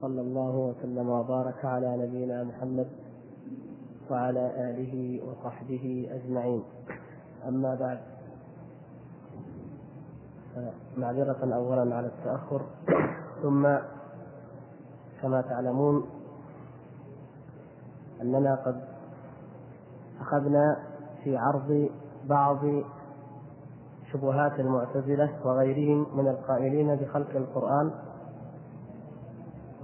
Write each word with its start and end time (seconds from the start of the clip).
صلى 0.00 0.20
الله 0.20 0.56
وسلم 0.56 1.08
وبارك 1.10 1.64
على 1.64 1.96
نبينا 1.96 2.44
محمد 2.44 2.88
وعلى 4.10 4.70
آله 4.70 5.22
وصحبه 5.24 6.08
أجمعين. 6.10 6.62
أما 7.48 7.74
بعد 7.74 7.98
معذرة 10.96 11.54
أولا 11.54 11.96
على 11.96 12.06
التأخر. 12.06 12.62
ثم 13.42 13.62
كما 15.22 15.40
تعلمون 15.40 16.06
أننا 18.22 18.54
قد 18.54 18.80
أخذنا 20.20 20.76
في 21.24 21.36
عرض 21.36 21.90
بعض 22.24 22.58
شبهات 24.12 24.60
المعتزلة 24.60 25.46
وغيرهم 25.46 26.06
من 26.18 26.28
القائلين 26.28 26.96
بخلق 26.96 27.36
القرآن 27.36 28.05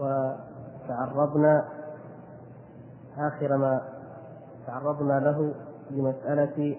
وتعرضنا 0.02 1.64
آخر 3.18 3.56
ما 3.56 3.82
تعرضنا 4.66 5.20
له 5.20 5.54
لمسألة 5.90 6.76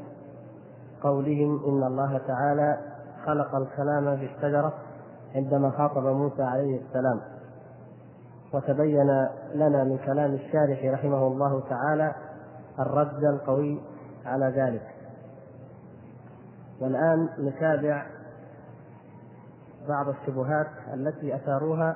قولهم 1.04 1.66
إن 1.66 1.84
الله 1.84 2.22
تعالى 2.28 2.78
خلق 3.26 3.56
الكلام 3.56 4.18
في 4.18 4.26
الشجرة 4.26 4.74
عندما 5.36 5.70
خاطب 5.70 6.04
موسى 6.04 6.44
عليه 6.44 6.82
السلام 6.82 7.22
وتبين 8.54 9.28
لنا 9.56 9.84
من 9.84 9.98
كلام 10.06 10.34
الشارح 10.34 10.86
رحمه 10.94 11.28
الله 11.28 11.64
تعالى 11.70 12.16
الرد 12.80 13.24
القوي 13.24 13.82
على 14.26 14.46
ذلك. 14.46 14.88
والآن 16.82 17.30
نتابع 17.40 18.06
بعض 19.88 20.10
الشبهات 20.10 20.68
التي 20.94 21.36
أثاروها 21.36 21.96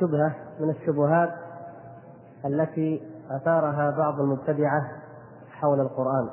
الشبهة 0.00 0.34
من 0.60 0.70
الشبهات 0.70 1.34
التي 2.44 3.02
أثارها 3.30 3.90
بعض 3.90 4.20
المبتدعة 4.20 4.90
حول 5.50 5.80
القرآن. 5.80 6.30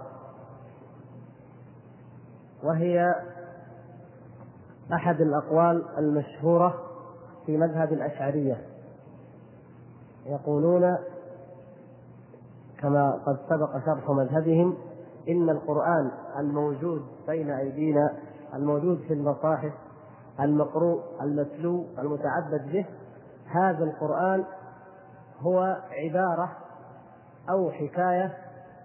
وهي 2.63 3.15
أحد 4.93 5.21
الأقوال 5.21 5.85
المشهورة 5.97 6.73
في 7.45 7.57
مذهب 7.57 7.93
الأشعرية. 7.93 8.61
يقولون 10.25 10.97
كما 12.79 13.11
قد 13.11 13.37
سبق 13.49 13.85
شرح 13.85 14.09
مذهبهم 14.09 14.77
إن 15.29 15.49
القرآن 15.49 16.11
الموجود 16.39 17.01
بين 17.27 17.49
أيدينا 17.49 18.13
الموجود 18.53 18.97
في 19.07 19.13
المصاحف 19.13 19.73
المقروء 20.39 21.01
المتلو 21.21 21.85
المتعبد 21.99 22.71
به 22.71 22.85
هذا 23.51 23.83
القرآن 23.83 24.45
هو 25.39 25.77
عبارة 25.91 26.49
أو 27.49 27.71
حكاية 27.71 28.33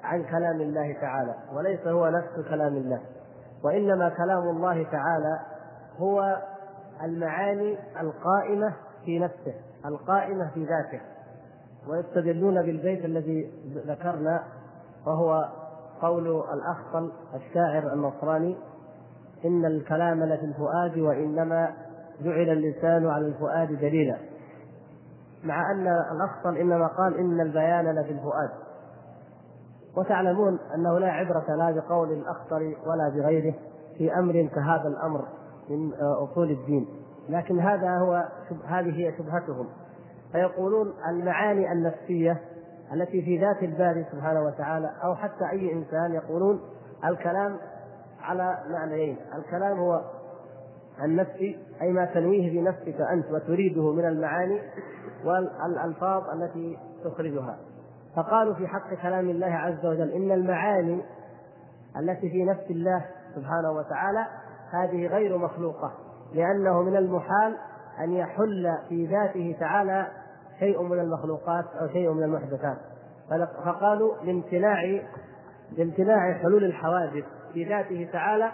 عن 0.03 0.25
كلام 0.25 0.61
الله 0.61 0.93
تعالى 1.01 1.35
وليس 1.53 1.87
هو 1.87 2.09
نفس 2.09 2.49
كلام 2.49 2.77
الله 2.77 3.01
وإنما 3.65 4.09
كلام 4.09 4.49
الله 4.49 4.83
تعالى 4.83 5.41
هو 5.99 6.37
المعاني 7.03 7.79
القائمة 8.01 8.75
في 9.05 9.19
نفسه 9.19 9.55
القائمة 9.87 10.51
في 10.55 10.65
ذاته 10.65 11.01
ويستدلون 11.89 12.63
بالبيت 12.63 13.05
الذي 13.05 13.51
ذكرنا 13.87 14.45
وهو 15.07 15.49
قول 16.03 16.29
الأخطل 16.29 17.13
الشاعر 17.35 17.93
النصراني 17.93 18.57
إن 19.45 19.65
الكلام 19.65 20.25
لفي 20.25 20.45
الفؤاد 20.45 20.99
وإنما 20.99 21.75
جعل 22.21 22.51
اللسان 22.51 23.07
على 23.07 23.27
الفؤاد 23.27 23.69
دليلا. 23.69 24.17
مع 25.45 25.71
أن 25.71 25.87
الأخطل 25.87 26.57
إنما 26.57 26.87
قال 26.87 27.19
إن 27.19 27.41
البيان 27.41 27.95
لفي 27.95 28.13
الفؤاد. 28.13 28.51
وتعلمون 29.97 30.59
أنه 30.75 30.99
لا 30.99 31.11
عبرة 31.11 31.55
لا 31.55 31.71
بقول 31.71 32.13
الأخطل 32.13 32.77
ولا 32.87 33.09
بغيره 33.09 33.55
في 33.99 34.15
أمر 34.19 34.49
كهذا 34.55 34.89
الأمر 34.89 35.25
من 35.71 35.93
أصول 35.95 36.51
الدين. 36.51 36.89
لكن 37.29 37.61
هذا 37.61 37.99
هو 37.99 38.29
هذه 38.67 38.91
هي 38.99 39.13
شبهتهم. 39.19 39.69
فيقولون 40.33 40.93
المعاني 41.09 41.73
النفسية 41.73 42.41
التي 42.93 43.23
في 43.23 43.39
ذات 43.39 43.63
الباري 43.63 44.07
سبحانه 44.13 44.43
وتعالى 44.43 44.91
أو 45.05 45.15
حتى 45.15 45.51
أي 45.53 45.73
إنسان 45.73 46.13
يقولون 46.13 46.61
الكلام 47.05 47.57
على 48.23 48.59
معنيين. 48.71 49.17
الكلام 49.39 49.79
هو 49.79 50.01
النفسي 51.05 51.59
أي 51.83 51.93
ما 51.93 52.05
تنويه 52.05 52.61
بنفسك 52.61 53.01
أنت 53.13 53.31
وتريده 53.31 53.93
من 53.93 54.05
المعاني 54.05 54.61
والألفاظ 55.25 56.23
التي 56.31 56.79
تخرجها. 57.05 57.59
فقالوا 58.17 58.55
في 58.55 58.67
حق 58.67 58.95
كلام 58.95 59.31
الله 59.31 59.47
عز 59.47 59.87
وجل 59.87 60.11
إن 60.11 60.33
المعاني 60.33 61.03
التي 62.01 62.31
في 62.31 62.45
نفس 62.45 62.71
الله 62.71 63.05
سبحانه 63.35 63.71
وتعالى 63.73 64.27
هذه 64.71 65.07
غير 65.07 65.39
مخلوقة 65.39 65.93
لأنه 66.35 66.83
من 66.83 66.97
المحال 66.97 67.57
أن 68.01 68.13
يحل 68.13 68.79
في 68.89 69.07
ذاته 69.07 69.57
تعالى 69.61 70.07
شيء 70.59 70.83
من 70.83 71.01
المخلوقات 71.01 71.65
أو 71.81 71.89
شيء 71.89 72.13
من 72.13 72.23
المحدثات. 72.23 72.77
فقالوا 73.65 74.17
لامتناع 74.25 75.01
لامتناع 75.79 76.33
حلول 76.33 76.65
الحوادث 76.65 77.25
في 77.53 77.65
ذاته 77.65 78.09
تعالى 78.13 78.53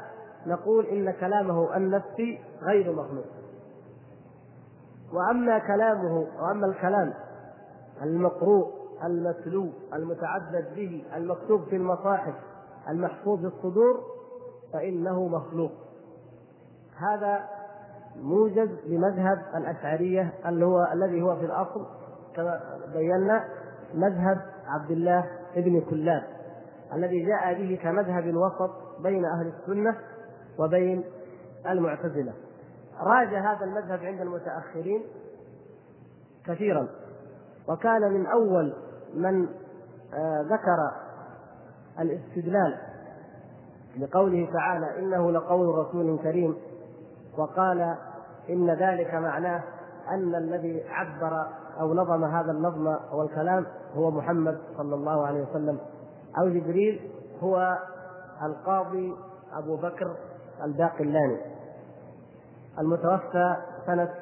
نقول 0.48 0.86
إن 0.86 1.10
كلامه 1.10 1.76
النفسي 1.76 2.38
غير 2.62 2.92
مخلوق. 2.92 3.24
وأما 5.12 5.58
كلامه 5.58 6.26
وأما 6.40 6.66
الكلام 6.66 7.14
المقروء 8.02 8.66
المتلو 9.04 9.68
المتعبد 9.94 10.74
به 10.76 11.04
المكتوب 11.16 11.64
في 11.64 11.76
المصاحف 11.76 12.34
المحفوظ 12.88 13.40
في 13.40 13.46
الصدور 13.46 14.00
فإنه 14.72 15.28
مخلوق. 15.28 15.72
هذا 16.96 17.44
موجز 18.22 18.68
لمذهب 18.86 19.38
الأشعرية 19.56 20.32
اللي 20.46 20.64
هو 20.64 20.88
الذي 20.92 21.22
هو 21.22 21.36
في 21.36 21.44
الأصل 21.44 21.86
كما 22.36 22.60
بينا 22.92 23.44
مذهب 23.94 24.40
عبد 24.66 24.90
الله 24.90 25.24
ابن 25.56 25.80
كلاب 25.80 26.22
الذي 26.92 27.24
جاء 27.26 27.54
به 27.54 27.78
كمذهب 27.82 28.34
وسط 28.36 28.70
بين 29.02 29.24
أهل 29.24 29.46
السنة 29.46 29.96
وبين 30.58 31.04
المعتزلة. 31.66 32.32
راج 33.00 33.34
هذا 33.34 33.64
المذهب 33.64 34.04
عند 34.04 34.20
المتأخرين 34.20 35.02
كثيرا. 36.46 36.88
وكان 37.68 38.12
من 38.12 38.26
أول 38.26 38.74
من 39.14 39.48
آه، 40.14 40.42
ذكر 40.42 40.90
الاستدلال 42.00 42.78
لقوله 43.98 44.48
تعالى 44.52 44.98
إنه 44.98 45.30
لقول 45.32 45.78
رسول 45.78 46.18
كريم. 46.18 46.56
وقال 47.38 47.96
إن 48.50 48.70
ذلك 48.70 49.14
معناه 49.14 49.62
أن 50.10 50.34
الذي 50.34 50.84
عبر 50.88 51.46
أو 51.80 51.94
نظم 51.94 52.24
هذا 52.24 52.52
النظم 52.52 52.86
أو 52.86 53.22
الكلام 53.22 53.66
هو 53.94 54.10
محمد 54.10 54.58
صلى 54.76 54.94
الله 54.94 55.26
عليه 55.26 55.42
وسلم. 55.50 55.78
أو 56.38 56.48
جبريل 56.48 57.10
هو 57.42 57.78
القاضي 58.42 59.14
أبو 59.52 59.76
بكر 59.76 60.16
الباقلاني 60.64 61.38
المتوفى 62.78 63.56
سنة 63.86 64.14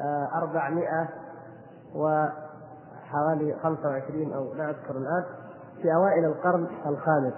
آه، 0.00 0.28
أربعمائة 0.34 1.08
وحوالي 1.94 3.56
خمسة 3.62 3.88
وعشرين 3.88 4.32
أو 4.32 4.54
لا 4.54 4.70
أذكر 4.70 4.96
الآن 4.96 5.24
في 5.82 5.94
أوائل 5.94 6.24
القرن 6.24 6.66
الخامس. 6.86 7.32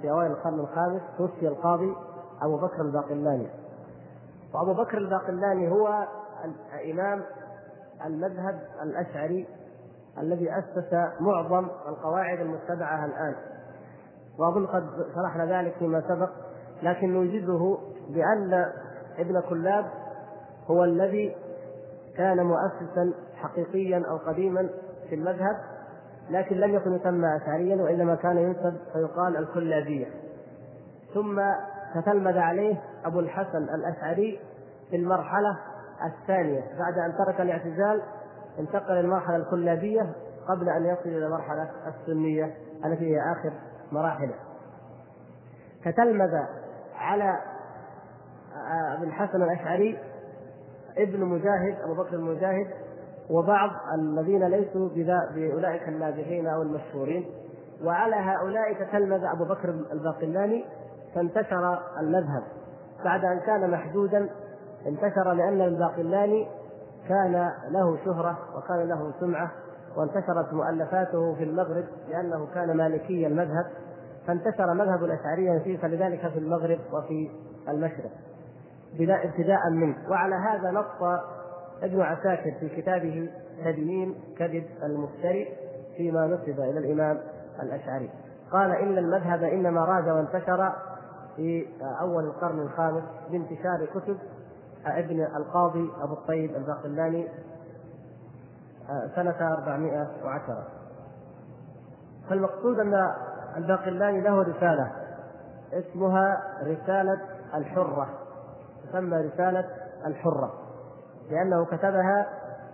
في 0.00 0.10
أوائل 0.10 0.30
القرن 0.30 0.60
الخامس 0.60 1.02
توفي 1.18 1.48
القاضي 1.48 1.96
أبو 2.42 2.56
بكر 2.56 2.82
الباقلاني. 2.82 3.48
وأبو 4.54 4.72
بكر 4.72 4.98
الباقلاني 4.98 5.70
هو 5.70 6.06
إمام 6.92 7.22
المذهب 8.06 8.60
الأشعري 8.82 9.46
الذي 10.18 10.58
أسس 10.58 10.94
معظم 11.20 11.68
القواعد 11.88 12.40
المتبعة 12.40 13.04
الآن. 13.04 13.34
وأظن 14.38 14.66
قد 14.66 15.06
شرحنا 15.14 15.46
ذلك 15.46 15.74
فيما 15.78 16.00
سبق. 16.08 16.30
لكن 16.82 17.12
نوجزه 17.12 17.78
بأن 18.08 18.72
ابن 19.18 19.40
كلاب 19.40 19.84
هو 20.70 20.84
الذي 20.84 21.36
كان 22.16 22.46
مؤسسا 22.46 23.12
حقيقيا 23.36 24.02
أو 24.08 24.16
قديما 24.16 24.68
في 25.08 25.14
المذهب 25.14 25.56
لكن 26.30 26.56
لم 26.56 26.74
يكن 26.74 26.94
يسمى 26.94 27.36
أشعريا 27.36 27.82
وإنما 27.82 28.14
كان 28.14 28.38
ينسب 28.38 28.76
فيقال 28.92 29.36
الكلابية. 29.36 30.06
ثم 31.14 31.42
تتلمذ 31.94 32.38
عليه 32.38 32.82
أبو 33.04 33.20
الحسن 33.20 33.62
الأشعري 33.74 34.40
في 34.90 34.96
المرحلة 34.96 35.58
الثانية. 36.04 36.60
بعد 36.78 36.98
أن 36.98 37.16
ترك 37.18 37.40
الاعتزال 37.40 38.02
انتقل 38.58 38.94
للمرحلة 38.94 39.36
الكلابية 39.36 40.12
قبل 40.48 40.68
أن 40.68 40.86
يصل 40.86 41.08
إلى 41.08 41.26
المرحلة 41.26 41.70
السنية 41.86 42.54
التي 42.84 43.14
هي 43.14 43.20
آخر 43.32 43.52
مراحله. 43.92 44.34
تتلمذ 45.84 46.34
على 46.98 47.38
ابي 48.98 49.04
الحسن 49.06 49.42
الأشعري 49.42 49.98
ابن 50.98 51.24
مجاهد 51.24 51.76
أبو 51.84 51.94
بكر 51.94 52.14
المجاهد 52.14 52.66
وبعض 53.30 53.70
الذين 53.94 54.44
ليسوا 54.44 54.88
بأولئك 55.34 55.88
الناجحين 55.88 56.46
أو 56.46 56.62
المشهورين. 56.62 57.26
وعلى 57.84 58.16
هؤلاء 58.16 58.72
تتلمذ 58.72 59.24
أبو 59.24 59.44
بكر 59.44 59.68
الباقلاني 59.92 60.64
فانتشر 61.14 61.78
المذهب. 62.00 62.42
بعد 63.04 63.24
أن 63.24 63.40
كان 63.40 63.70
محدودا 63.70 64.28
انتشر 64.86 65.32
لأن 65.32 65.60
الباقلاني 65.60 66.48
كان 67.08 67.50
له 67.70 68.04
شهرة 68.04 68.38
وكان 68.56 68.88
له 68.88 69.12
سمعة 69.20 69.50
وانتشرت 69.96 70.52
مؤلفاته 70.52 71.34
في 71.34 71.44
المغرب 71.44 71.84
لأنه 72.08 72.46
كان 72.54 72.76
مالكي 72.76 73.26
المذهب. 73.26 73.66
فانتشر 74.26 74.74
مذهب 74.74 75.04
الأشعرية 75.04 75.58
فيه 75.58 75.78
فلذلك 75.78 76.28
في 76.28 76.38
المغرب 76.38 76.78
وفي 76.92 77.30
المشرق 77.68 78.10
ابتداء 79.00 79.70
منه. 79.70 79.96
وعلى 80.10 80.34
هذا 80.34 80.70
نص 80.70 81.20
ابن 81.82 82.00
عساكر 82.00 82.54
في 82.60 82.68
كتابه 82.68 83.30
تدمين 83.64 84.14
كذب 84.38 84.64
المفتري 84.82 85.48
فيما 85.96 86.26
نسب 86.26 86.60
إلى 86.60 86.78
الإمام 86.78 87.18
الأشعري. 87.62 88.10
قال 88.52 88.70
إن 88.70 88.98
المذهب 88.98 89.42
إنما 89.42 89.84
راج 89.84 90.08
وانتشر 90.08 90.72
في 91.36 91.66
أول 92.00 92.24
القرن 92.24 92.60
الخامس 92.60 93.02
بانتشار 93.30 93.86
كتب 93.94 94.18
ابن 94.86 95.22
القاضي 95.36 95.90
أبو 96.02 96.12
الطيب 96.12 96.56
الباقلاني 96.56 97.28
سنة 99.14 99.52
410 99.52 100.64
فالمقصود 102.28 102.80
أن 102.80 103.14
الباقلاني 103.56 104.20
له 104.20 104.42
رسالة. 104.42 104.92
اسمها 105.72 106.42
رسالة 106.62 107.20
الحرة. 107.54 108.08
تسمى 108.88 109.16
رسالة 109.16 109.64
الحرة. 110.06 110.52
لأنه 111.30 111.64
كتبها 111.64 112.26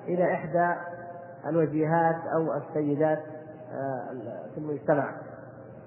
إلى 0.08 0.34
إحدى 0.34 0.74
الوجيهات 1.46 2.16
أو 2.34 2.54
السيدات 2.54 3.18
آه، 3.72 4.08
في 4.54 4.58
المجتمع 4.58 5.10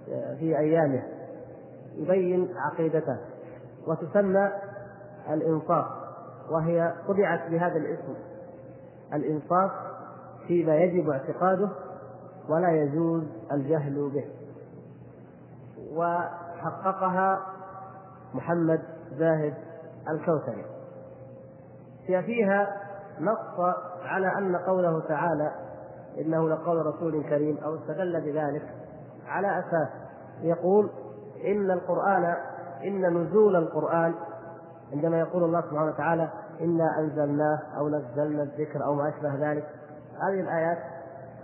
آه، 0.09 0.35
في 0.35 0.57
أيامه. 0.57 1.03
يبين 1.95 2.55
عقيدته. 2.57 3.17
وتسمى 3.87 4.51
الإنصاف. 5.29 5.85
وهي 6.49 6.93
طبعت 7.07 7.49
بهذا 7.49 7.77
الاسم. 7.77 8.15
الإنصاف 9.13 9.71
فيما 10.47 10.75
يجب 10.75 11.09
اعتقاده 11.09 11.69
ولا 12.49 12.71
يجوز 12.71 13.23
الجهل 13.51 14.09
به. 14.13 14.25
وحققها 15.95 17.39
محمد 18.33 18.81
زاهد 19.17 19.53
الكوثري. 20.09 20.65
فيها 22.07 22.67
نص 23.19 23.59
على 24.03 24.27
أن 24.37 24.55
قوله 24.55 24.99
تعالى 25.07 25.51
إنه 26.17 26.49
لقول 26.49 26.85
رسول 26.85 27.23
كريم 27.23 27.57
أو 27.57 27.75
استدل 27.75 28.21
بذلك 28.21 28.63
على 29.27 29.59
أساس 29.59 29.87
يقول 30.41 30.89
إن 31.45 31.71
القرآن 31.71 32.35
إن 32.83 33.17
نزول 33.17 33.55
القرآن 33.55 34.13
عندما 34.93 35.19
يقول 35.19 35.43
الله 35.43 35.61
سبحانه 35.61 35.85
وتعالى 35.85 36.29
إنا 36.61 36.99
أنزلناه 36.99 37.59
أو 37.77 37.89
نزلنا 37.89 38.43
الذكر 38.43 38.83
أو 38.85 38.95
ما 38.95 39.09
أشبه 39.09 39.51
ذلك. 39.51 39.67
هذه 40.27 40.39
الآيات 40.39 40.77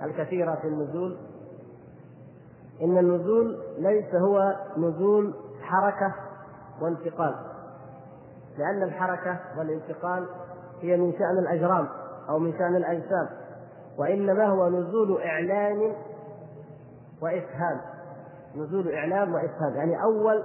الكثيرة 0.04 0.56
في 0.56 0.68
النزول 0.68 1.18
إن 2.82 2.98
النزول 2.98 3.60
ليس 3.78 4.16
هو 4.16 4.56
نزول 4.78 5.34
حركة 5.62 6.14
وانتقال 6.82 7.36
لأن 8.58 8.84
الحركة 8.84 9.40
والانتقال 9.58 10.28
هي 10.82 10.98
من 10.98 11.12
شأن 11.12 11.38
الأجرام 11.40 11.88
أو 12.30 12.40
من 12.40 12.54
شأن 12.58 12.76
الأجسام 12.76 13.30
وإنما 13.98 14.46
هو 14.46 14.70
نزول 14.70 15.22
إعلان 15.22 15.94
وإفهام 17.22 17.82
نزول 18.56 18.92
اعلام 18.94 19.34
وإفهام 19.34 19.76
يعني 19.76 20.04
أول 20.04 20.44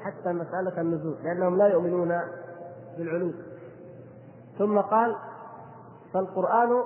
حتى 0.00 0.32
مسألة 0.32 0.80
النزول 0.80 1.16
لأنهم 1.22 1.56
لا 1.56 1.66
يؤمنون 1.66 2.20
بالعلو. 2.98 3.32
ثم 4.58 4.78
قال 4.78 5.16
فالقرآن 6.14 6.82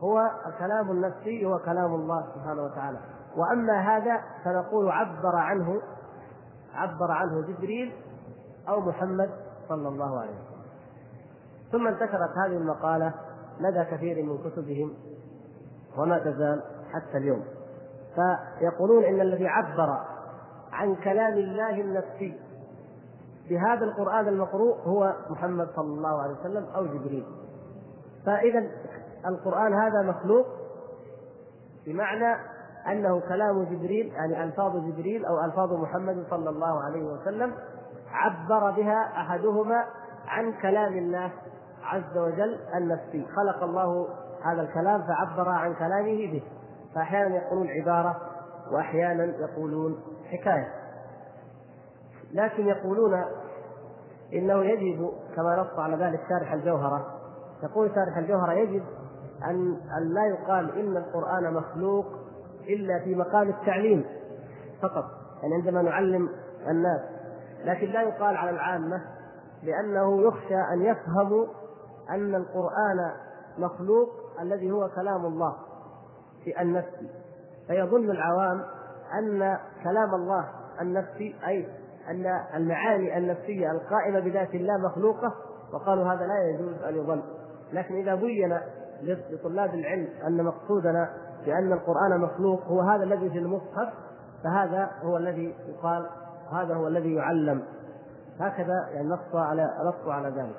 هو 0.00 0.30
الكلام 0.46 0.90
النفسي 0.90 1.46
هو 1.46 1.58
كلام 1.58 1.94
الله 1.94 2.26
سبحانه 2.34 2.64
وتعالى. 2.64 2.98
وأما 3.36 3.80
هذا 3.80 4.20
فنقول 4.44 4.90
عبر 4.90 5.36
عنه 5.36 5.82
عبر 6.74 7.10
عنه 7.10 7.40
جبريل 7.40 7.92
أو 8.68 8.80
محمد 8.80 9.30
صلى 9.68 9.88
الله 9.88 10.20
عليه 10.20 10.30
وسلم. 10.30 10.62
ثم 11.72 11.86
انتشرت 11.86 12.30
هذه 12.44 12.56
المقالة 12.56 13.14
لدى 13.60 13.84
كثير 13.84 14.22
من 14.22 14.38
كتبهم 14.38 14.94
وما 15.98 16.18
تزال 16.18 16.62
حتى 16.92 17.18
اليوم. 17.18 17.44
فيقولون 18.14 19.04
إن 19.04 19.20
الذي 19.20 19.46
عبر 19.48 19.98
عن 20.72 20.94
كلام 20.94 21.32
الله 21.32 21.80
النفسي 21.80 22.40
بهذا 23.50 23.84
القرآن 23.84 24.28
المقروء 24.28 24.76
هو 24.80 25.14
محمد 25.30 25.68
صلى 25.76 25.94
الله 25.94 26.22
عليه 26.22 26.34
وسلم 26.40 26.64
أو 26.76 26.86
جبريل. 26.86 27.26
فإذا 28.26 28.70
القرآن 29.26 29.74
هذا 29.74 30.02
مخلوق 30.02 30.46
بمعنى 31.86 32.36
أنه 32.86 33.20
كلام 33.20 33.62
جبريل 33.62 34.12
يعني 34.12 34.44
ألفاظ 34.44 34.76
جبريل 34.76 35.24
أو 35.24 35.44
ألفاظ 35.44 35.72
محمد 35.72 36.24
صلى 36.30 36.50
الله 36.50 36.84
عليه 36.84 37.02
وسلم 37.02 37.54
عبر 38.12 38.70
بها 38.70 39.12
أحدهما 39.16 39.84
عن 40.26 40.52
كلام 40.52 40.92
الله 40.92 41.32
عز 41.84 42.16
وجل 42.16 42.58
النفسي. 42.74 43.26
خلق 43.36 43.62
الله 43.62 44.08
هذا 44.44 44.62
الكلام 44.62 45.02
فعبر 45.02 45.48
عن 45.48 45.74
كلامه 45.74 46.32
به. 46.32 46.42
فأحيانا 46.94 47.36
يقولون 47.36 47.68
عبارة 47.68 48.16
وأحيانا 48.72 49.24
يقولون 49.24 49.98
حكاية. 50.30 50.68
لكن 52.32 52.66
يقولون 52.66 53.24
إنه 54.32 54.64
يجب 54.64 55.10
كما 55.36 55.56
نص 55.56 55.78
على 55.78 55.96
ذلك 55.96 56.20
شارح 56.28 56.52
الجوهرة 56.52 57.06
يقول 57.62 57.90
شارح 57.94 58.16
الجوهرة 58.16 58.52
يجب 58.52 58.82
أن 59.44 59.78
لا 60.02 60.26
يقال 60.26 60.78
إن 60.78 60.96
القرآن 60.96 61.54
مخلوق 61.54 62.06
إلا 62.68 62.98
في 63.04 63.14
مقام 63.14 63.48
التعليم 63.48 64.04
فقط 64.82 65.04
يعني 65.42 65.54
عندما 65.54 65.82
نعلم 65.82 66.28
الناس. 66.68 67.00
لكن 67.64 67.86
لا 67.86 68.02
يقال 68.02 68.36
على 68.36 68.50
العامة 68.50 69.02
لأنه 69.62 70.22
يخشى 70.22 70.60
أن 70.72 70.82
يفهموا 70.82 71.46
أن 72.10 72.34
القرآن 72.34 73.12
مخلوق 73.58 74.08
الذي 74.40 74.70
هو 74.70 74.88
كلام 74.88 75.26
الله 75.26 75.56
في 76.44 76.60
النفس. 76.62 76.94
فيظن 77.66 78.10
العوام 78.10 78.62
أن 79.18 79.58
كلام 79.84 80.14
الله 80.14 80.48
النفسي 80.80 81.36
أي 81.46 81.68
أن 82.08 82.26
المعاني 82.54 83.18
النفسية 83.18 83.70
القائمة 83.70 84.20
بذات 84.20 84.54
الله 84.54 84.78
مخلوقة 84.78 85.34
وقالوا 85.72 86.04
هذا 86.04 86.26
لا 86.26 86.48
يجوز 86.48 86.82
أن 86.82 86.96
يظن. 86.96 87.22
لكن 87.72 87.94
إذا 87.94 88.14
بين 88.14 88.58
لطلاب 89.02 89.74
العلم 89.74 90.08
أن 90.26 90.44
مقصودنا 90.44 91.10
بأن 91.46 91.72
القرآن 91.72 92.20
مخلوق 92.20 92.62
هو 92.66 92.80
هذا 92.80 93.04
الذي 93.04 93.30
في 93.30 93.38
المصحف 93.38 93.92
فهذا 94.44 94.90
هو 95.02 95.16
الذي 95.16 95.54
يقال 95.68 96.06
هذا 96.52 96.74
هو 96.74 96.88
الذي 96.88 97.14
يعلم. 97.14 97.62
هكذا 98.40 98.88
يعني 98.92 99.08
نص 99.08 99.34
على 99.34 99.70
نص 99.84 100.08
على 100.08 100.28
ذلك. 100.28 100.56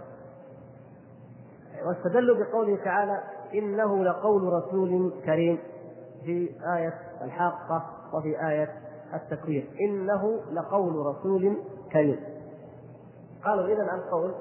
واستدلوا 1.86 2.38
بقوله 2.38 2.84
تعالى 2.84 3.24
إنه 3.54 4.04
لقول 4.04 4.54
رسول 4.54 5.14
كريم 5.26 5.60
في 6.24 6.50
آية 6.76 6.94
الحاقة 7.22 7.86
وفي 8.14 8.48
آية 8.50 8.70
التكوير. 9.14 9.70
إنه 9.82 10.40
لقول 10.52 11.06
رسول 11.06 11.58
كريم. 11.92 12.20
قالوا 13.46 13.66
إذا 13.66 13.84
القول 13.94 14.34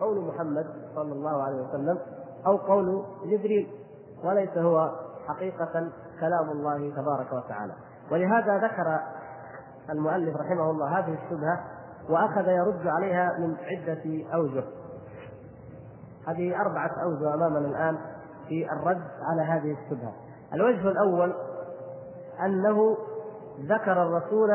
قول 0.00 0.24
محمد 0.24 0.66
صلى 0.94 1.12
الله 1.12 1.42
عليه 1.42 1.56
وسلم 1.56 1.98
أو 2.46 2.56
قول 2.56 3.04
جبريل 3.24 3.68
وليس 4.24 4.58
هو 4.58 4.90
حقيقة 5.28 5.90
كلام 6.20 6.50
الله 6.50 6.90
تبارك 6.96 7.32
وتعالى. 7.32 7.72
ولهذا 8.12 8.58
ذكر 8.58 9.00
المؤلف 9.90 10.36
رحمه 10.36 10.70
الله 10.70 10.98
هذه 10.98 11.18
الشبهة 11.24 11.60
وأخذ 12.08 12.48
يرد 12.48 12.86
عليها 12.86 13.38
من 13.38 13.56
عدة 13.56 14.34
أوجه. 14.34 14.64
هذه 16.26 16.60
أربعة 16.60 16.90
أوجه 17.02 17.34
أمامنا 17.34 17.68
الآن 17.68 17.98
في 18.48 18.72
الرد 18.72 19.02
على 19.22 19.42
هذه 19.42 19.76
الشبهة. 19.82 20.12
الوجه 20.54 20.88
الأول 20.88 21.34
أنه 22.44 22.96
ذكر 23.60 24.02
الرسول 24.02 24.50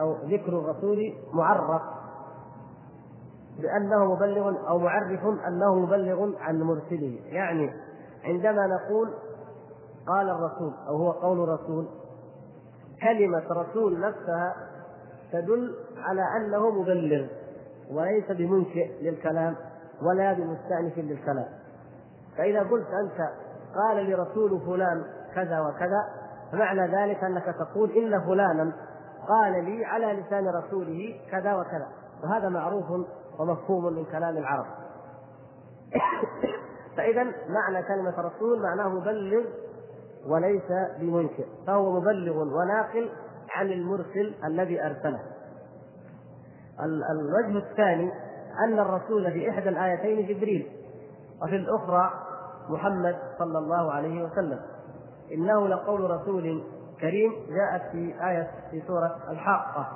أو 0.00 0.16
ذكر 0.24 0.58
الرسول 0.58 0.98
معرف 1.32 1.82
بأنه 3.58 4.14
مبلغ 4.14 4.68
أو 4.68 4.78
معرف 4.78 5.20
أنه 5.48 5.74
مبلغ 5.74 6.30
عن 6.40 6.62
مرسله. 6.62 7.18
يعني 7.24 7.72
عندما 8.24 8.66
نقول 8.66 9.14
قال 10.06 10.30
الرسول 10.30 10.72
أو 10.88 10.96
هو 10.96 11.10
قول 11.10 11.48
رسول 11.48 11.88
كلمة 13.02 13.42
رسول 13.50 14.00
نفسها 14.00 14.54
تدل 15.32 15.74
على 15.96 16.22
أنه 16.36 16.70
مبلغ 16.70 17.26
وليس 17.90 18.30
بمنشئ 18.30 19.02
للكلام 19.02 19.56
ولا 20.02 20.32
بمستأنف 20.32 20.98
للكلام. 20.98 21.46
فإذا 22.36 22.60
قلت 22.60 22.86
أنت 22.86 23.30
قال 23.74 24.10
لرسول 24.10 24.60
فلان 24.60 25.04
كذا 25.34 25.60
وكذا 25.60 26.08
فمعنى 26.52 26.96
ذلك 26.96 27.24
أنك 27.24 27.44
تقول 27.44 27.90
إن 27.90 28.20
فلانا 28.20 28.72
قال 29.28 29.64
لي 29.64 29.84
على 29.84 30.06
لسان 30.06 30.48
رسوله 30.48 31.20
كذا 31.30 31.54
وكذا 31.54 31.88
وهذا 32.24 32.48
معروف 32.48 32.84
ومفهوم 33.38 33.92
من 33.92 34.04
كلام 34.04 34.36
العرب. 34.36 34.66
فإذا 36.96 37.24
معنى 37.24 37.82
كلمة 37.88 38.14
رسول 38.18 38.62
معناه 38.62 38.88
مبلغ 38.88 39.44
وليس 40.26 40.72
بمنكر 41.00 41.44
فهو 41.66 42.00
مبلغ 42.00 42.36
وناقل 42.36 43.10
عن 43.50 43.66
المرسل 43.66 44.34
الذي 44.44 44.82
أرسله. 44.86 45.20
الوجه 47.10 47.58
الثاني 47.58 48.12
أن 48.64 48.78
الرسول 48.78 49.32
في 49.32 49.50
إحدى 49.50 49.68
الآيتين 49.68 50.26
جبريل 50.26 50.68
وفي 51.42 51.56
الأخرى 51.56 52.10
محمد 52.68 53.16
صلى 53.38 53.58
الله 53.58 53.92
عليه 53.92 54.24
وسلم. 54.24 54.60
إنه 55.32 55.68
لقول 55.68 56.10
رسول 56.10 56.62
كريم 57.00 57.32
جاءت 57.48 57.82
في 57.92 58.14
آية 58.28 58.50
في 58.70 58.82
سورة 58.86 59.16
الحاقة. 59.30 59.88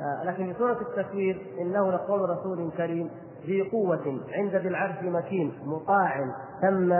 آه، 0.00 0.24
لكن 0.24 0.52
في 0.52 0.58
سورة 0.58 0.78
التكوير 0.80 1.46
إنه 1.60 1.90
لقول 1.92 2.30
رسول 2.30 2.70
كريم 2.76 3.10
ذي 3.46 3.70
قوة 3.70 4.20
عند 4.32 4.54
ذي 4.54 4.68
العرش 4.68 5.02
مكين 5.02 5.52
مطاع 5.64 6.34
ثم 6.60 6.92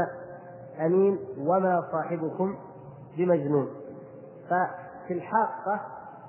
أمين 0.86 1.18
وما 1.38 1.84
صاحبكم 1.92 2.54
بمجنون. 3.18 3.68
ففي 4.50 5.14
الحاقة 5.14 5.80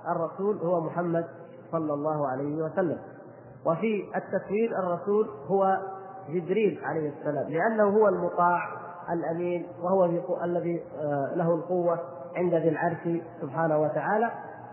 الرسول 0.08 0.58
هو 0.58 0.82
محمد 0.82 1.26
صلى 1.72 1.94
الله 1.94 2.28
عليه 2.28 2.64
وسلم. 2.64 2.98
وفي 3.66 4.04
التكوير 4.16 4.80
الرسول 4.80 5.28
هو 5.48 5.78
جبريل 6.30 6.80
عليه 6.84 7.14
السلام 7.20 7.50
لأنه 7.50 7.84
هو 7.84 8.08
المطاع 8.08 8.60
الأمين 9.14 9.68
وهو 9.82 10.06
الذي 10.44 10.84
آه، 11.02 11.36
له 11.36 11.56
القوة 11.56 12.00
عند 12.36 12.54
ذي 12.54 12.70
العرش 12.70 13.22
سبحانه 13.42 13.78
وتعالى. 13.78 14.32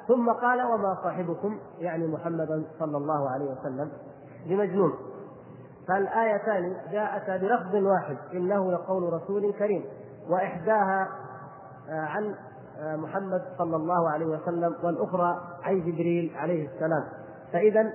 ثم 0.08 0.32
قال 0.32 0.62
وما 0.62 0.98
صاحبكم 1.02 1.58
يعني 1.78 2.06
محمدا 2.06 2.64
صلى 2.78 2.96
الله 2.96 3.30
عليه 3.30 3.44
وسلم 3.44 3.90
بمجنون. 4.46 4.92
فالآيتان 5.88 6.76
جاءتا 6.92 7.36
بلفظ 7.36 7.74
واحد 7.74 8.16
إنه 8.34 8.72
لقول 8.72 9.12
رسول 9.12 9.52
كريم 9.52 9.84
وإحداها 10.30 11.08
آه، 11.90 12.00
عن 12.00 12.34
آه، 12.80 12.96
محمد 12.96 13.42
صلى 13.58 13.76
الله 13.76 14.10
عليه 14.10 14.26
وسلم 14.26 14.74
والأخرى 14.82 15.40
عن 15.62 15.80
جبريل 15.80 16.32
عليه 16.36 16.68
السلام. 16.68 17.04
فإذا 17.52 17.92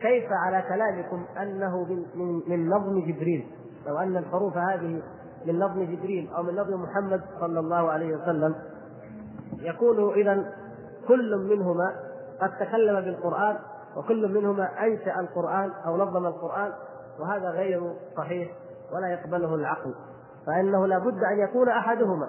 كيف 0.00 0.32
على 0.32 0.62
كلامكم 0.68 1.24
أنه 1.42 1.84
من, 2.14 2.40
من 2.48 2.68
نظم 2.68 3.00
جبريل؟ 3.00 3.46
لو 3.86 3.98
أن 3.98 4.16
الحروف 4.16 4.56
هذه 4.56 5.02
من 5.46 5.58
نظم 5.58 5.82
جبريل 5.84 6.30
أو 6.36 6.42
من 6.42 6.54
نظم 6.54 6.82
محمد 6.82 7.20
صلى 7.40 7.60
الله 7.60 7.90
عليه 7.90 8.16
وسلم 8.16 8.54
يكون 9.58 10.12
إذا 10.12 10.52
كل 11.08 11.36
منهما 11.36 11.94
قد 12.40 12.56
تكلم 12.58 13.00
بالقرآن 13.00 13.56
وكل 13.96 14.34
منهما 14.34 14.84
أنشأ 14.86 15.20
القرآن 15.20 15.70
أو 15.86 15.96
نظم 15.96 16.26
القرآن 16.26 16.72
وهذا 17.20 17.50
غير 17.50 17.94
صحيح 18.16 18.50
ولا 18.92 19.08
يقبله 19.08 19.54
العقل 19.54 19.94
فإنه 20.46 20.86
لابد 20.86 21.24
أن 21.24 21.38
يكون 21.38 21.68
أحدهما 21.68 22.28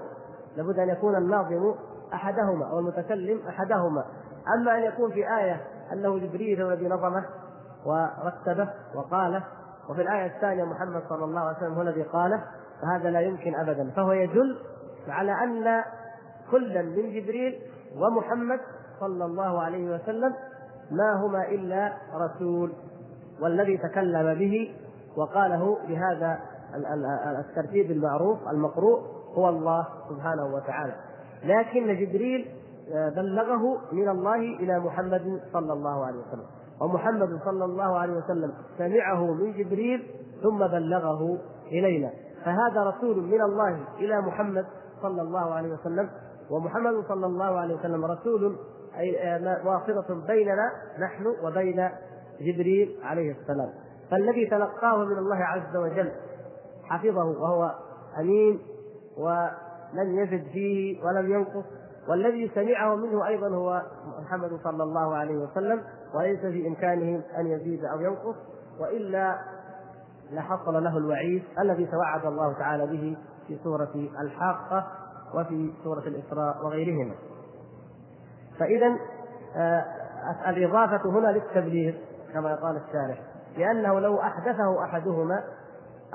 لابد 0.58 0.80
أن 0.80 0.90
يكون 0.90 1.16
الناظم 1.16 1.76
أحدهما 2.14 2.66
أو 2.72 2.80
المتكلم 2.80 3.40
أحدهما. 3.50 4.06
أما 4.58 4.78
أن 4.78 4.84
يكون 4.84 5.12
في 5.12 5.38
آية 5.38 5.62
أنه 5.94 6.18
جبريل 6.18 6.62
هو 6.62 6.72
الذي 6.72 6.88
نظمه 6.88 7.26
ورتبه 7.86 8.70
وقاله 8.96 9.44
وفي 9.90 10.02
الآية 10.02 10.36
الثانية 10.36 10.64
محمد 10.64 11.04
صلى 11.10 11.26
الله 11.26 11.40
عليه 11.40 11.58
وسلم 11.58 11.74
هو 11.74 11.82
الذي 11.82 12.04
قاله 12.04 12.44
فهذا 12.82 13.10
لا 13.10 13.22
يمكن 13.22 13.56
أبدا. 13.56 13.92
فهو 13.96 14.12
يدل 14.12 14.60
على 15.08 15.32
أن 15.32 15.84
كلا 16.52 16.82
من 16.82 17.14
جبريل 17.14 17.62
ومحمد 17.96 18.60
صلى 19.00 19.26
الله 19.26 19.62
عليه 19.62 19.96
وسلم 19.96 20.34
ما 20.92 21.14
هما 21.14 21.48
إلا 21.48 21.94
رسول. 22.14 22.74
والذي 23.42 23.78
تكلم 23.78 24.34
به 24.34 24.76
وقاله 25.18 25.78
بهذا 25.88 26.40
الترتيب 27.40 27.92
المعروف 27.92 28.40
المقروء 28.52 29.00
هو 29.34 29.50
الله 29.50 29.88
سبحانه 30.10 30.46
وتعالى. 30.46 30.96
لكن 31.44 31.88
جبريل 31.88 32.52
آه، 32.94 33.10
بلغه 33.10 33.82
من 33.92 34.10
الله 34.10 34.36
إلى 34.36 34.80
محمد 34.80 35.42
صلى 35.54 35.74
الله 35.74 36.06
عليه 36.06 36.18
وسلم. 36.18 36.46
ومحمد 36.82 37.40
صلى 37.46 37.66
الله 37.66 37.98
عليه 37.98 38.14
وسلم 38.14 38.54
سمعه 38.78 39.34
من 39.34 39.54
جبريل 39.54 40.08
ثم 40.44 40.68
بلغه 40.68 41.38
إلينا. 41.68 42.10
فهذا 42.46 42.84
رسول 42.84 43.24
من 43.24 43.42
الله 43.42 43.80
إلى 44.00 44.22
محمد 44.22 44.66
صلى 45.02 45.22
الله 45.22 45.54
عليه 45.54 45.74
وسلم. 45.74 46.10
ومحمد 46.52 47.04
صلى 47.08 47.26
الله 47.26 47.60
عليه 47.60 47.76
وسلم 47.76 48.06
رسول 48.06 48.56
أي 48.98 49.36
آه، 49.36 49.68
واسطة 49.68 50.28
بيننا 50.28 50.72
نحن 51.00 51.26
وبين 51.44 51.90
جبريل 52.42 53.00
عليه 53.04 53.32
السلام. 53.32 53.70
فالذي 54.12 54.46
تلقاه 54.46 55.06
من 55.06 55.18
الله 55.18 55.36
عز 55.36 55.76
وجل 55.76 56.12
حفظه 56.84 57.24
وهو 57.24 57.76
أمين 58.20 58.60
ولم 59.18 60.20
يزد 60.20 60.44
فيه 60.54 61.04
ولم 61.06 61.32
ينقص 61.32 61.66
والذي 62.08 62.52
سمعه 62.56 62.96
منه 62.96 63.28
أيضا 63.28 63.48
هو 63.48 63.82
محمد 64.22 64.60
صلى 64.64 64.84
الله 64.84 65.16
عليه 65.16 65.38
وسلم 65.38 65.82
وليس 66.16 66.40
في 66.40 66.68
إمكانه 66.68 67.22
أن 67.38 67.48
يزيد 67.48 67.86
أو 67.86 68.02
ينقص 68.02 68.36
وإلا 68.80 69.40
لحصل 70.32 70.84
له 70.84 70.98
الوعيد 70.98 71.44
الذي 71.60 71.86
توعد 71.86 72.26
الله 72.26 72.54
تعالى 72.54 72.88
به 72.88 73.18
في 73.48 73.58
سورة 73.64 74.10
الحاقة 74.22 74.88
وفي 75.34 75.74
سورة 75.84 76.00
الإسراء 76.08 76.66
وغيرهما. 76.66 77.16
فإذا 78.60 78.98
آه، 79.56 79.86
الإضافة 80.48 81.10
هنا 81.10 81.28
للتبليغ. 81.28 81.94
كما 82.36 82.56
قال 82.56 82.82
الشارح 82.88 83.18
لأنه 83.58 84.00
لو 84.00 84.22
أحدثه 84.22 84.84
أحدهما 84.84 85.44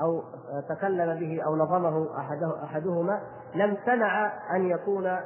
أو 0.01 0.23
تكلم 0.69 1.19
به 1.19 1.41
أو 1.45 1.55
نظمه 1.55 2.17
أحده 2.19 2.63
أحدهما 2.63 3.21
لم 3.55 3.75
تنع 3.85 4.31
أن 4.55 4.69
يكون 4.69 5.17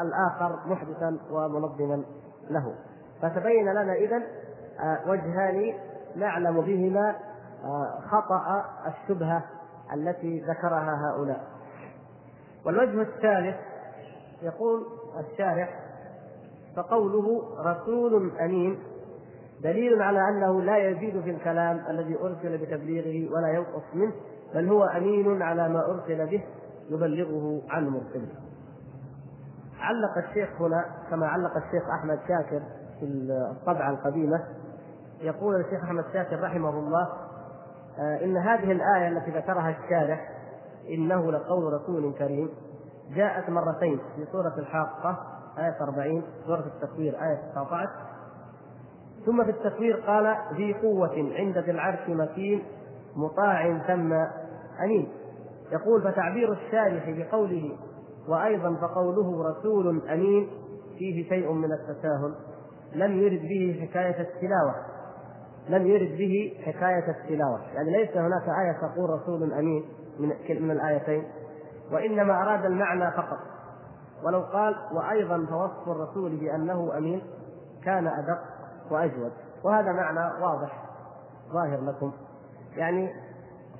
الآخر 0.00 0.58
محدثا 0.66 1.18
ومنظما 1.30 2.04
له. 2.50 2.74
فتبين 3.22 3.72
لنا 3.72 3.92
إذا 3.92 4.22
آه، 4.80 5.10
وجهان 5.10 5.74
نعلم 6.16 6.60
بهما 6.60 7.16
آه، 7.64 8.00
خطأ 8.10 8.64
الشبهة 8.86 9.42
التي 9.94 10.40
ذكرها 10.40 11.10
هؤلاء. 11.10 11.44
والوجه 12.66 13.02
الثالث 13.02 13.56
يقول 14.42 14.86
الشارح 15.20 15.80
فقوله 16.76 17.42
رسول 17.66 18.38
أمين 18.40 18.78
دليل 19.62 20.02
على 20.02 20.28
أنه 20.28 20.62
لا 20.62 20.76
يزيد 20.76 21.20
في 21.20 21.30
الكلام 21.30 21.80
الذي 21.90 22.18
أرسل 22.20 22.58
بتبليغه 22.58 23.34
ولا 23.34 23.48
ينقص 23.48 23.94
منه 23.94 24.12
بل 24.54 24.68
هو 24.68 24.84
أمين 24.84 25.42
على 25.42 25.68
ما 25.68 25.86
أرسل 25.86 26.26
به 26.26 26.44
يبلغه 26.90 27.62
عن 27.70 27.88
مرسله. 27.88 28.28
علق 29.80 30.28
الشيخ 30.28 30.62
هنا 30.62 30.84
كما 31.10 31.26
علق 31.26 31.56
الشيخ 31.56 31.90
أحمد 31.98 32.18
شاكر 32.28 32.62
في 33.00 33.04
الطبعة 33.04 33.90
القديمة. 33.90 34.44
يقول 35.20 35.60
الشيخ 35.60 35.84
أحمد 35.84 36.04
شاكر 36.12 36.40
رحمه 36.40 36.70
الله 36.70 37.08
آه، 37.98 38.24
إن 38.24 38.36
هذه 38.36 38.72
الآية 38.72 39.08
التي 39.08 39.30
ذكرها 39.30 39.70
الشارح 39.70 40.28
إنه 40.88 41.32
لقول 41.32 41.72
رسول 41.72 42.14
كريم. 42.18 42.50
جاءت 43.14 43.50
مرتين 43.50 44.00
في 44.16 44.26
سورة 44.32 44.54
الحاقة 44.58 45.18
آية 45.58 45.76
40 45.80 46.22
سورة 46.46 46.64
التكوير 46.66 47.22
آية 47.22 47.52
19 47.52 48.11
ثم 49.26 49.44
في 49.44 49.50
التكوير 49.50 49.96
قال 49.96 50.36
ذي 50.56 50.74
قوة 50.74 51.32
عند 51.38 51.58
ذي 51.58 51.70
العرش 51.70 52.08
مكين 52.08 52.62
مطاع 53.16 53.78
ثم 53.78 54.12
أمين 54.84 55.08
يقول 55.72 56.02
فتعبير 56.02 56.52
الشارح 56.52 57.10
بقوله 57.10 57.76
وأيضا 58.28 58.74
فقوله 58.74 59.50
رسول 59.50 60.08
أمين 60.08 60.48
فيه 60.98 61.28
شيء 61.28 61.52
من 61.52 61.72
التساهل. 61.72 62.34
لم 62.94 63.12
يرد 63.12 63.42
به 63.42 63.80
حكاية 63.82 64.20
التلاوة. 64.20 64.74
لم 65.68 65.86
يرد 65.86 66.18
به 66.18 66.54
حكاية 66.64 67.10
التلاوة. 67.10 67.60
يعني 67.74 67.90
ليس 67.90 68.16
هناك 68.16 68.42
آية 68.42 68.88
تقول 68.88 69.10
رسول 69.10 69.52
أمين 69.52 69.84
من 70.18 70.28
من 70.62 70.70
الآيتين. 70.70 71.24
وإنما 71.92 72.42
أراد 72.42 72.64
المعنى 72.64 73.10
فقط. 73.10 73.38
ولو 74.24 74.40
قال 74.40 74.74
وأيضا 74.94 75.46
فوصف 75.46 75.88
الرسول 75.88 76.36
بأنه 76.36 76.98
أمين 76.98 77.22
كان 77.84 78.06
أدق. 78.06 78.38
وأجود. 78.90 79.32
وهذا 79.64 79.92
معنى 79.92 80.44
واضح 80.44 80.84
ظاهر 81.52 81.80
لكم. 81.84 82.12
يعني 82.76 83.10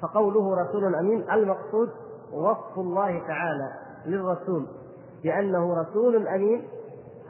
فقوله 0.02 0.62
رسول 0.62 0.94
أمين 0.94 1.30
المقصود 1.30 1.90
وصف 2.32 2.78
الله 2.78 3.26
تعالى 3.26 3.72
للرسول 4.06 4.66
بأنه 5.22 5.74
رسول 5.74 6.28
أمين 6.28 6.68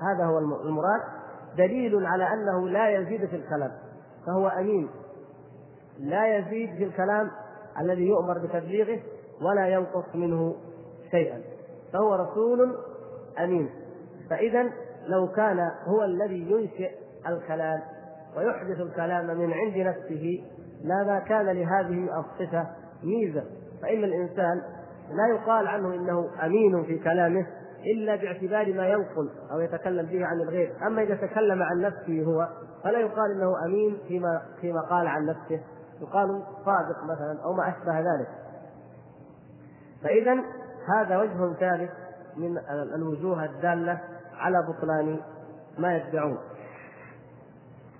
هذا 0.00 0.24
هو 0.24 0.38
المراد. 0.38 1.00
دليل 1.56 2.06
على 2.06 2.24
أنه 2.32 2.68
لا 2.68 2.88
يزيد 2.90 3.26
في 3.26 3.36
الكلام 3.36 3.72
فهو 4.26 4.48
أمين. 4.48 4.88
لا 5.98 6.36
يزيد 6.36 6.76
في 6.76 6.84
الكلام 6.84 7.30
الذي 7.80 8.06
يؤمر 8.08 8.38
بتبليغه 8.38 9.00
ولا 9.42 9.68
ينقص 9.68 10.14
منه 10.14 10.54
شيئا 11.10 11.40
فهو 11.92 12.14
رسول 12.14 12.76
أمين. 13.38 13.70
فإذا 14.30 14.62
لو 15.06 15.28
كان 15.28 15.70
هو 15.86 16.02
الذي 16.02 16.50
ينشئ 16.50 17.01
الكلام 17.28 17.80
ويحدث 18.36 18.80
الكلام 18.80 19.26
من 19.26 19.52
عند 19.52 19.76
نفسه 19.76 20.44
لما 20.84 21.18
كان 21.18 21.46
لهذه 21.46 22.08
الصفة 22.18 22.66
ميزة. 23.02 23.44
فإن 23.82 24.04
الإنسان 24.04 24.62
لا 25.10 25.34
يقال 25.34 25.66
عنه 25.66 25.94
إنه 25.94 26.30
أمين 26.44 26.84
في 26.84 26.98
كلامه 26.98 27.46
إلا 27.94 28.16
باعتبار 28.16 28.74
ما 28.74 28.86
ينقل 28.86 29.30
أو 29.52 29.60
يتكلم 29.60 30.06
به 30.06 30.26
عن 30.26 30.40
الغير. 30.40 30.72
أما 30.86 31.02
إذا 31.02 31.14
تكلم 31.14 31.62
عن 31.62 31.80
نفسه 31.80 32.22
هو 32.22 32.48
فلا 32.84 32.98
يقال 32.98 33.30
إنه 33.30 33.64
أمين 33.66 33.98
فيما 34.08 34.42
فيما 34.60 34.80
قال 34.80 35.06
عن 35.06 35.26
نفسه. 35.26 35.60
يقال 36.00 36.42
صادق 36.64 37.04
مثلا 37.04 37.44
أو 37.44 37.52
ما 37.52 37.68
أشبه 37.68 37.98
ذلك. 37.98 38.28
فإذا 40.02 40.42
هذا 40.96 41.18
وجه 41.18 41.54
ثالث 41.60 41.90
من 42.36 42.58
الوجوه 42.94 43.44
الدالة 43.44 44.00
على 44.36 44.66
بطلان 44.68 45.20
ما 45.78 45.96
يدعون 45.96 46.38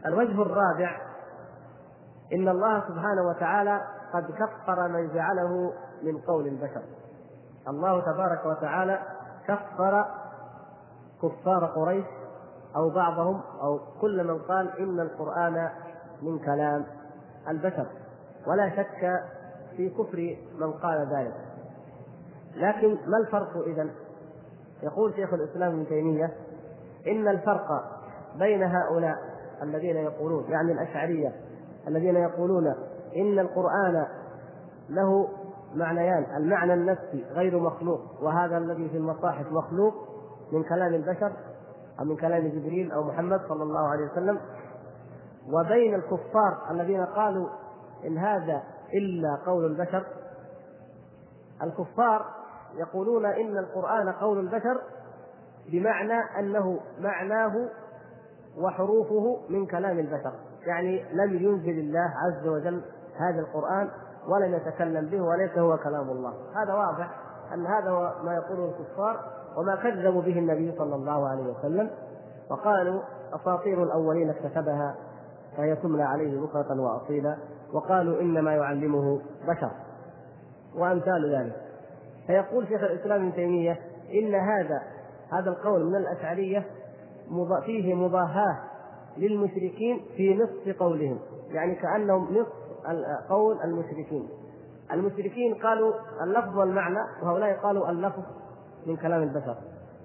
الوجه 0.07 0.43
الرابع 0.43 1.01
إن 2.33 2.49
الله 2.49 2.81
سبحانه 2.88 3.23
وتعالى 3.29 3.81
قد 4.15 4.25
كفر 4.31 4.88
من 4.88 5.15
جعله 5.15 5.73
من 6.03 6.19
قول 6.19 6.47
البشر. 6.47 6.83
الله 7.69 8.01
تبارك 8.01 8.47
وتعالى 8.47 8.99
كفر 9.47 10.05
كفار 11.23 11.65
قريش 11.67 12.07
أو 12.77 12.91
بعضهم 12.91 13.41
أو 13.62 13.81
كل 14.01 14.25
من 14.25 14.38
قال 14.38 14.79
إن 14.79 15.01
القرآن 15.01 15.71
من 16.23 16.38
كلام 16.38 16.87
البشر. 17.49 17.87
ولا 18.47 18.71
شك 18.77 19.23
في 19.77 19.88
كفر 19.88 20.37
من 20.59 20.73
قال 20.73 21.09
ذلك. 21.15 21.35
لكن 22.57 22.99
ما 23.07 23.19
الفرق 23.19 23.57
إذا 23.67 23.88
يقول 24.83 25.15
شيخ 25.15 25.35
الإسلام 25.35 25.73
ابن 25.73 25.87
تيمية 25.87 26.33
إن 27.07 27.29
الفرق 27.29 27.69
بين 28.38 28.62
هؤلاء 28.62 29.32
الذين 29.62 29.96
يقولون 29.96 30.51
يعني 30.51 30.72
الأشعرية 30.72 31.33
الذين 31.88 32.16
يقولون 32.16 32.75
إن 33.16 33.38
القرآن 33.38 34.07
له 34.88 35.29
معنيان 35.75 36.27
المعنى 36.37 36.75
النفسي 36.75 37.25
غير 37.33 37.59
مخلوق 37.59 38.01
وهذا 38.22 38.59
الذي 38.59 38.88
في 38.88 38.96
المصاحف 38.96 39.53
مخلوق 39.53 39.94
من 40.53 40.62
كلام 40.62 40.94
البشر 40.94 41.33
أو 42.01 42.05
من 42.05 42.16
كلام 42.16 42.48
جبريل 42.48 42.92
أو 42.92 43.05
محمد 43.05 43.40
صلى 43.48 43.62
الله 43.62 43.88
عليه 43.88 44.11
وسلم. 44.12 44.40
وبين 45.53 45.94
الكفار 45.94 46.70
الذين 46.70 47.05
قالوا 47.05 47.48
إن 48.07 48.18
هذا 48.18 48.62
إلا 48.94 49.38
قول 49.46 49.66
البشر 49.66 50.05
الكفار 51.62 52.27
يقولون 52.75 53.27
إن 53.27 53.59
القرآن 53.59 54.12
قول 54.12 54.38
البشر 54.38 54.81
بمعنى 55.72 56.20
أنه 56.38 56.81
معناه 57.01 57.68
وحروفه 58.59 59.37
من 59.49 59.67
كلام 59.67 59.99
البشر. 59.99 60.33
يعني 60.67 61.05
لم 61.12 61.35
ينزل 61.35 61.79
الله 61.79 62.12
عز 62.17 62.47
وجل 62.47 62.83
هذا 63.17 63.41
القرآن 63.41 63.88
ولم 64.29 64.55
يتكلم 64.55 65.07
به 65.07 65.23
وليس 65.23 65.59
هو 65.59 65.77
كلام 65.77 66.11
الله. 66.11 66.33
هذا 66.57 66.75
واضح 66.75 67.11
أن 67.55 67.67
هذا 67.67 67.91
هو 67.91 68.12
ما 68.25 68.35
يقوله 68.35 68.65
الكفار 68.65 69.21
وما 69.57 69.77
كذبوا 69.77 70.23
به 70.23 70.38
النبي 70.38 70.75
صلى 70.79 70.95
الله 70.95 71.29
عليه 71.29 71.43
وسلم. 71.43 71.91
وقالوا 72.51 73.01
أساطير 73.33 73.83
الأولين 73.83 74.31
اكتسبها 74.31 74.95
فهي 75.57 75.77
تملى 75.77 76.03
عليه 76.03 76.41
بكرة 76.41 76.81
وأصيلا. 76.81 77.37
وقالوا 77.73 78.21
إنما 78.21 78.55
يعلمه 78.55 79.21
بشر. 79.49 79.71
وأمثال 80.77 81.35
ذلك. 81.35 81.57
فيقول 82.27 82.69
شيخ 82.69 82.83
الإسلام 82.83 83.23
ابن 83.23 83.33
تيمية 83.33 83.79
إن 84.15 84.35
هذا 84.35 84.83
هذا 85.33 85.51
القول 85.51 85.85
من 85.85 85.97
الأشعرية 85.97 86.65
فيه 87.66 87.95
مضاهاة 87.95 88.59
للمشركين 89.16 90.01
في 90.16 90.35
نصف 90.35 90.79
قولهم 90.79 91.18
يعني 91.51 91.75
كأنهم 91.75 92.37
نصف 92.38 92.53
قول 93.29 93.61
المشركين. 93.64 94.29
المشركين 94.92 95.55
قالوا 95.55 95.92
اللفظ 96.23 96.59
والمعنى 96.59 96.99
وهؤلاء 97.23 97.57
قالوا 97.57 97.90
اللفظ 97.90 98.23
من 98.87 98.97
كلام 98.97 99.23
البشر. 99.23 99.57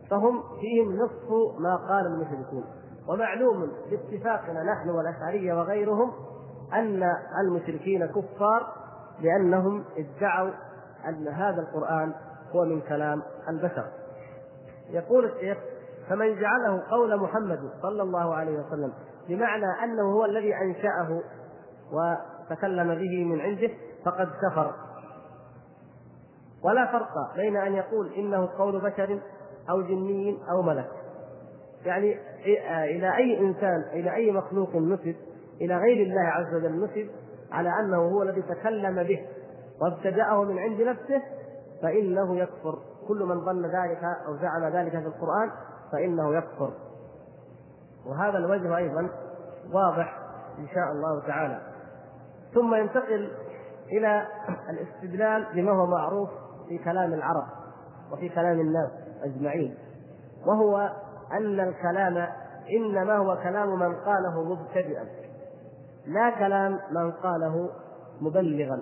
فهم 0.09 0.43
فيهم 0.61 0.95
نصف 0.95 1.59
ما 1.59 1.75
قال 1.75 2.05
المشركون. 2.05 2.63
ومعلوم 3.09 3.71
باتفاقنا 3.89 4.63
نحن 4.63 4.89
والأشعرية 4.89 5.53
وغيرهم 5.53 6.11
أن 6.73 7.03
المشركين 7.41 8.05
كفار 8.05 8.67
لأنهم 9.21 9.83
ادعوا 9.97 10.51
أن 11.07 11.27
هذا 11.27 11.61
القرآن 11.61 12.13
هو 12.55 12.65
من 12.65 12.81
كلام 12.81 13.21
البشر. 13.49 13.85
يقول 14.89 15.25
الشيخ 15.25 15.57
فمن 16.09 16.39
جعله 16.39 16.83
قول 16.91 17.19
محمد 17.19 17.59
صلى 17.81 18.03
الله 18.03 18.35
عليه 18.35 18.59
وسلم 18.59 18.93
بمعنى 19.29 19.83
أنه 19.83 20.13
هو 20.13 20.25
الذي 20.25 20.55
أنشأه 20.55 21.21
وتكلم 21.91 22.95
به 22.95 23.25
من 23.25 23.41
عنده 23.41 23.69
فقد 24.05 24.27
كفر. 24.27 24.73
ولا 26.63 26.91
فرق 26.91 27.35
بين 27.35 27.57
أن 27.57 27.73
يقول 27.73 28.13
إنه 28.13 28.49
قول 28.57 28.81
بشر 28.81 29.19
أو 29.69 29.81
جني 29.81 30.37
أو 30.51 30.61
ملك. 30.61 30.89
يعني 31.85 32.19
إلى 32.95 33.17
أي 33.17 33.39
إنسان 33.39 33.81
إلى 33.93 34.15
أي 34.15 34.31
مخلوق 34.31 34.75
نسب 34.75 35.15
إلى 35.61 35.77
غير 35.77 36.07
الله 36.07 36.21
عز 36.21 36.55
وجل 36.55 36.83
نسب 36.83 37.09
على 37.51 37.69
أنه 37.69 37.97
هو 37.97 38.23
الذي 38.23 38.41
تكلم 38.41 39.03
به 39.03 39.25
وابتدأه 39.81 40.43
من 40.43 40.59
عند 40.59 40.81
نفسه 40.81 41.21
فإنه 41.81 42.37
يكفر. 42.37 42.79
كل 43.07 43.23
من 43.23 43.45
ظن 43.45 43.65
ذلك 43.65 44.03
أو 44.27 44.35
زعم 44.35 44.63
ذلك 44.73 44.91
في 44.91 45.07
القرآن 45.07 45.51
فإنه 45.91 46.35
يكفر. 46.35 46.73
وهذا 48.05 48.37
الوجه 48.37 48.77
أيضا 48.77 49.09
واضح 49.73 50.19
إن 50.59 50.67
شاء 50.67 50.91
الله 50.91 51.27
تعالى. 51.27 51.61
ثم 52.53 52.75
ينتقل 52.75 53.31
إلى 53.91 54.27
الاستدلال 54.69 55.45
بما 55.53 55.71
هو 55.71 55.85
معروف 55.85 56.29
في 56.69 56.77
كلام 56.77 57.13
العرب 57.13 57.45
وفي 58.11 58.29
كلام 58.29 58.59
الناس 58.59 58.91
أجمعين 59.23 59.77
وهو 60.45 60.91
أن 61.31 61.59
الكلام 61.59 62.27
إنما 62.77 63.17
هو 63.17 63.37
كلام 63.43 63.79
من 63.79 63.95
قاله 63.95 64.43
مبتدئا 64.43 65.05
لا 66.05 66.29
كلام 66.29 66.79
من 66.91 67.11
قاله 67.11 67.69
مبلغا. 68.21 68.81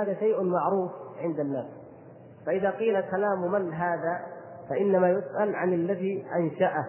هذا 0.00 0.14
شيء 0.14 0.42
معروف 0.42 0.90
عند 1.18 1.40
الناس. 1.40 1.66
فإذا 2.46 2.70
قيل 2.70 3.00
كلام 3.00 3.52
من 3.52 3.72
هذا 3.72 4.20
فإنما 4.70 5.10
يسأل 5.10 5.54
عن 5.54 5.72
الذي 5.72 6.26
أنشأه 6.36 6.84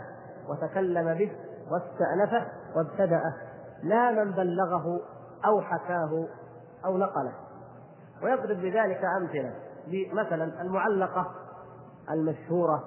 وتكلم 0.49 1.13
به 1.13 1.31
واستأنفه 1.71 2.47
وابتدأه. 2.75 3.33
لا 3.83 4.11
من 4.11 4.31
بلغه 4.31 5.01
أو 5.45 5.61
حكاه 5.61 6.27
أو 6.85 6.97
نقله. 6.97 7.33
ويضرب 8.23 8.57
بذلك 8.57 9.01
أمثلة 9.21 9.53
مثلا 10.13 10.61
المعلقة 10.61 11.31
المشهورة 12.11 12.83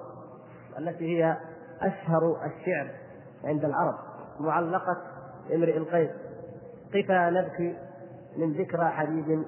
التي 0.79 1.17
هي 1.17 1.37
أشهر 1.81 2.37
الشعر 2.45 2.91
عند 3.43 3.65
العرب 3.65 3.95
معلقة 4.39 4.97
امرئ 5.53 5.77
القيس 5.77 6.09
قفا 6.93 7.29
نبكي 7.29 7.77
من 8.37 8.53
ذكرى 8.53 8.85
حبيب 8.85 9.45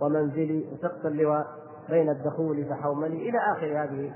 ومنزلي 0.00 0.64
وسقط 0.72 1.06
اللواء 1.06 1.46
بين 1.88 2.10
الدخول 2.10 2.64
فحوملي 2.64 3.28
إلى 3.28 3.38
آخر 3.56 3.84
هذه 3.84 4.12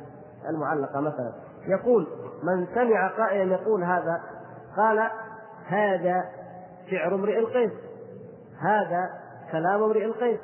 المعلقة 0.49 1.01
مثلا. 1.01 1.33
يقول 1.67 2.07
من 2.43 2.67
سمع 2.75 3.09
قائلا 3.09 3.55
يقول 3.55 3.85
هذا 3.85 4.21
قال 4.77 5.11
هذا 5.67 6.25
شعر 6.91 7.15
امرئ 7.15 7.39
القيس 7.39 7.73
هذا 8.61 9.11
كلام 9.53 9.83
امرئ 9.83 10.05
القيس. 10.05 10.41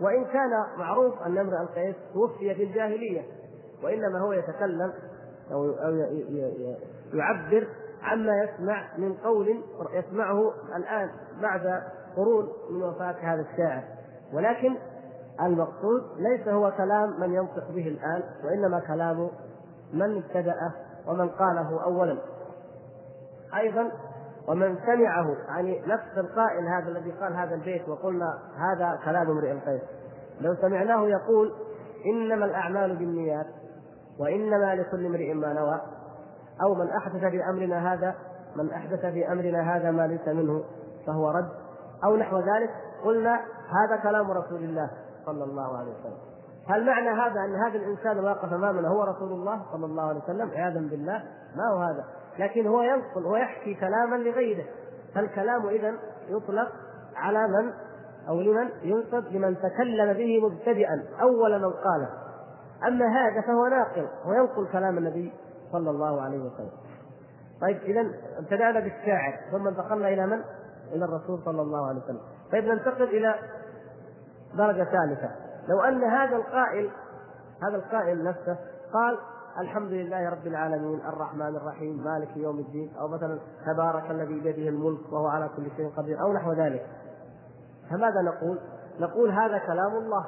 وإن 0.00 0.24
كان 0.24 0.50
معروف 0.78 1.22
أن 1.22 1.38
امرئ 1.38 1.60
القيس 1.60 1.96
توفي 2.14 2.54
في 2.54 2.64
الجاهلية 2.64 3.22
وإنما 3.84 4.20
هو 4.20 4.32
يتكلم 4.32 4.92
أو 5.52 5.64
يعبر 7.12 7.68
عما 8.02 8.32
يسمع 8.42 8.88
من 8.98 9.14
قول 9.14 9.62
يسمعه 9.92 10.52
الآن 10.76 11.10
بعد 11.42 11.82
قرون 12.16 12.48
من 12.70 12.82
وفاة 12.82 13.16
هذا 13.22 13.46
الشاعر. 13.52 13.82
ولكن 14.34 14.76
المقصود 15.42 16.02
ليس 16.16 16.48
هو 16.48 16.72
كلام 16.76 17.20
من 17.20 17.34
ينطق 17.34 17.70
به 17.70 17.88
الآن 17.88 18.22
وإنما 18.44 18.80
كلام 18.80 19.30
من 19.92 20.16
ابتدأه 20.16 20.72
ومن 21.06 21.28
قاله 21.28 21.84
أولا. 21.84 22.18
أيضا 23.56 23.90
ومن 24.48 24.76
سمعه 24.86 25.36
يعني 25.48 25.82
نفس 25.86 26.18
القائل 26.18 26.68
هذا 26.68 26.88
الذي 26.88 27.10
قال 27.10 27.32
هذا 27.36 27.54
البيت 27.54 27.88
وقلنا 27.88 28.38
هذا 28.56 28.98
كلام 29.04 29.30
امرئ 29.30 29.52
القيس 29.52 29.82
لو 30.40 30.54
سمعناه 30.54 31.06
يقول 31.06 31.52
إنما 32.06 32.44
الأعمال 32.44 32.96
بالنيات 32.96 33.46
وإنما 34.18 34.74
لكل 34.74 35.06
امرئ 35.06 35.34
ما 35.34 35.52
نوى 35.52 35.80
أو 36.62 36.74
من 36.74 36.90
أحدث 36.90 37.24
في 37.24 37.44
أمرنا 37.50 37.92
هذا 37.92 38.14
من 38.56 38.70
أحدث 38.70 39.00
في 39.06 39.32
أمرنا 39.32 39.76
هذا 39.76 39.90
ما 39.90 40.06
ليس 40.06 40.28
منه 40.28 40.64
فهو 41.06 41.30
رد. 41.30 41.48
أو 42.04 42.16
نحو 42.16 42.36
ذلك 42.36 42.70
قلنا 43.04 43.40
هذا 43.68 43.96
كلام 44.02 44.30
رسول 44.30 44.64
الله. 44.64 44.90
صلى 45.28 45.44
الله 45.44 45.78
عليه 45.78 45.90
وسلم. 45.90 46.18
هل 46.68 46.86
معنى 46.86 47.08
هذا 47.08 47.40
أن 47.40 47.54
هذا 47.54 47.78
الإنسان 47.78 48.24
واقف 48.24 48.52
أمامنا 48.52 48.88
هو 48.88 49.02
رسول 49.02 49.32
الله 49.32 49.62
صلى 49.72 49.86
الله 49.86 50.02
عليه 50.02 50.20
وسلم؟ 50.20 50.50
عياذا 50.50 50.80
بالله 50.80 51.22
ما 51.56 51.68
هو 51.72 51.78
هذا؟ 51.78 52.04
لكن 52.38 52.66
هو 52.66 52.82
ينقل 52.82 53.26
ويحكي 53.26 53.74
كلاما 53.74 54.16
لغيره. 54.16 54.64
فالكلام 55.14 55.68
اذا 55.68 55.94
يطلق 56.28 56.68
على 57.16 57.48
من 57.48 57.72
أو 58.28 58.40
لمن 58.40 58.68
ينسب 58.82 59.24
لمن 59.32 59.56
تكلم 59.58 60.12
به 60.12 60.40
مبتدئا 60.46 61.04
أول 61.20 61.58
من 61.58 61.70
قاله. 61.70 62.08
أما 62.86 63.06
هذا 63.06 63.40
فهو 63.40 63.66
ناقل 63.66 64.08
وينقل 64.26 64.68
كلام 64.72 64.98
النبي 64.98 65.32
صلى 65.72 65.90
الله 65.90 66.20
عليه 66.20 66.38
وسلم. 66.38 66.70
طيب 67.60 67.76
اذا 67.76 68.10
ابتدأنا 68.38 68.80
بالشاعر 68.80 69.34
ثم 69.52 69.68
انتقلنا 69.68 70.08
إلى 70.08 70.26
من؟ 70.26 70.40
إلى 70.92 71.04
الرسول 71.04 71.38
صلى 71.44 71.62
الله 71.62 71.88
عليه 71.88 72.00
وسلم. 72.00 72.20
طيب 72.52 72.64
ننتقل 72.64 73.02
إلى 73.02 73.34
درجة 74.58 74.84
ثالثة. 74.84 75.30
لو 75.68 75.80
أن 75.80 76.04
هذا 76.04 76.36
القائل 76.36 76.90
هذا 77.62 77.76
القائل 77.76 78.24
نفسه 78.24 78.56
قال 78.92 79.18
الحمد 79.60 79.92
لله 79.92 80.28
رب 80.28 80.46
العالمين 80.46 81.00
الرحمن 81.00 81.56
الرحيم 81.56 82.04
مالك 82.04 82.36
يوم 82.36 82.58
الدين 82.58 82.92
أو 83.00 83.08
مثلا 83.08 83.38
تبارك 83.66 84.10
الذي 84.10 84.40
بيده 84.40 84.68
الملك 84.68 85.12
وهو 85.12 85.26
على 85.26 85.48
كل 85.56 85.70
شيء 85.76 85.90
قدير 85.96 86.20
أو 86.20 86.32
نحو 86.32 86.52
ذلك. 86.52 86.86
فماذا 87.90 88.22
نقول؟ 88.22 88.58
نقول 89.00 89.30
هذا 89.30 89.58
كلام 89.58 89.96
الله. 89.96 90.26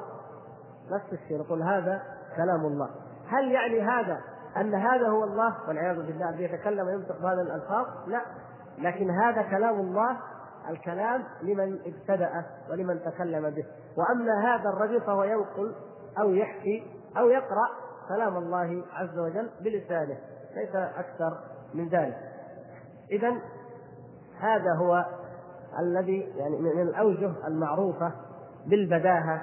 نفس 0.91 1.13
الشيء 1.13 1.39
نقول 1.39 1.61
هذا 1.63 2.01
كلام 2.37 2.65
الله. 2.65 2.89
هل 3.27 3.51
يعني 3.51 3.81
هذا 3.81 4.19
أن 4.57 4.75
هذا 4.75 5.07
هو 5.07 5.23
الله؟ 5.23 5.55
والعياذ 5.67 5.95
بالله 5.95 6.29
الذي 6.29 6.43
يتكلم 6.43 6.87
وينطق 6.87 7.21
بهذه 7.21 7.41
الألفاظ؟ 7.41 7.85
لا. 8.07 8.21
لكن 8.77 9.09
هذا 9.09 9.41
كلام 9.41 9.79
الله 9.79 10.17
الكلام 10.69 11.23
لمن 11.41 11.79
ابتدأ 11.85 12.45
ولمن 12.69 12.99
تكلم 13.05 13.49
به. 13.49 13.65
وأما 13.97 14.55
هذا 14.55 14.69
الرجل 14.69 15.01
فهو 15.01 15.23
ينقل 15.23 15.75
أو 16.19 16.33
يحكي 16.33 16.83
أو 17.17 17.29
يقرأ 17.29 17.69
كلام 18.09 18.37
الله 18.37 18.83
عز 18.93 19.19
وجل 19.19 19.49
بلسانه. 19.61 20.17
ليس 20.55 20.75
أكثر 20.75 21.37
من 21.73 21.89
ذلك. 21.89 22.17
إذا 23.11 23.33
هذا 24.39 24.73
هو 24.79 25.05
الذي 25.79 26.19
يعني 26.19 26.57
من 26.57 26.81
الأوجه 26.81 27.31
المعروفة 27.47 28.11
بالبداهة 28.65 29.41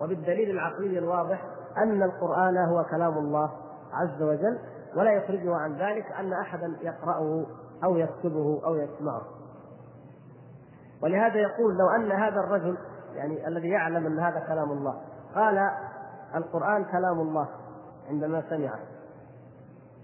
وبالدليل 0.00 0.50
العقلي 0.50 0.98
الواضح 0.98 1.44
أن 1.76 2.02
القرآن 2.02 2.56
هو 2.56 2.84
كلام 2.84 3.18
الله 3.18 3.50
عز 3.92 4.22
وجل 4.22 4.58
ولا 4.96 5.12
يخرجه 5.12 5.56
عن 5.56 5.72
ذلك 5.72 6.12
أن 6.12 6.32
أحدا 6.32 6.76
يقرأه 6.82 7.46
أو 7.84 7.96
يكتبه 7.96 8.60
أو 8.64 8.74
يسمعه. 8.74 9.22
ولهذا 11.02 11.36
يقول 11.36 11.76
لو 11.78 11.90
أن 11.90 12.12
هذا 12.12 12.40
الرجل 12.40 12.78
يعني 13.14 13.48
الذي 13.48 13.68
يعلم 13.68 14.06
أن 14.06 14.18
هذا 14.18 14.40
كلام 14.40 14.70
الله 14.70 15.00
قال 15.34 15.70
القرآن 16.34 16.84
كلام 16.84 17.20
الله 17.20 17.48
عندما 18.08 18.42
سمعه. 18.50 18.78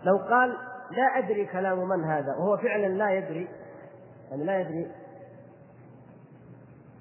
لو 0.05 0.17
قال 0.17 0.57
لا 0.91 1.19
أدري 1.19 1.47
كلام 1.47 1.89
من 1.89 2.05
هذا 2.05 2.37
وهو 2.37 2.57
فعلا 2.57 2.87
لا 2.87 3.11
يدري 3.11 3.49
يعني 4.31 4.45
لا 4.45 4.61
يدري 4.61 4.93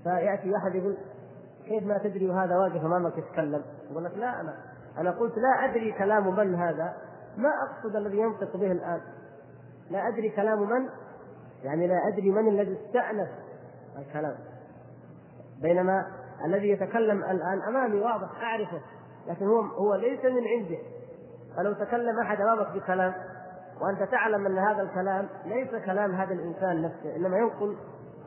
فيأتي 0.03 0.57
أحد 0.57 0.75
يقول 0.75 0.97
كيف 1.65 1.83
ما 1.83 1.97
تدري 1.97 2.29
وهذا 2.29 2.57
واقف 2.57 2.85
أمامك 2.85 3.17
يتكلم؟ 3.17 3.63
يقول 3.91 4.03
لك 4.03 4.17
لا 4.17 4.41
أنا 4.41 4.55
أنا 4.97 5.11
قلت 5.11 5.33
لا 5.37 5.65
أدري 5.65 5.91
كلام 5.91 6.35
من 6.35 6.55
هذا. 6.55 6.93
ما 7.37 7.49
أقصد 7.69 7.95
الذي 7.95 8.17
ينطق 8.17 8.57
به 8.57 8.71
الآن. 8.71 9.01
لا 9.89 10.07
أدري 10.07 10.29
كلام 10.29 10.59
من 10.59 10.89
يعني 11.63 11.87
لا 11.87 12.07
أدري 12.07 12.31
من 12.31 12.47
الذي 12.47 12.77
استأنف 12.85 13.29
الكلام. 13.97 14.35
بينما 15.61 16.05
الذي 16.45 16.69
يتكلم 16.69 17.23
الآن 17.23 17.61
أمامي 17.67 17.99
واضح 17.99 18.43
أعرفه 18.43 18.81
لكن 19.27 19.45
هو 19.45 19.61
هو 19.61 19.95
ليس 19.95 20.25
من 20.25 20.47
عنده. 20.47 20.77
فلو 21.57 21.73
تكلم 21.73 22.19
أحد 22.19 22.41
أمامك 22.41 22.67
بكلام 22.75 23.13
وأنت 23.81 24.03
تعلم 24.11 24.45
أن 24.45 24.57
هذا 24.57 24.81
الكلام 24.81 25.27
ليس 25.45 25.85
كلام 25.85 26.15
هذا 26.15 26.33
الإنسان 26.33 26.81
نفسه 26.81 27.15
إنما 27.15 27.37
ينقل 27.37 27.77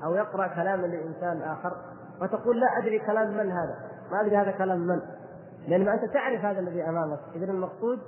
أو 0.05 0.15
يقرأ 0.15 0.47
كلاما 0.47 0.87
لإنسان 0.87 1.43
آخر 1.43 1.77
وتقول 2.23 2.61
لا 2.61 2.79
أدري 2.79 2.99
كلام 2.99 3.31
من 3.31 3.53
هذا. 3.53 3.75
ما 4.13 4.21
أدري 4.21 4.37
هذا 4.37 4.51
كلام 4.51 4.79
من. 4.79 5.01
لأن 5.69 5.89
أنت 5.89 6.05
تعرف 6.05 6.45
هذا 6.45 6.61
الذي 6.61 6.83
أمامك. 6.83 7.19
اذا 7.35 7.53
المقصود 7.53 7.99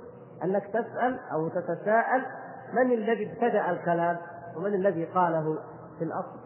أنك 0.43 0.67
تسأل 0.67 1.19
أو 1.33 1.47
تتساءل 1.49 2.25
من 2.73 2.91
الذي 2.91 3.31
ابتدأ 3.31 3.69
الكلام 3.69 4.17
ومن 4.57 4.73
الذي 4.73 5.05
قاله 5.05 5.57
في 5.99 6.03
الأصل. 6.03 6.39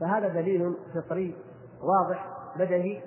فهذا 0.00 0.28
دليل 0.28 0.74
فطري 0.94 1.36
واضح 1.82 2.26
بدهي 2.56 3.02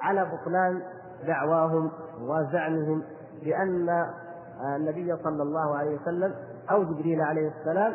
على 0.00 0.24
بطلان 0.24 0.82
دعواهم 1.26 1.90
وزعمهم 2.20 3.02
بأن 3.42 4.06
النبي 4.76 5.16
صلى 5.16 5.42
الله 5.42 5.76
عليه 5.76 6.00
وسلم 6.00 6.34
أو 6.70 6.84
جبريل 6.84 7.20
عليه 7.20 7.52
السلام 7.60 7.94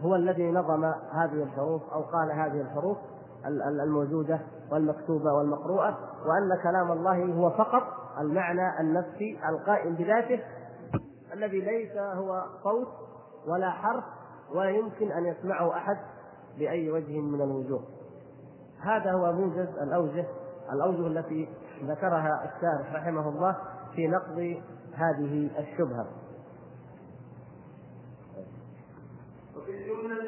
هو 0.00 0.14
الذي 0.14 0.50
نظم 0.50 0.84
هذه 1.12 1.42
الحروف 1.42 1.82
أو 1.92 2.02
قال 2.02 2.32
هذه 2.32 2.60
الحروف 2.60 2.98
الموجودة 3.82 4.40
والمكتوبة 4.72 5.32
والمقروءة 5.32 5.98
وأن 6.26 6.62
كلام 6.62 6.92
الله 6.92 7.24
هو 7.24 7.50
فقط 7.50 7.82
المعنى 8.20 8.80
النفسي 8.80 9.38
القائم 9.48 9.94
بذاته 9.94 10.40
الذي 11.32 11.60
ليس 11.60 11.96
هو 11.96 12.42
صوت 12.62 12.88
ولا 13.48 13.70
حرف 13.70 14.04
ولا 14.54 14.70
يمكن 14.70 15.12
أن 15.12 15.26
يسمعه 15.26 15.76
أحد. 15.76 15.96
بأي 16.58 16.90
وجه 16.90 17.20
من 17.20 17.40
الوجوه. 17.40 17.82
هذا 18.80 19.12
هو 19.12 19.32
موجز 19.32 19.68
الأوجه 19.82 20.26
الأوجه 20.72 21.06
التي 21.06 21.48
ذكرها 21.84 22.44
الشارح 22.44 22.94
رحمه 22.94 23.28
الله 23.28 23.56
في 23.94 24.06
نقض 24.06 24.62
هذه 24.94 25.50
الشبهة. 25.58 26.06
وفي 29.56 29.70
الجملة 29.70 30.22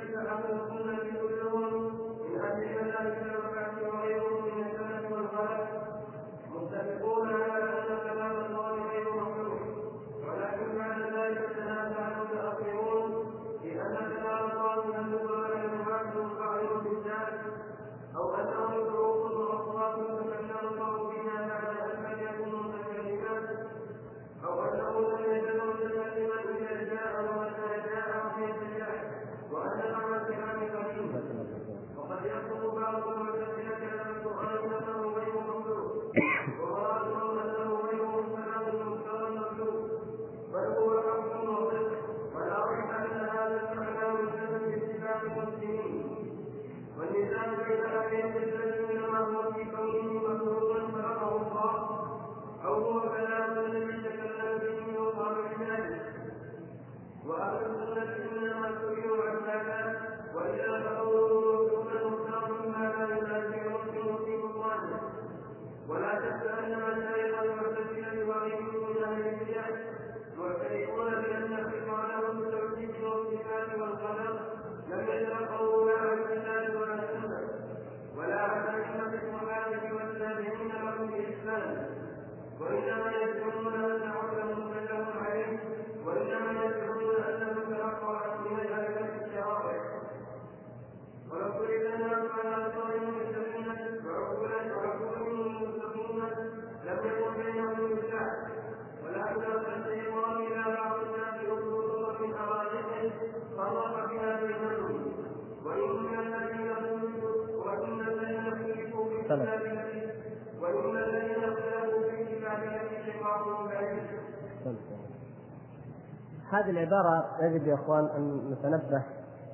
هذه 116.65 116.71
العبارة 116.71 117.25
يجب 117.41 117.67
يا 117.67 117.75
إخوان 117.75 118.05
أن 118.17 118.51
نتنبه 118.51 119.03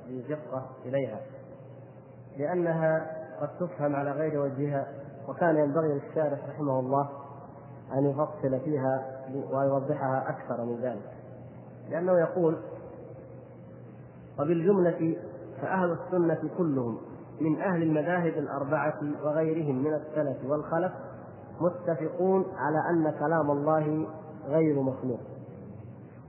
بدقة 0.09 0.67
إليها 0.85 1.21
لأنها 2.39 3.07
قد 3.41 3.49
تفهم 3.61 3.97
على 3.97 4.11
غير 4.11 4.41
وجهها 4.41 4.87
وكان 5.29 5.57
ينبغي 5.57 5.89
للشارح 5.89 6.39
رحمه 6.49 6.81
الله 6.81 7.09
أن 7.93 8.11
يفصل 8.11 8.61
فيها 8.65 9.23
ويوضحها 9.53 10.25
أكثر 10.29 10.65
من 10.65 10.81
ذلك 10.83 11.11
لأنه 11.91 12.19
يقول 12.19 12.57
وبالجملة 14.41 15.17
فأهل 15.63 15.93
السنة 15.93 16.51
كلهم 16.59 16.99
من 17.41 17.61
أهل 17.61 17.83
المذاهب 17.83 18.39
الأربعة 18.39 19.01
وغيرهم 19.25 19.85
من 19.85 19.95
السلف 19.95 20.37
والخلف 20.45 20.93
متفقون 21.61 22.45
على 22.57 22.91
أن 22.91 23.11
كلام 23.11 23.51
الله 23.51 24.07
غير 24.47 24.83
مخلوق. 24.83 25.21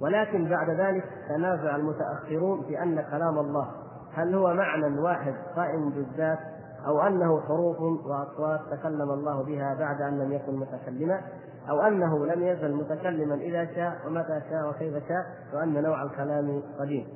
ولكن 0.01 0.49
بعد 0.49 0.69
ذلك 0.69 1.03
تنازع 1.29 1.75
المتأخرون 1.75 2.63
في 2.63 2.83
أن 2.83 3.01
كلام 3.01 3.39
الله 3.39 3.67
هل 4.13 4.35
هو 4.35 4.53
معنى 4.53 4.99
واحد 4.99 5.33
قائم 5.55 5.89
بالذات 5.89 6.39
أو 6.87 7.01
أنه 7.01 7.41
حروف 7.41 7.81
وأصوات 7.81 8.59
تكلم 8.71 9.11
الله 9.11 9.43
بها 9.43 9.75
بعد 9.79 10.01
أن 10.01 10.19
لم 10.19 10.31
يكن 10.31 10.55
متكلما 10.55 11.21
أو 11.69 11.81
أنه 11.81 12.25
لم 12.25 12.43
يزل 12.43 12.75
متكلما 12.75 13.35
إذا 13.35 13.65
شاء 13.65 14.07
ومتى 14.07 14.41
شاء 14.49 14.69
وكيف 14.69 15.07
شاء 15.07 15.25
وأن 15.53 15.83
نوع 15.83 16.03
الكلام 16.03 16.63
قديم. 16.79 17.07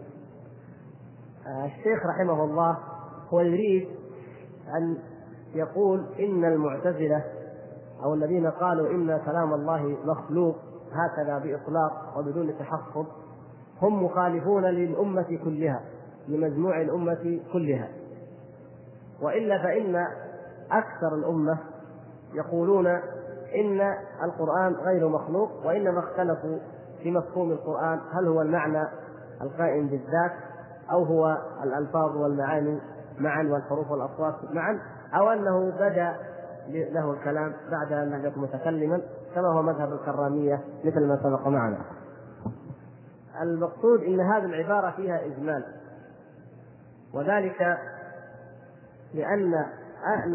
الشيخ 1.65 2.05
رحمه 2.05 2.43
الله 2.43 2.77
هو 3.33 3.39
يريد 3.39 3.87
أن 4.77 4.97
يقول 5.53 6.05
إن 6.19 6.45
المعتزلة 6.45 7.23
أو 8.03 8.13
الذين 8.13 8.47
قالوا 8.47 8.89
إن 8.89 9.21
كلام 9.25 9.53
الله 9.53 9.97
مخلوق 10.05 10.55
هكذا 10.95 11.37
بإطلاق 11.37 12.17
وبدون 12.17 12.57
تحفظ 12.59 13.05
هم 13.81 14.03
مخالفون 14.03 14.65
للأمة 14.65 15.39
كلها 15.43 15.81
لمجموع 16.27 16.81
الأمة 16.81 17.39
كلها. 17.53 17.89
وإلا 19.21 19.63
فإن 19.63 19.95
أكثر 20.71 21.15
الأمة 21.15 21.57
يقولون 22.33 22.87
إن 23.55 23.81
القرآن 24.23 24.73
غير 24.73 25.07
مخلوق 25.07 25.65
وإنما 25.65 25.99
اختلفوا 25.99 26.57
في 27.03 27.11
مفهوم 27.11 27.51
القرآن 27.51 27.99
هل 28.13 28.27
هو 28.27 28.41
المعنى 28.41 28.83
القائم 29.41 29.87
بالذات 29.87 30.31
أو 30.91 31.03
هو 31.03 31.37
الألفاظ 31.63 32.17
والمعاني 32.17 32.79
معا 33.19 33.43
والحروف 33.43 33.91
والأصوات 33.91 34.35
معا 34.51 34.79
أو 35.13 35.29
أنه 35.29 35.71
بدأ 35.71 36.15
له 36.69 37.11
الكلام 37.11 37.53
بعد 37.71 37.93
أن 37.93 38.09
لم 38.09 38.25
يكن 38.25 38.41
متكلما. 38.41 39.01
كما 39.35 39.47
هو 39.47 39.61
مذهب 39.61 39.93
الكرامية 39.93 40.63
مثل 40.83 41.07
ما 41.07 41.19
سبق 41.23 41.47
معنا. 41.47 41.77
المقصود 43.41 44.03
إن 44.03 44.19
هذه 44.19 44.45
العبارة 44.45 44.91
فيها 44.91 45.25
إجمال. 45.25 45.63
وذلك 47.13 47.77
لأن 49.13 49.53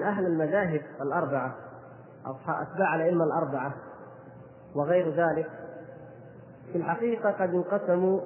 أهل 0.03 0.27
المذاهب 0.27 0.83
الأربعة 1.01 1.55
أتباع 2.49 2.95
الأئمة 2.95 3.25
الأربعة 3.25 3.75
وغير 4.75 5.11
ذلك 5.11 5.51
في 6.73 6.79
الحقيقة 6.79 7.31
قد 7.31 7.55
انقسموا 7.55 8.21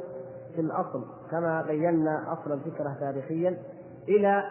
في 0.54 0.60
الأصل 0.60 1.04
كما 1.30 1.62
بينا 1.62 2.32
أصل 2.32 2.52
الفكرة 2.52 2.96
تاريخيا 3.00 3.58
إلى 4.08 4.44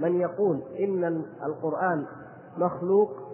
من 0.00 0.20
يقول 0.20 0.62
إن 0.78 1.24
القرآن 1.44 2.06
مخلوق 2.56 3.27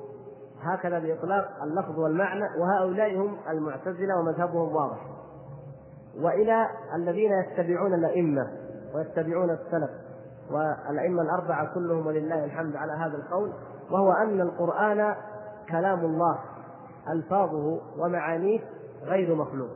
هكذا 0.62 0.98
بإطلاق 0.98 1.62
اللفظ 1.62 1.98
والمعنى 1.98 2.44
وهؤلاء 2.60 3.16
هم 3.16 3.36
المعتزلة 3.48 4.18
ومذهبهم 4.18 4.76
واضح. 4.76 4.98
وإلى 6.20 6.68
الذين 6.94 7.32
يتبعون 7.32 7.94
الأئمة 7.94 8.50
ويتبعون 8.94 9.50
السلف 9.50 9.90
والأئمة 10.50 11.22
الأربعة 11.22 11.74
كلهم 11.74 12.06
ولله 12.06 12.44
الحمد 12.44 12.76
على 12.76 12.92
هذا 12.92 13.16
القول 13.16 13.52
وهو 13.90 14.12
أن 14.12 14.40
القرآن 14.40 15.14
كلام 15.68 16.00
الله 16.00 16.38
ألفاظه 17.08 17.80
ومعانيه 17.98 18.60
غير 19.02 19.34
مخلوق. 19.34 19.70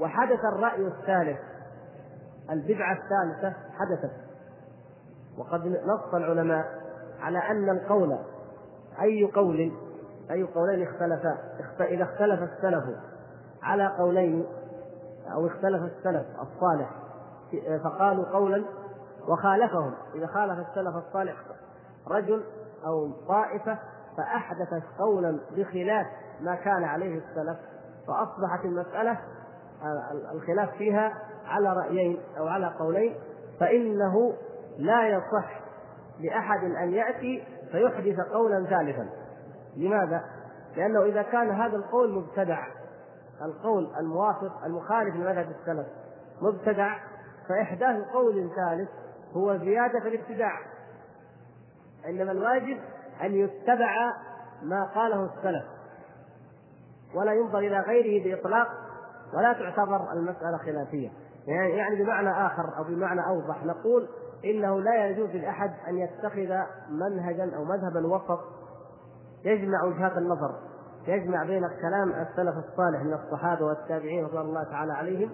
وحدث 0.00 0.40
الرأي 0.44 0.86
الثالث 0.86 1.38
البدعة 2.50 2.92
الثالثة 2.92 3.56
حدثت. 3.78 4.12
وقد 5.38 5.66
نص 5.66 6.14
العلماء 6.14 6.64
على 7.20 7.38
أن 7.38 7.70
القول 7.70 8.18
أي 9.00 9.24
قول 9.24 9.72
أي 10.30 10.42
قولين 10.42 10.88
اختلفا 10.88 11.38
إذا 11.80 12.04
اختلف 12.04 12.42
السلف 12.42 12.84
على 13.62 13.86
قولين 13.86 14.46
أو 15.32 15.46
اختلف 15.46 15.82
السلف 15.82 16.26
الصالح 16.40 16.90
فقالوا 17.84 18.24
قولا 18.24 18.64
وخالفهم. 19.28 19.94
إذا 20.14 20.26
خالف 20.26 20.68
السلف 20.68 20.96
الصالح 20.96 21.34
رجل 22.10 22.44
أو 22.86 23.10
طائفة 23.28 23.78
فأحدثت 24.16 24.82
قولا 24.98 25.40
بخلاف 25.56 26.06
ما 26.40 26.54
كان 26.54 26.84
عليه 26.84 27.18
السلف 27.18 27.58
فأصبحت 28.06 28.64
المسألة 28.64 29.18
الخلاف 30.32 30.70
فيها 30.70 31.12
على 31.46 31.72
رأيين 31.72 32.18
أو 32.38 32.46
على 32.46 32.66
قولين 32.78 33.14
فإنه 33.60 34.34
لا 34.78 35.08
يصح 35.08 35.60
لأحد 36.20 36.64
أن 36.64 36.92
يأتي 36.92 37.44
فيحدث 37.72 38.20
قولا 38.20 38.64
ثالثا. 38.64 39.08
لماذا؟ 39.76 40.24
لأنه 40.76 41.04
إذا 41.04 41.22
كان 41.22 41.50
هذا 41.50 41.76
القول 41.76 42.12
مبتدع 42.12 42.66
القول 43.42 43.92
الموافق 44.00 44.64
المخالف 44.64 45.14
لمذهب 45.14 45.54
السلف 45.60 45.86
مبتدع 46.42 46.98
فإحداث 47.48 48.04
قول 48.12 48.50
ثالث 48.56 48.88
هو 49.32 49.56
زيادة 49.56 50.00
في 50.00 50.08
الابتداع. 50.08 50.60
إنما 52.08 52.32
الواجب 52.32 52.78
أن 53.22 53.34
يتبع 53.34 54.12
ما 54.62 54.84
قاله 54.84 55.24
السلف 55.24 55.64
ولا 57.14 57.32
ينظر 57.32 57.58
إلى 57.58 57.80
غيره 57.80 58.24
بإطلاق 58.24 58.68
ولا 59.34 59.52
تعتبر 59.52 60.12
المسألة 60.12 60.56
خلافية. 60.56 61.10
يعني, 61.46 61.76
يعني 61.76 62.04
بمعنى 62.04 62.46
آخر 62.46 62.78
أو 62.78 62.84
بمعنى 62.84 63.26
أوضح 63.26 63.64
نقول 63.64 64.08
إنه 64.44 64.80
لا 64.80 65.06
يجوز 65.06 65.30
لأحد 65.30 65.72
أن 65.88 65.98
يتخذ 65.98 66.54
منهجا 66.90 67.56
أو 67.56 67.64
مذهبا 67.64 68.06
وسط 68.06 68.40
يجمع 69.44 69.84
وجهات 69.84 70.16
النظر 70.16 70.54
يجمع 71.06 71.44
بين 71.44 71.68
كلام 71.68 72.12
السلف 72.12 72.54
الصالح 72.56 73.02
من 73.02 73.12
الصحابة 73.12 73.64
والتابعين 73.64 74.24
رضوان 74.24 74.46
الله 74.46 74.64
تعالى 74.64 74.92
عليهم 74.92 75.30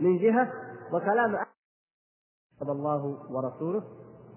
من 0.00 0.18
جهة 0.18 0.52
وكلام 0.92 1.38
الله 2.62 3.16
ورسوله 3.30 3.82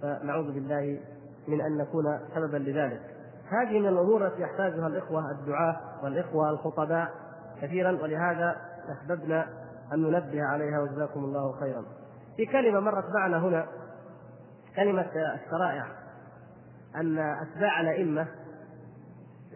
فنعوذ 0.02 0.52
بالله 0.52 1.00
من 1.48 1.62
أن 1.62 1.78
نكون 1.78 2.20
سببا 2.36 2.58
لذلك. 2.58 3.02
هذه 3.50 3.80
من 3.80 3.88
الأمور 3.88 4.28
التي 4.28 4.42
يحتاجها 4.42 4.88
الإخوة 4.88 5.32
الدعاة 5.32 5.82
والإخوة 6.04 6.50
الخطباء 6.50 7.14
كثيرا 7.62 7.92
ولهذا 7.92 8.56
أحببنا 8.92 9.48
أن 9.94 10.02
ننبه 10.02 10.44
عليها 10.44 10.80
وجزاكم 10.80 11.24
الله 11.24 11.52
خيرا. 11.60 11.84
في 12.38 12.46
كلمة 12.46 12.80
مرت 12.80 13.06
معنا 13.14 13.38
هنا 13.38 13.68
كلمة 14.76 15.08
الشرائع 15.36 15.86
أن 16.96 17.18
أتباع 17.18 17.82
الأئمة 17.82 18.28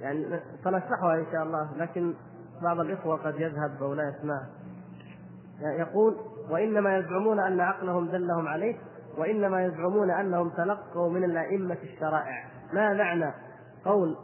يعني 0.02 0.40
سنشرحها 0.64 1.16
إن 1.16 1.26
شاء 1.32 1.44
الله 1.44 1.78
لكن 1.78 2.14
بعض 2.62 2.80
الإخوة 2.80 3.18
قد 3.18 3.40
يذهب 3.40 3.84
أو 3.84 3.94
لا 3.94 4.04
يسمع. 4.10 4.42
يقول 5.80 6.18
وإنما 6.50 6.98
يزعمون 6.98 7.40
أن 7.40 7.60
عقلهم 7.60 8.08
دلهم 8.08 8.48
عليه 8.48 8.76
وإنما 9.18 9.66
يزعمون 9.66 10.12
أنهم 10.12 10.50
تلقوا 10.50 11.10
من 11.10 11.24
الأئمة 11.24 11.78
الشرائع. 11.84 12.46
ما 12.74 12.94
معنى 12.94 13.34
قول 13.86 14.18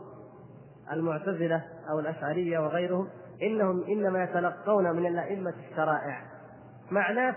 المعتزلة 0.92 1.64
أو 1.90 2.00
الأشعرية 2.00 2.60
وغيرهم 2.60 3.08
إنهم 3.42 3.84
إنما 3.84 4.24
يتلقون 4.24 4.92
من 4.96 5.06
الأئمة 5.06 5.54
الشرائع؟ 5.72 6.22
معناه 6.92 7.36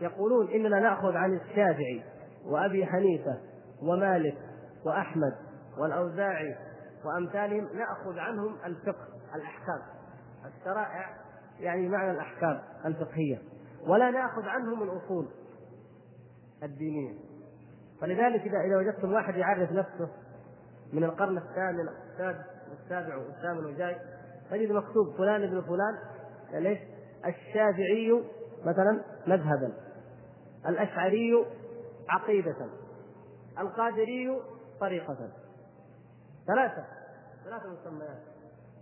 يقولون 0.00 0.48
إننا 0.48 0.80
نأخذ 0.80 1.16
عن 1.16 1.34
الشافعي. 1.34 2.02
وأبي 2.46 2.86
حنيفة 2.86 3.38
ومالك 3.82 4.38
وأحمد 4.84 5.34
والأوزاعي 5.78 6.56
وأمثالهم 7.04 7.68
نأخذ 7.74 8.18
عنهم 8.18 8.56
الفقه 8.64 9.08
الأحكام 9.34 9.80
الشرائع 10.46 11.16
يعني 11.60 11.88
معنى 11.88 12.10
الأحكام 12.10 12.60
الفقهية 12.84 13.38
ولا 13.86 14.10
نأخذ 14.10 14.42
عنهم 14.42 14.82
الأصول 14.82 15.28
الدينية 16.62 17.14
فلذلك 18.00 18.40
اذا 18.40 18.60
إذا 18.60 18.76
وجدتم 18.76 19.12
واحد 19.12 19.36
يعرف 19.36 19.72
نفسه 19.72 20.08
من 20.92 21.04
القرن 21.04 21.38
الثامن 21.38 21.88
السادس 21.88 22.44
والسابع 22.70 23.16
والثامن 23.16 23.64
وجاي 23.64 23.96
تجد 24.50 24.72
مكتوب 24.72 25.14
فلان 25.18 25.42
ابن 25.42 25.62
فلان 25.62 25.98
ليش؟ 26.62 26.78
الشافعي 27.26 28.24
مثلا 28.64 29.00
مذهبا 29.26 29.72
الأشعري 30.68 31.44
عقيدة. 32.08 32.56
القادري 33.58 34.40
طريقة. 34.80 35.30
ثلاثة. 36.46 36.84
ثلاثة 37.44 37.68
مسميات. 37.68 38.22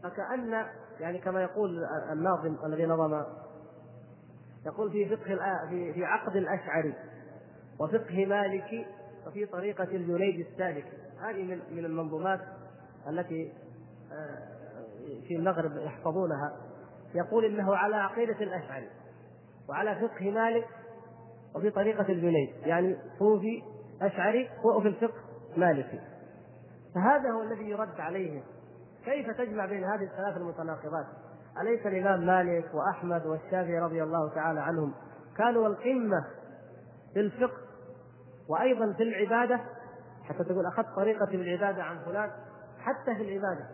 فكأن 0.03 0.67
يعني 1.01 1.19
كما 1.19 1.43
يقول 1.43 1.85
الناظم 2.13 2.57
الذي 2.65 2.87
نظم 2.87 3.25
يقول 4.67 4.91
في 4.91 5.17
فقه 5.17 5.67
في 5.69 5.93
في 5.93 6.05
عقد 6.05 6.37
الأشعري 6.37 6.95
وفقه 7.81 8.27
مالك 8.27 8.87
وفي 9.27 9.47
طريقة 9.47 9.85
الجنيد 9.85 10.47
السالكي 10.47 10.93
هذه 11.21 11.43
من 11.43 11.61
من 11.71 11.85
المنظومات 11.85 12.41
التي 13.09 13.53
آه، 14.13 14.57
في 15.29 15.37
المغرب 15.37 15.77
يحفظونها. 15.77 16.57
يقول 17.15 17.45
إنه 17.45 17.77
على 17.77 17.97
عقيدة 17.97 18.41
الأشعري 18.41 18.89
وعلى 19.69 19.95
فقه 19.95 20.31
مالك 20.31 20.69
وفي 21.57 21.71
طريقة 21.71 22.09
الجنيد 22.09 22.49
يعني 22.63 22.97
صوفي 23.19 23.63
أشعري 24.03 24.49
وفي 24.65 24.89
الفقه 24.89 25.21
مالكي. 25.57 26.01
فهذا 26.95 27.31
هو 27.31 27.43
الذي 27.43 27.71
يرد 27.71 28.01
عليهم 28.01 28.43
كيف 29.05 29.31
تجمع 29.31 29.67
بين 29.67 29.85
هذه 29.85 30.05
الثلاث 30.05 30.37
المتناقضات؟ 30.37 31.07
أليس 31.61 31.87
الإمام 31.87 32.27
مالك 32.27 32.75
وأحمد 32.75 33.27
والشافعي 33.27 33.79
رضي 33.79 34.03
الله 34.03 34.35
تعالى 34.35 34.61
عنهم 34.61 34.95
كانوا 35.37 35.67
القمة 35.67 36.25
في 37.15 37.21
الفقه 37.21 37.57
وأيضا 38.49 38.93
في 38.93 39.03
العبادة؟ 39.03 39.61
حتى 40.25 40.45
تقول 40.45 40.67
أخذت 40.67 40.87
طريقتي 40.97 41.31
في 41.31 41.43
العبادة 41.43 41.83
عن 41.83 41.99
فلان 41.99 42.31
حتى 42.79 43.15
في 43.15 43.23
العبادة. 43.23 43.67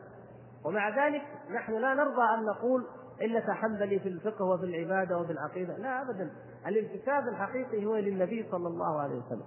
ومع 0.64 1.06
ذلك 1.06 1.22
نحن 1.50 1.72
لا 1.72 1.94
نرضى 1.94 2.22
أن 2.38 2.44
نقول 2.44 2.86
إنك 3.22 3.50
حنبلي 3.50 3.98
في 3.98 4.08
الفقه 4.08 4.44
وفي 4.44 4.64
العبادة 4.64 5.18
وفي 5.18 5.32
العقيدة. 5.32 5.76
لا 5.78 6.02
أبدا. 6.02 6.30
الانتساب 6.66 7.28
الحقيقي 7.28 7.86
هو 7.86 7.96
للنبي 7.96 8.46
صلى 8.50 8.68
الله 8.68 9.00
عليه 9.00 9.14
وسلم 9.14 9.44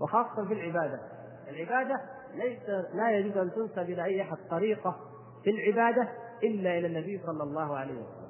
وخاصة 0.00 0.48
في 0.48 0.52
العبادة. 0.52 1.00
العبادة 1.48 2.00
ليس 2.34 2.68
لا 2.94 3.10
يجوز 3.10 3.36
أن 3.36 3.50
تنسب 3.52 3.90
إلى 3.90 4.04
أي 4.04 4.22
أحد 4.22 4.36
طريقة 4.50 4.96
في 5.44 5.50
العبادة 5.50 6.08
إلا 6.42 6.78
إلى 6.78 6.86
النبي 6.86 7.20
صلى 7.26 7.42
الله 7.42 7.76
عليه 7.76 7.94
وسلم. 7.94 8.28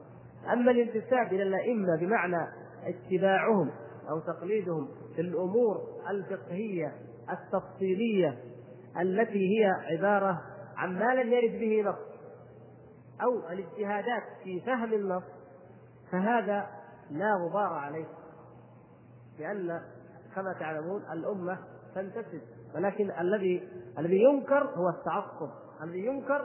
أما 0.53 0.71
الانتساب 0.71 1.33
إلى 1.33 1.43
الأئمة 1.43 1.97
بمعنى 2.01 2.47
اتباعهم 2.87 3.71
أو 4.11 4.21
تقليدهم 4.21 4.89
في 5.17 5.21
الأمور 5.21 5.77
الفقهية 6.11 6.93
التفصيلية 7.31 8.39
التي 9.01 9.59
هي 9.59 9.65
عبارة 9.67 10.43
عن 10.77 10.99
ما 10.99 11.15
لم 11.15 11.33
يرد 11.33 11.61
به 11.61 11.91
نص 11.91 12.08
أو 13.23 13.53
الاجتهادات 13.53 14.23
في 14.45 14.61
فهم 14.61 14.93
النص 14.93 15.23
فهذا 16.13 16.67
لا 17.11 17.35
غبار 17.35 17.73
عليه 17.73 18.07
لأن 19.39 19.81
كما 20.35 20.53
تعلمون 20.53 21.03
الأمة 21.13 21.59
تنتسب 21.95 22.41
ولكن 22.75 23.11
الذي 23.21 23.69
الذي 23.99 24.23
ينكر 24.23 24.71
هو 24.77 24.89
التعصب 24.89 25.51
الذي 25.83 26.07
ينكر 26.07 26.45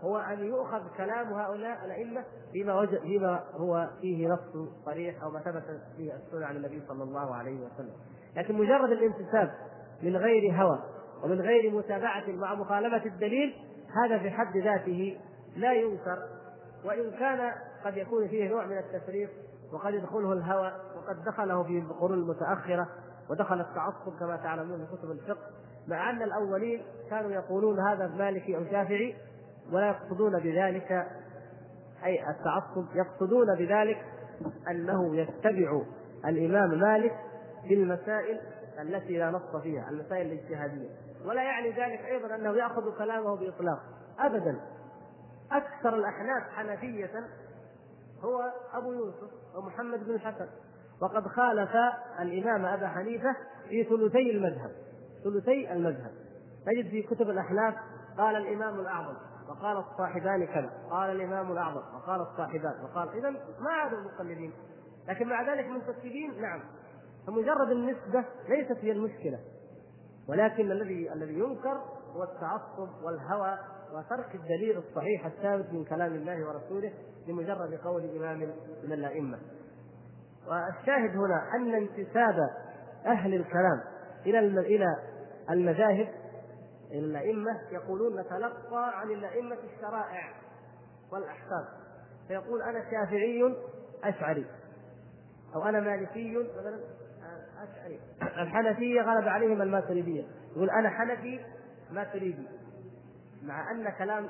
هو 0.00 0.18
أن 0.18 0.44
يؤخذ 0.44 0.82
كلام 0.96 1.32
هؤلاء 1.32 1.84
الأئمة 1.84 2.24
فيما 2.52 2.80
وجد 2.80 2.98
فيما 2.98 3.44
هو 3.54 3.90
فيه 4.00 4.28
نص 4.28 4.68
صريح 4.84 5.22
أو 5.22 5.30
ما 5.30 5.40
ثبت 5.40 5.62
فيه 5.96 6.12
السنة 6.14 6.46
عن 6.46 6.56
النبي 6.56 6.82
صلى 6.88 7.02
الله 7.02 7.34
عليه 7.34 7.60
وسلم. 7.60 7.92
لكن 8.36 8.54
مجرد 8.54 8.90
الانتساب 8.90 9.54
من 10.02 10.16
غير 10.16 10.52
هوى 10.52 10.82
ومن 11.24 11.40
غير 11.40 11.70
متابعة 11.70 12.24
مع 12.28 12.54
مخالفة 12.54 13.06
الدليل 13.06 13.54
هذا 14.04 14.18
في 14.18 14.30
حد 14.30 14.56
ذاته 14.56 15.20
لا 15.56 15.72
ينكر 15.72 16.18
وإن 16.84 17.10
كان 17.10 17.52
قد 17.84 17.96
يكون 17.96 18.28
فيه 18.28 18.48
نوع 18.48 18.66
من 18.66 18.78
التفريط 18.78 19.30
وقد 19.72 19.94
يدخله 19.94 20.32
الهوى 20.32 20.72
وقد 20.96 21.24
دخله 21.24 21.62
في 21.62 21.78
القرون 21.78 22.18
المتأخرة 22.18 22.88
ودخل 23.30 23.60
التعصب 23.60 24.18
كما 24.20 24.36
تعلمون 24.36 24.86
في 24.86 24.96
كتب 24.96 25.10
الفقه 25.10 25.50
مع 25.88 26.10
أن 26.10 26.22
الأولين 26.22 26.82
كانوا 27.10 27.30
يقولون 27.30 27.80
هذا 27.80 28.06
مالكي 28.06 28.56
أو 28.56 28.64
شافعي 28.64 29.16
ولا 29.72 29.86
يقصدون 29.86 30.40
بذلك 30.40 31.06
أي 32.04 32.30
التعصب 32.30 32.86
يقصدون 32.94 33.54
بذلك 33.54 33.98
أنه 34.70 35.16
يتبع 35.16 35.82
الإمام 36.24 36.78
مالك 36.78 37.12
في 37.68 37.74
المسائل 37.74 38.40
التي 38.80 39.18
لا 39.18 39.30
نص 39.30 39.56
فيها 39.62 39.90
المسائل 39.90 40.26
الاجتهادية. 40.26 40.88
ولا 41.26 41.42
يعني 41.42 41.68
ذلك 41.68 42.00
أيضا 42.00 42.34
أنه 42.34 42.56
يأخذ 42.56 42.98
كلامه 42.98 43.36
بإطلاق 43.36 43.78
ابدا. 44.18 44.60
أكثر 45.56 45.94
الاحناف 45.94 46.42
حنفية 46.52 47.28
هو 48.24 48.52
أبو 48.74 48.92
يوسف 48.92 49.30
ومحمد 49.56 50.04
بن 50.04 50.14
الحسن 50.14 50.46
وقد 51.00 51.28
خالف 51.28 51.70
الإمام 52.20 52.64
أبا 52.64 52.88
حنيفة 52.88 53.36
في 53.68 53.84
ثلثي 53.84 54.30
المذهب. 54.30 54.70
ثلثي 55.24 55.72
المذهب. 55.72 56.10
تجد 56.66 56.90
في 56.90 57.02
كتب 57.02 57.30
الأحناف 57.30 57.74
قال 58.18 58.36
الإمام 58.36 58.80
الأعظم 58.80 59.14
وقال 59.48 59.76
الصاحبان 59.76 60.46
كذا 60.46 60.70
قال 60.90 61.10
الإمام 61.10 61.52
الأعظم 61.52 61.82
وقال 61.96 62.20
الصاحبان 62.20 62.84
وقال 62.84 63.08
إذا 63.08 63.30
ما 63.60 63.70
عادوا 63.70 64.00
مقلدين 64.00 64.52
لكن 65.08 65.28
مع 65.28 65.54
ذلك 65.54 65.66
منتسبين 65.66 66.40
نعم 66.42 66.60
فمجرد 67.26 67.70
النسبة 67.70 68.24
ليست 68.48 68.78
هي 68.82 68.92
المشكلة. 68.92 69.38
ولكن 70.28 70.72
الذي 70.72 71.12
الذي 71.12 71.38
ينكر 71.38 71.80
هو 72.14 72.22
التعصب 72.22 72.88
والهوى 73.04 73.58
وترك 73.94 74.34
الدليل 74.34 74.78
الصحيح 74.78 75.26
الثابت 75.26 75.72
من 75.72 75.84
كلام 75.84 76.14
الله 76.14 76.48
ورسوله 76.48 76.92
لمجرد 77.28 77.74
قول 77.74 78.16
إمام 78.16 78.38
من 78.84 78.92
الأئمة. 78.92 79.38
والشاهد 80.46 81.16
هنا 81.16 81.50
أن 81.54 81.74
انتساب 81.74 82.50
أهل 83.06 83.34
الكلام 83.34 83.80
إلى 84.26 84.38
إلى 84.38 84.96
المذاهب 85.50 86.08
إلى 86.90 87.06
الأئمة 87.06 87.60
يقولون 87.72 88.20
نتلقى 88.20 89.00
عن 89.00 89.10
الأئمة 89.10 89.58
الشرائع 89.74 90.32
والأحكام. 91.12 91.64
فيقول 92.28 92.62
أنا 92.62 92.84
شافعي 92.90 93.54
أشعري 94.04 94.46
أو 95.54 95.62
أنا 95.62 95.80
مالكي 95.80 96.36
مثلا 96.36 96.80
أشعري. 97.62 98.00
الحنفية 98.22 99.00
غلب 99.00 99.28
عليهم 99.28 99.62
الماتريدية 99.62 100.24
يقول 100.56 100.70
أنا 100.70 100.90
حنفي 100.90 101.40
ماتريدي 101.90 102.48
مع 103.44 103.70
أن 103.70 103.90
كلام 103.98 104.28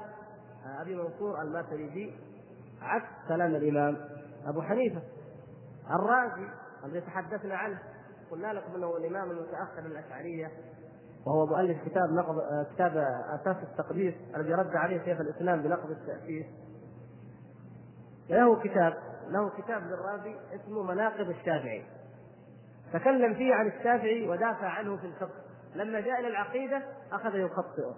أبي 0.80 0.96
منصور 0.96 1.42
الماتريدي 1.42 2.12
عكس 2.82 3.28
كلام 3.28 3.54
الإمام 3.54 3.96
أبو 4.46 4.62
حنيفة. 4.62 5.02
الرازي 5.90 6.48
الذي 6.84 7.00
تحدثنا 7.00 7.56
عنه 7.56 7.78
قلنا 8.30 8.52
لكم 8.52 8.74
أنه 8.74 8.96
الإمام 8.96 9.30
المتأخر 9.30 9.80
من 9.80 9.86
الأشعرية 9.86 10.50
وهو 11.26 11.46
مؤلف 11.46 11.84
كتاب 11.84 12.12
نقض 12.12 12.66
كتاب 12.74 12.96
أساس 13.40 13.56
التقديس 13.62 14.14
الذي 14.36 14.54
رد 14.54 14.76
عليه 14.76 15.04
شيخ 15.04 15.20
الإسلام 15.20 15.62
بنقض 15.62 15.90
التأسيس. 15.90 16.46
له 18.28 18.60
كتاب 18.62 18.94
له 19.28 19.50
كتاب 19.50 19.82
للرازي 19.82 20.36
اسمه 20.54 20.82
مناقب 20.82 21.30
الشافعي. 21.30 21.84
تكلم 22.92 23.34
فيه 23.34 23.54
عن 23.54 23.66
الشافعي 23.66 24.28
ودافع 24.28 24.68
عنه 24.68 24.96
في 24.96 25.06
الفقه. 25.06 25.44
لما 25.74 26.00
جاء 26.00 26.20
إلى 26.20 26.28
العقيدة 26.28 26.82
أخذ 27.12 27.34
يخطئه. 27.34 27.94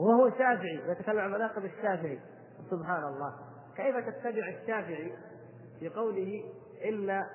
وهو 0.00 0.30
شافعي 0.30 0.80
يتكلم 0.88 1.18
عن 1.18 1.30
مناقب 1.30 1.64
الشافعي 1.64 2.20
سبحان 2.70 3.04
الله. 3.04 3.34
كيف 3.76 3.96
تتبع 3.96 4.48
الشافعي 4.48 5.12
في 5.80 5.88
قوله 5.88 6.44
ان 6.84 7.26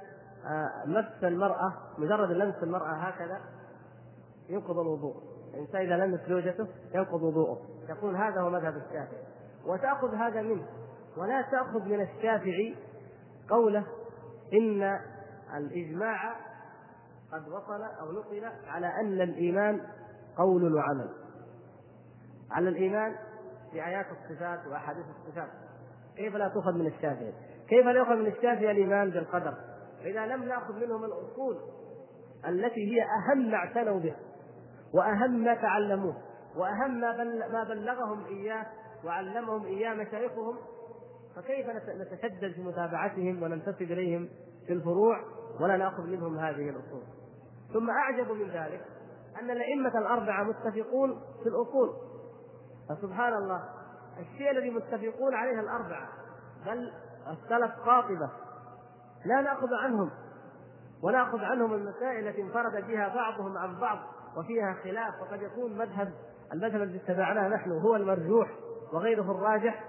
مس 0.85 1.23
المرأة 1.23 1.73
مجرد 1.97 2.31
لمس 2.31 2.63
المرأة 2.63 2.93
هكذا 2.93 3.41
ينقض 4.49 4.79
الوضوء. 4.79 5.15
الإنسان 5.53 5.81
إذا 5.81 6.05
لمس 6.05 6.19
زوجته 6.29 6.67
ينقض 6.95 7.23
وضوءه. 7.23 7.61
يقول 7.89 8.15
هذا 8.15 8.41
هو 8.41 8.49
مذهب 8.49 8.77
الشافعي. 8.77 9.23
وتأخذ 9.65 10.15
هذا 10.15 10.41
منه. 10.41 10.65
ولا 11.17 11.41
تأخذ 11.51 11.85
من 11.85 12.01
الشافعي 12.01 12.75
قوله 13.49 13.85
إن 14.53 14.99
الإجماع 15.57 16.35
قد 17.31 17.47
وصل 17.47 17.83
أو 17.83 18.11
نقل 18.11 18.51
على 18.67 18.87
أن 18.87 19.21
الإيمان 19.21 19.81
قول 20.37 20.75
وعمل. 20.75 21.24
على 22.51 22.69
الإيمان 22.69 23.15
بآيات 23.73 24.05
الصفات 24.11 24.67
وأحاديث 24.67 25.05
الصفات 25.05 25.49
كيف 26.17 26.35
لا 26.35 26.47
تؤخذ 26.47 26.73
من 26.73 26.87
الشافعي؟ 26.87 27.33
كيف 27.69 27.85
لا 27.85 27.91
يؤخذ 27.91 28.15
من 28.15 28.27
الشافعي 28.27 28.71
الإيمان 28.71 29.09
بالقدر؟ 29.09 29.53
إذا 30.05 30.25
لم 30.25 30.43
نأخذ 30.43 30.73
منهم 30.73 31.03
الأصول 31.03 31.57
التي 32.47 32.95
هي 32.95 33.03
أهم 33.03 33.51
ما 33.51 33.57
اعتنوا 33.57 33.99
به 33.99 34.15
وأهم 34.93 35.43
ما 35.43 35.53
تعلموه 35.53 36.15
وأهم 36.55 36.99
ما 37.51 37.63
بلغهم 37.69 38.25
إياه 38.25 38.65
وعلمهم 39.05 39.65
إياه 39.65 39.93
مشايخهم 39.93 40.55
فكيف 41.35 41.65
نتشدد 41.89 42.53
في 42.53 42.61
متابعتهم 42.61 43.43
وننتسب 43.43 43.81
إليهم 43.81 44.29
في 44.67 44.73
الفروع 44.73 45.17
ولا 45.61 45.77
نأخذ 45.77 46.03
منهم 46.03 46.37
هذه 46.37 46.69
الأصول 46.69 47.03
ثم 47.73 47.89
أعجب 47.89 48.31
من 48.31 48.49
ذلك 48.49 48.81
أن 49.41 49.51
الأئمة 49.51 49.97
الأربعة 49.97 50.43
متفقون 50.43 51.21
في 51.43 51.49
الأصول 51.49 51.93
فسبحان 52.89 53.33
الله 53.33 53.63
الشيء 54.19 54.51
الذي 54.51 54.69
متفقون 54.69 55.33
عليه 55.33 55.59
الأربعة 55.59 56.07
بل 56.65 56.91
السلف 57.27 57.71
قاطبة 57.85 58.29
لا 59.25 59.41
نأخذ 59.41 59.73
عنهم 59.73 60.11
ونأخذ 61.03 61.39
عنهم 61.39 61.73
المسائل 61.73 62.27
التي 62.27 62.41
انفرد 62.41 62.87
بها 62.87 63.15
بعضهم 63.15 63.57
عن 63.57 63.79
بعض 63.79 63.97
وفيها 64.37 64.73
خلاف 64.83 65.21
وقد 65.21 65.41
يكون 65.41 65.77
مذهب 65.77 66.13
المذهب 66.53 66.81
الذي 66.81 66.97
اتبعناه 66.97 67.47
نحن 67.47 67.71
هو 67.71 67.95
المرجوح 67.95 68.49
وغيره 68.93 69.31
الراجح. 69.31 69.83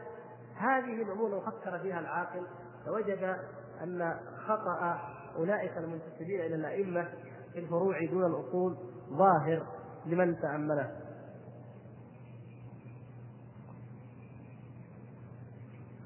هذه 0.56 1.02
الأمور 1.02 1.30
لو 1.30 1.40
فكر 1.40 1.78
فيها 1.78 2.00
العاقل 2.00 2.46
لوجد 2.86 3.36
أن 3.82 4.16
خطأ 4.46 5.00
أولئك 5.36 5.76
المنتسبين 5.76 6.40
إلى 6.40 6.54
الأئمة 6.54 7.08
في 7.52 7.58
الفروع 7.58 8.04
دون 8.10 8.24
الأصول 8.24 8.76
ظاهر 9.10 9.66
لمن 10.06 10.40
تأمله. 10.40 11.05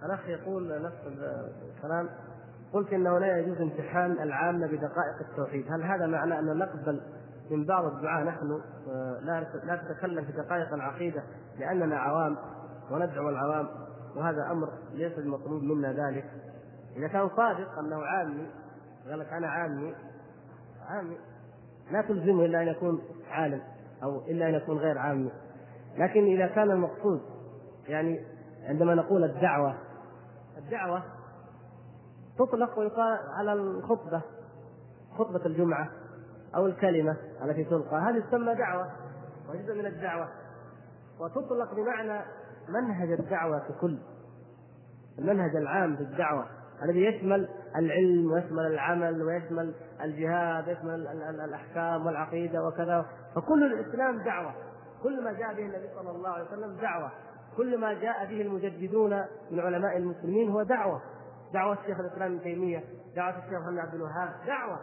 الأخ 0.05 0.29
يقول 0.29 0.83
نفس 0.83 0.97
الكلام 1.77 2.09
قلت 2.73 2.93
إنه 2.93 3.19
لا 3.19 3.39
يجوز 3.39 3.61
امتحان 3.61 4.13
العامة 4.13 4.67
بدقائق 4.67 5.29
التوحيد، 5.31 5.73
هل 5.73 5.83
هذا 5.83 6.07
معنى 6.07 6.39
ان 6.39 6.59
نقبل 6.59 7.01
من 7.51 7.65
بعض 7.67 7.85
الدعاء 7.85 8.25
نحن 8.25 8.61
لا 9.23 9.47
لا 9.65 9.83
نتكلم 9.83 10.25
في 10.25 10.33
دقائق 10.33 10.75
العقيدة 10.75 11.23
لأننا 11.59 11.99
عوام 11.99 12.37
وندعو 12.91 13.29
العوام 13.29 13.69
وهذا 14.17 14.51
أمر 14.51 14.69
ليس 14.93 15.19
المطلوب 15.19 15.63
منا 15.63 15.93
ذلك. 15.93 16.25
إذا 16.97 17.09
كان 17.09 17.29
صادق 17.29 17.79
أنه 17.79 18.03
عامي 18.03 18.47
قال 19.09 19.19
لك 19.19 19.33
أنا 19.33 19.49
عامي 19.49 19.95
عامي 20.89 21.17
لا 21.91 22.03
تلزمه 22.03 22.45
إلا 22.45 22.63
أن 22.63 22.69
يكون 22.69 23.03
عالم 23.31 23.63
أو 24.03 24.19
إلا 24.29 24.49
أن 24.49 24.55
يكون 24.55 24.79
غير 24.79 24.99
عامي. 24.99 25.31
لكن 25.99 26.25
إذا 26.25 26.47
كان 26.47 26.71
المقصود 26.71 27.21
يعني 27.89 28.21
عندما 28.69 28.95
نقول 28.95 29.25
الدعوة 29.25 29.75
الدعوة 30.59 31.03
تطلق 32.39 32.79
ويقال 32.79 33.19
على 33.39 33.53
الخطبة 33.53 34.23
خطبة 35.19 35.47
الجمعة 35.47 35.89
أو 36.57 36.67
الكلمة 36.67 37.17
التي 37.45 37.65
تلقى. 37.65 37.97
هذه 37.97 38.21
تسمى 38.21 38.55
دعوة 38.55 38.91
وجزء 39.49 39.75
من 39.75 39.87
الدعوة 39.87 40.29
وتطلق 41.21 41.75
بمعنى 41.75 42.25
منهج 42.69 43.13
الدعوة 43.13 43.59
ككل 43.59 43.99
المنهج 45.19 45.57
العام 45.57 45.97
في 45.97 46.03
الدعوة 46.03 46.47
الذي 46.83 47.05
يشمل 47.05 47.49
العلم 47.77 48.33
ويشمل 48.33 48.67
العمل 48.67 49.23
ويشمل 49.23 49.75
الجهاد 50.01 50.69
ويشمل 50.69 51.07
الأحكام 51.45 52.07
والعقيدة 52.07 52.67
وكذا. 52.67 53.07
فكل 53.35 53.65
الإسلام 53.65 54.23
دعوة 54.23 54.55
كل 55.03 55.25
ما 55.25 55.33
جاء 55.33 55.55
به 55.55 55.63
النبي 55.63 55.89
صلى 55.95 56.11
الله 56.11 56.29
عليه 56.29 56.45
وسلم 56.45 56.77
دعوة. 56.77 57.11
كل 57.61 57.79
ما 57.79 57.93
جاء 57.93 58.27
به 58.27 58.41
المجددون 58.41 59.25
من 59.51 59.61
علماء 59.61 59.97
المسلمين 59.97 60.51
هو 60.51 60.63
دعوة. 60.63 61.03
دعوة 61.53 61.79
شيخ 61.87 62.01
الإسلام 62.01 62.33
ابن 62.33 62.43
تيمية 62.43 62.85
دعوة 63.17 63.39
الشيخ 63.39 63.61
محمد 63.61 63.79
عبد 63.79 63.95
الوهاب 63.95 64.29
دعوة 64.47 64.81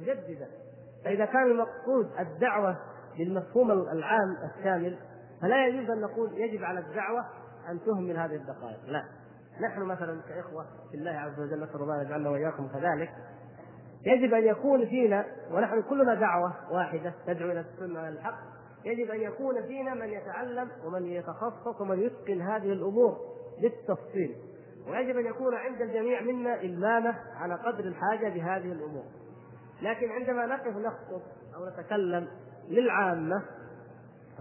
مجددة. 0.00 0.46
فإذا 1.04 1.24
كان 1.24 1.50
المقصود 1.50 2.10
الدعوة 2.18 2.76
للمفهوم 3.18 3.70
العام 3.70 4.36
الشامل 4.44 4.98
فلا 5.42 5.66
يجوز 5.66 5.90
أن 5.90 6.00
نقول 6.00 6.38
يجب 6.38 6.64
على 6.64 6.80
الدعوة 6.80 7.24
أن 7.70 7.80
تهمل 7.86 8.16
هذه 8.16 8.34
الدقائق. 8.34 8.84
لا. 8.86 9.04
نحن 9.60 9.82
مثلا 9.82 10.20
كإخوة 10.28 10.66
في 10.90 10.96
الله 10.96 11.10
عز 11.10 11.40
وجل 11.40 11.62
نسأل 11.62 11.80
الله 11.80 12.00
أن 12.00 12.06
يجعلنا 12.06 12.30
وإياكم 12.30 12.68
كذلك. 12.68 13.10
يجب 14.06 14.34
أن 14.34 14.44
يكون 14.44 14.86
فينا 14.86 15.24
ونحن 15.50 15.82
كلنا 15.82 16.14
دعوة 16.14 16.52
واحدة 16.70 17.12
تدعو 17.26 17.50
إلى 17.50 17.60
السنة 17.60 18.02
والحق. 18.02 18.55
يجب 18.86 19.10
أن 19.10 19.20
يكون 19.20 19.62
فينا 19.62 19.94
من 19.94 20.08
يتعلم 20.08 20.70
ومن 20.84 21.06
يتخصص 21.06 21.80
ومن 21.80 22.02
يتقن 22.02 22.40
هذه 22.40 22.72
الأمور 22.72 23.16
بالتفصيل 23.62 24.36
ويجب 24.88 25.18
أن 25.18 25.26
يكون 25.26 25.54
عند 25.54 25.80
الجميع 25.80 26.20
منا 26.20 26.60
إلمامة 26.60 27.14
على 27.34 27.54
قدر 27.54 27.84
الحاجة 27.84 28.28
بهذه 28.28 28.72
الأمور. 28.72 29.04
لكن 29.82 30.10
عندما 30.10 30.46
نقف 30.46 30.76
نخطب 30.76 31.22
أو 31.56 31.66
نتكلم 31.68 32.28
للعامة 32.68 33.42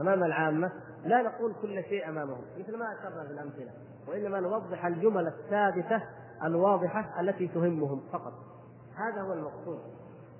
أمام 0.01 0.23
العامة 0.23 0.71
لا 1.05 1.21
نقول 1.21 1.53
كل 1.61 1.83
شيء 1.83 2.09
أمامهم 2.09 2.45
مثل 2.59 2.77
ما 2.77 2.85
اشرنا 2.99 3.23
في 3.23 3.31
الامثله 3.31 3.71
وإنما 4.07 4.39
نوضح 4.39 4.85
الجمل 4.85 5.27
الثابتة 5.27 6.01
الواضحة 6.43 7.21
التي 7.21 7.47
تهمهم 7.47 8.01
فقط. 8.13 8.33
هذا 8.95 9.21
هو 9.21 9.33
المقصود. 9.33 9.79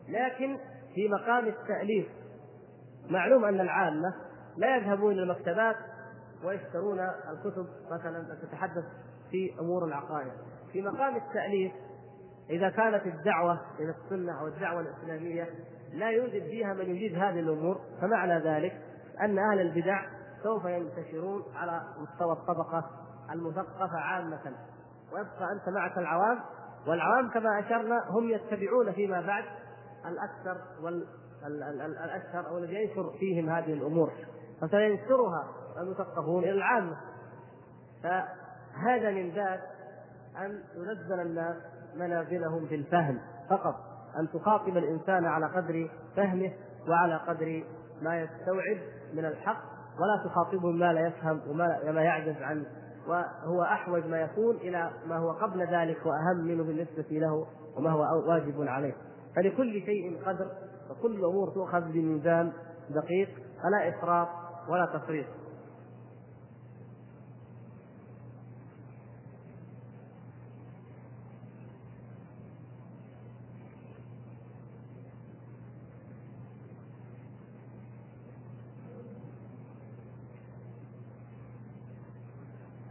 لكن 0.09 0.57
في 0.95 1.07
مقام 1.07 1.47
التأليف 1.47 2.07
معلوم 3.09 3.45
أن 3.45 3.61
العامة 3.61 4.13
لا 4.57 4.75
يذهبون 4.77 5.13
إلى 5.13 5.23
المكتبات 5.23 5.75
ويشترون 6.43 6.99
الكتب 6.99 7.67
مثلا 7.91 8.35
تتحدث 8.41 8.83
في 9.31 9.59
أمور 9.59 9.85
العقائد. 9.85 10.31
في 10.71 10.81
مقام 10.81 11.15
التأليف 11.15 11.71
إذا 12.49 12.69
كانت 12.69 13.05
الدعوة 13.05 13.61
إلى 13.79 13.95
السنة 14.03 14.39
أو 14.41 14.47
الدعوة 14.47 14.81
الإسلامية 14.81 15.47
لا 15.93 16.09
يوجد 16.09 16.43
فيها 16.43 16.73
من 16.73 16.81
يجيد 16.81 17.15
هذه 17.17 17.39
الأمور 17.39 17.79
فمعنى 18.01 18.39
ذلك 18.39 18.81
أن 19.21 19.39
أهل 19.39 19.61
البدع 19.61 20.05
سوف 20.43 20.65
ينتشرون 20.65 21.43
على 21.55 21.81
مستوى 21.97 22.31
الطبقة 22.33 22.89
المثقفة 23.31 23.97
عامة. 23.97 24.55
ويبقى 25.13 25.51
أنت 25.51 25.69
معك 25.69 25.97
العوام 25.97 26.39
والعوام 26.87 27.29
كما 27.29 27.59
أشرنا 27.59 28.03
هم 28.09 28.29
يتبعون 28.29 28.91
فيما 28.91 29.21
بعد 29.21 29.43
الأكثر 30.05 30.61
والأشهر 31.45 32.47
أو 32.47 32.57
الذي 32.57 32.75
ينشر 32.75 33.11
فيهم 33.19 33.49
هذه 33.49 33.73
الأمور 33.73 34.11
فسينشرها 34.61 35.47
المثقفون 35.77 36.43
إلى 36.43 36.51
العامة 36.51 36.97
فهذا 38.03 39.11
من 39.11 39.31
باب 39.31 39.59
أن 40.37 40.59
ينزل 40.75 41.19
الناس 41.19 41.55
منازلهم 41.95 42.65
في 42.65 42.75
الفهم 42.75 43.19
فقط 43.49 43.75
أن 44.19 44.29
تخاطب 44.33 44.77
الإنسان 44.77 45.25
على 45.25 45.45
قدر 45.45 45.89
فهمه 46.15 46.53
وعلى 46.87 47.15
قدر 47.15 47.63
ما 48.01 48.21
يستوعب 48.21 48.77
من 49.13 49.25
الحق 49.25 49.61
ولا 49.99 50.23
تخاطبه 50.25 50.71
ما 50.71 50.93
لا 50.93 51.07
يفهم 51.07 51.41
وما 51.49 51.91
ما 51.91 52.01
يعجز 52.01 52.41
عن 52.41 52.65
وهو 53.07 53.63
أحوج 53.63 54.05
ما 54.05 54.21
يكون 54.21 54.55
إلى 54.55 54.91
ما 55.05 55.17
هو 55.17 55.31
قبل 55.31 55.67
ذلك 55.67 56.05
وأهم 56.05 56.37
منه 56.37 56.63
بالنسبة 56.63 57.05
له 57.11 57.47
وما 57.77 57.89
هو 57.89 58.29
واجب 58.29 58.61
عليه. 58.61 58.93
فلكل 59.35 59.81
شيء 59.85 60.21
قدر 60.25 60.51
وكل 60.89 61.15
الأمور 61.15 61.49
تؤخذ 61.49 61.81
بميزان 61.81 62.51
دقيق 62.89 63.29
فلا 63.63 63.89
إفراط 63.89 64.27
ولا 64.69 64.85
تفريط. 64.85 65.25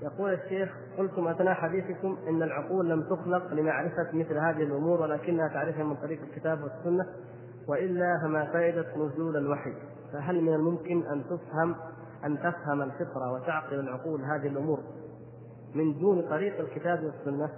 يقول 0.02 0.34
الشيخ 0.34 0.68
قلتم 0.98 1.28
أثناء 1.28 1.54
حديثكم 1.54 2.16
إن 2.28 2.42
العقول 2.42 2.88
لم 2.88 3.02
تخلق 3.02 3.52
لمعرفة 3.52 4.08
مثل 4.12 4.38
هذه 4.38 4.62
الأمور 4.62 5.00
ولكنها 5.00 5.48
تعرفها 5.48 5.84
من 5.84 5.96
طريق 5.96 6.20
الكتاب 6.22 6.62
والسنة. 6.62 7.06
وإلا 7.68 8.18
فما 8.22 8.44
فائدة 8.52 8.86
نزول 8.96 9.36
الوحي؟ 9.36 9.74
فهل 10.12 10.40
من 10.40 10.54
الممكن 10.54 11.06
أن 11.06 11.24
تفهم 11.24 11.74
أن 12.24 12.38
تفهم 12.38 12.82
الفطرة 12.82 13.32
وتعقل 13.32 13.80
العقول 13.80 14.20
هذه 14.20 14.46
الأمور 14.46 14.80
من 15.74 15.98
دون 15.98 16.28
طريق 16.28 16.60
الكتاب 16.60 17.04
والسنة؟ 17.04 17.50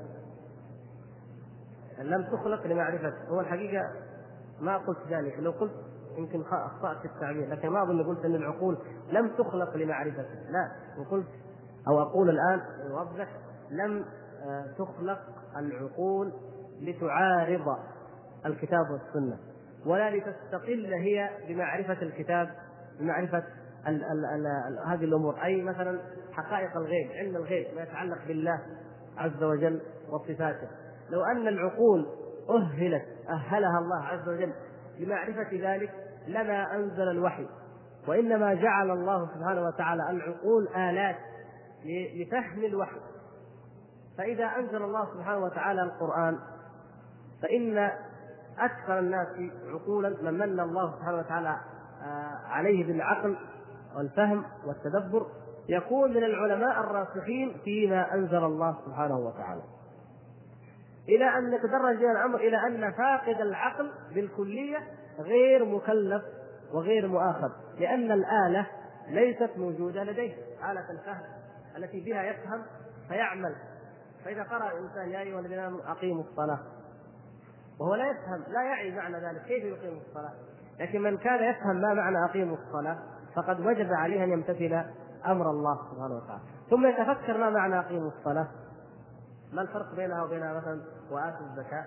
لم 1.99 2.23
تخلق 2.23 2.67
لمعرفة. 2.67 3.13
هو 3.29 3.41
الحقيقة 3.41 3.83
ما 4.61 4.77
قلت 4.77 4.99
ذلك. 5.11 5.39
لو 5.39 5.51
قلت 5.51 5.73
يمكن 6.19 6.41
أخطأت 6.41 6.99
في 6.99 7.05
التعبير 7.05 7.49
لكن 7.51 7.69
ما 7.69 7.83
أظن 7.83 8.03
قلت 8.03 8.25
أن 8.25 8.35
العقول 8.35 8.79
لم 9.13 9.29
تخلق 9.29 9.77
لمعرفته 9.77 10.51
لا. 10.51 10.71
وقلت 10.99 11.27
أو 11.89 12.03
أقول 12.03 12.31
الآن 12.31 12.61
أوضح 12.91 13.29
لم 13.71 14.05
آه، 14.47 14.67
تخلق 14.79 15.19
العقول 15.57 16.33
لتعارض 16.81 17.77
الكتاب 18.47 18.91
والسنة. 18.91 19.39
ولا 19.87 20.17
لتستقل 20.17 20.93
هي 20.95 21.31
بمعرفة 21.49 22.03
الكتاب 22.03 22.51
بمعرفة 23.01 23.43
ال 23.89 24.05
ال 24.05 24.25
ال 24.25 24.79
هذه 24.87 25.05
الأمور. 25.05 25.45
أي 25.45 25.63
مثلا 25.63 26.01
حقائق 26.33 26.77
الغيب 26.77 27.11
علم 27.13 27.37
الغيب 27.37 27.67
ما 27.77 27.83
يتعلق 27.83 28.19
بالله 28.27 28.61
عز 29.17 29.43
وجل 29.43 29.81
وصفاته. 30.11 30.69
لو 31.11 31.25
أن 31.25 31.49
العقول 31.49 32.07
أهلت 32.51 33.05
أهلها 33.29 33.79
الله 33.79 34.05
عز 34.05 34.29
وجل 34.29 34.53
لمعرفة 34.99 35.49
ذلك 35.53 35.91
لما 36.27 36.77
أنزل 36.77 37.09
الوحي. 37.11 37.47
وإنما 38.09 38.55
جعل 38.55 38.91
الله 38.91 39.27
سبحانه 39.35 39.63
وتعالى 39.63 40.11
العقول 40.11 40.69
آلات 40.69 41.17
لفهم 42.15 42.65
الوحي. 42.65 43.01
فإذا 44.19 44.45
أنزل 44.45 44.83
الله 44.83 45.15
سبحانه 45.15 45.39
وتعالى 45.39 45.83
القرآن 45.83 46.39
فإن 47.43 47.91
أكثر 48.59 48.99
الناس 48.99 49.29
عقولا 49.69 50.09
من 50.23 50.35
من 50.35 50.61
الله 50.61 50.95
سبحانه 50.99 51.19
وتعالى 51.19 51.57
آه، 52.03 52.47
عليه 52.49 52.87
بالعقل 52.87 53.37
والفهم 53.97 54.45
والتدبر. 54.67 55.27
يكون 55.69 56.11
من 56.11 56.25
العلماء 56.25 56.81
الراسخين 56.81 57.57
فيما 57.65 58.15
أنزل 58.15 58.45
الله 58.45 58.77
سبحانه 58.87 59.19
وتعالى. 59.19 59.63
إلى 61.09 61.39
أن 61.39 61.53
يتدرج 61.53 62.05
الأمر 62.05 62.39
إلى 62.39 62.57
أن 62.67 62.93
فاقد 62.93 63.41
العقل 63.41 63.91
بالكلية 64.15 64.79
غير 65.19 65.65
مكلف 65.65 66.23
وغير 66.73 67.09
مؤاخذ 67.09 67.51
لأن 67.79 68.13
الآلة 68.13 68.67
ليست 69.09 69.51
موجودة 69.57 70.05
لديه. 70.05 70.35
آلة 70.71 70.91
الفهم 70.91 71.23
التي 71.77 72.01
بها 72.01 72.23
يفهم 72.23 72.63
فيعمل. 73.09 73.55
فإذا 74.25 74.43
قرأ 74.43 74.73
الإنسان 74.73 75.11
يا 75.11 75.21
أيها 75.21 75.41
الذين 75.41 75.59
آمنوا 75.59 75.91
أقيموا 75.91 76.25
الصلاة. 76.25 76.59
وهو 77.81 77.95
لا 77.95 78.11
يفهم 78.11 78.53
لا 78.53 78.63
يعي 78.63 78.91
معنى 78.91 79.17
ذلك. 79.17 79.43
كيف 79.43 79.65
يقيم 79.65 80.01
الصلاة؟ 80.09 80.33
لكن 80.81 81.03
من 81.03 81.17
كان 81.17 81.51
يفهم 81.51 81.77
ما 81.77 81.95
معنى 81.95 82.25
أقيموا 82.25 82.57
الصلاة 82.57 82.99
فقد 83.37 83.61
وجب 83.61 83.93
عليه 83.93 84.25
أن 84.25 84.33
يمتثل 84.33 84.85
أمر 85.27 85.51
الله 85.51 85.79
سبحانه 85.91 86.17
وتعالى. 86.17 86.43
ثم 86.71 86.87
يتفكر 86.87 87.39
ما 87.39 87.51
معنى 87.51 87.79
أقيموا 87.79 88.11
الصلاة. 88.19 88.49
ما 89.53 89.63
الفرق 89.63 89.95
بينها 89.95 90.25
وبين 90.25 90.55
مثلا 90.55 90.81
وآتوا 91.11 91.47
الزكاة؟ 91.47 91.85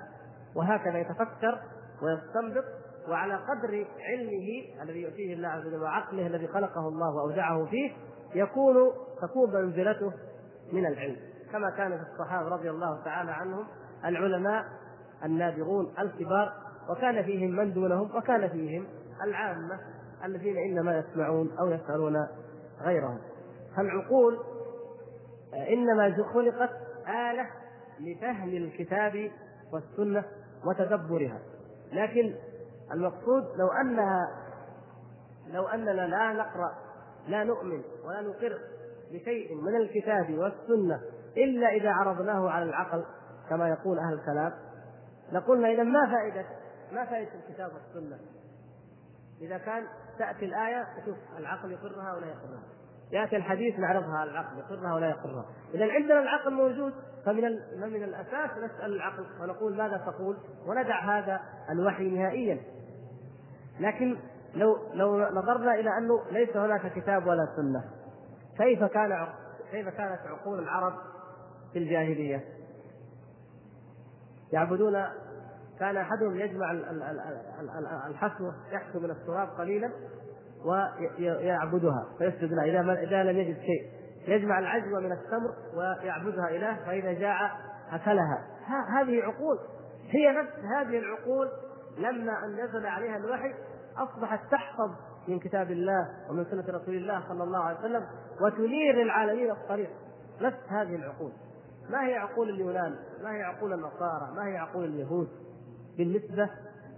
وهكذا 0.55 0.99
يتفكر 0.99 1.59
ويستنبط 2.01 2.65
وعلى 3.09 3.35
قدر 3.35 3.85
علمه 3.99 4.81
الذي 4.83 5.01
يؤتيه 5.01 5.33
الله 5.33 5.47
عز 5.47 5.67
وجل 5.67 5.81
وعقله 5.81 6.27
الذي 6.27 6.47
خلقه 6.47 6.87
الله 6.87 7.15
واودعه 7.15 7.65
فيه 7.65 7.91
يكون 8.35 8.75
تكون 9.21 9.55
منزلته 9.55 10.13
من 10.73 10.85
العلم. 10.85 11.17
كما 11.51 11.69
كان 11.69 11.97
في 11.97 12.03
الصحابة 12.11 12.49
رضي 12.49 12.69
الله 12.69 13.03
تعالى 13.03 13.31
عنهم 13.31 13.67
العلماء 14.05 14.65
النابغون 15.23 15.93
الكبار 15.99 16.53
وكان 16.89 17.23
فيهم 17.23 17.51
من 17.51 17.73
دونهم 17.73 18.15
وكان 18.15 18.49
فيهم 18.49 18.87
العامة 19.23 19.79
الذين 20.25 20.57
إنما 20.57 20.97
يسمعون 20.97 21.51
أو 21.59 21.67
يسألون 21.67 22.27
غيرهم. 22.81 23.19
فالعقول 23.77 24.39
إنما 25.53 26.23
خلقت 26.33 26.71
آلة 27.07 27.47
لفهم 27.99 28.49
الكتاب 28.49 29.31
والسنة 29.73 30.25
وتدبرها. 30.65 31.39
لكن 31.93 32.35
المقصود 32.91 33.43
لو 33.57 33.67
أنها 33.67 34.27
لو 35.47 35.67
أننا 35.67 35.91
لا 35.91 36.33
نقرأ 36.33 36.71
لا 37.27 37.43
نؤمن 37.43 37.81
ولا 38.05 38.21
نقر 38.21 38.59
بشيء 39.11 39.55
من 39.55 39.75
الكتاب 39.75 40.37
والسنة 40.37 41.01
إلا 41.37 41.69
إذا 41.69 41.89
عرضناه 41.91 42.49
على 42.49 42.65
العقل 42.65 43.03
كما 43.49 43.69
يقول 43.69 43.99
أهل 43.99 44.13
الكلام 44.13 44.53
لقلنا 45.31 45.67
إذا 45.67 45.83
ما 45.83 46.11
فائدة 46.11 46.45
ما 46.91 47.05
فائدة 47.05 47.31
الكتاب 47.33 47.71
والسنة. 47.73 48.17
إذا 49.41 49.57
كان 49.57 49.83
تأتي 50.19 50.45
الآية 50.45 50.87
تشوف 51.01 51.17
العقل 51.37 51.71
يقرها 51.71 52.13
ولا 52.13 52.27
يقرها. 52.27 52.63
يأتي 53.11 53.35
الحديث 53.35 53.79
نعرضها 53.79 54.17
على 54.17 54.31
العقل 54.31 54.57
يقرها 54.57 54.93
ولا 54.93 55.09
يقرها. 55.09 55.45
إذا 55.73 55.91
عندنا 55.91 56.19
العقل 56.19 56.53
موجود 56.53 56.93
فمن 57.25 57.41
من 57.91 58.03
الأساس 58.03 58.51
نسأل 58.57 58.95
العقل 58.95 59.25
ونقول 59.41 59.77
ماذا 59.77 59.97
تقول 59.97 60.37
وندع 60.65 61.19
هذا 61.19 61.41
الوحي 61.69 62.09
نهائيا. 62.09 62.59
لكن 63.79 64.17
لو 64.55 64.77
لو 64.93 65.29
نظرنا 65.29 65.73
إلى 65.73 65.97
أنه 65.97 66.23
ليس 66.31 66.57
هناك 66.57 66.93
كتاب 66.93 67.27
ولا 67.27 67.47
سنة 67.55 67.83
كيف 68.57 68.83
كان 68.83 69.27
كيف 69.71 69.89
كانت 69.89 70.19
عقول 70.27 70.59
العرب 70.59 70.93
في 71.73 71.79
الجاهلية؟ 71.79 72.43
يعبدون 74.53 75.05
كان 75.79 75.97
أحدهم 75.97 76.35
يجمع 76.35 76.71
الحسوه 78.07 78.55
يحسو 78.71 78.99
من 78.99 79.11
التراب 79.11 79.47
قليلا 79.47 79.91
ويعبدها 80.65 82.05
فيسجد 82.17 82.53
لها 82.53 82.63
إذا 82.63 82.93
إذا 82.93 83.23
لم 83.23 83.37
يجد 83.37 83.57
شيء. 83.57 83.99
يجمع 84.27 84.59
العجوه 84.59 84.99
من 84.99 85.11
التمر 85.11 85.53
ويعبدها 85.77 86.49
اله 86.49 86.85
فإذا 86.85 87.13
جاع 87.13 87.51
أكلها. 87.91 88.47
هذه 88.89 89.23
عقول 89.23 89.57
هي 90.09 90.31
نفس 90.31 90.53
هذه 90.77 90.97
العقول 90.99 91.47
لما 91.97 92.45
أن 92.45 92.65
نزل 92.65 92.85
عليها 92.85 93.17
الوحي 93.17 93.53
أصبحت 93.97 94.51
تحفظ 94.51 94.91
من 95.27 95.39
كتاب 95.39 95.71
الله 95.71 96.07
ومن 96.29 96.45
سنة 96.45 96.77
رسول 96.77 96.95
الله 96.95 97.23
صلى 97.29 97.43
الله 97.43 97.63
عليه 97.63 97.79
وسلم 97.79 98.05
وتنير 98.41 98.95
للعالمين 98.95 99.51
الطريق. 99.51 99.89
نفس 100.41 100.57
هذه 100.69 100.95
العقول. 100.95 101.31
ما 101.89 102.07
هي 102.07 102.15
عقول 102.15 102.49
اليونان؟ 102.49 102.95
ما 103.23 103.31
هي 103.31 103.43
عقول 103.43 103.73
النصارى؟ 103.73 104.31
ما 104.35 104.47
هي 104.47 104.57
عقول 104.57 104.85
اليهود؟ 104.85 105.29
بالنسبة 105.97 106.49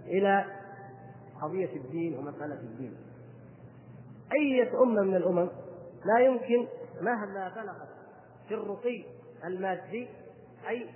إلى 0.04 0.44
قضية 1.42 1.76
الدين 1.76 2.18
ومسألة 2.18 2.54
الدين. 2.54 2.96
أية 4.32 4.82
أمة 4.82 5.02
من 5.02 5.16
الأمم 5.16 5.48
لا 6.04 6.18
يمكن 6.18 6.68
مهما 7.00 7.48
بلغت 7.48 7.88
في 8.48 8.54
الرقي 8.54 9.04
المادي 9.44 10.08
أي 10.68 10.90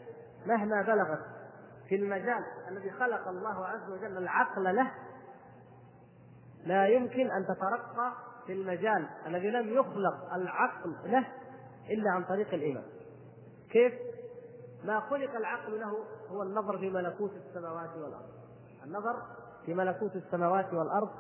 مهما 0.46 0.82
بلغت 0.82 1.20
في 1.88 1.94
المجال 1.94 2.44
الذي 2.68 2.90
خلق 2.90 3.28
الله 3.28 3.66
عز 3.66 3.90
وجل 3.90 4.18
العقل 4.18 4.76
له 4.76 4.90
لا 6.64 6.86
يمكن 6.86 7.30
أن 7.30 7.44
تترقى 7.44 8.12
في 8.46 8.52
المجال 8.52 9.06
الذي 9.26 9.50
لم 9.50 9.68
يخلق 9.68 10.34
العقل 10.34 10.94
له 11.04 11.26
إلا 11.90 12.10
عن 12.10 12.24
طريق 12.24 12.54
الإيمان. 12.54 12.84
كيف؟ 13.76 13.92
ما 14.84 15.00
خلق 15.00 15.36
العقل 15.36 15.80
له 15.80 15.98
هو 16.28 16.42
النظر 16.42 16.78
في 16.78 16.90
ملكوت 16.90 17.30
السماوات 17.32 17.90
والأرض. 17.96 18.28
النظر 18.84 19.22
في 19.66 19.74
ملكوت 19.74 20.16
السماوات 20.16 20.72
والأرض 20.72 21.10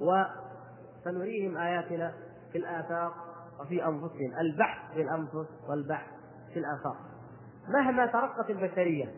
وسنريهم 0.00 1.56
آياتنا 1.56 2.14
في 2.52 2.58
الآفاق 2.58 3.12
وفي 3.60 3.84
أنفسهم، 3.86 4.38
البحث 4.40 4.94
في 4.94 5.02
الأنفس 5.02 5.48
والبحث 5.68 6.10
في 6.52 6.58
الآفاق. 6.58 6.96
مهما 7.68 8.06
ترقت 8.06 8.50
البشرية 8.50 9.14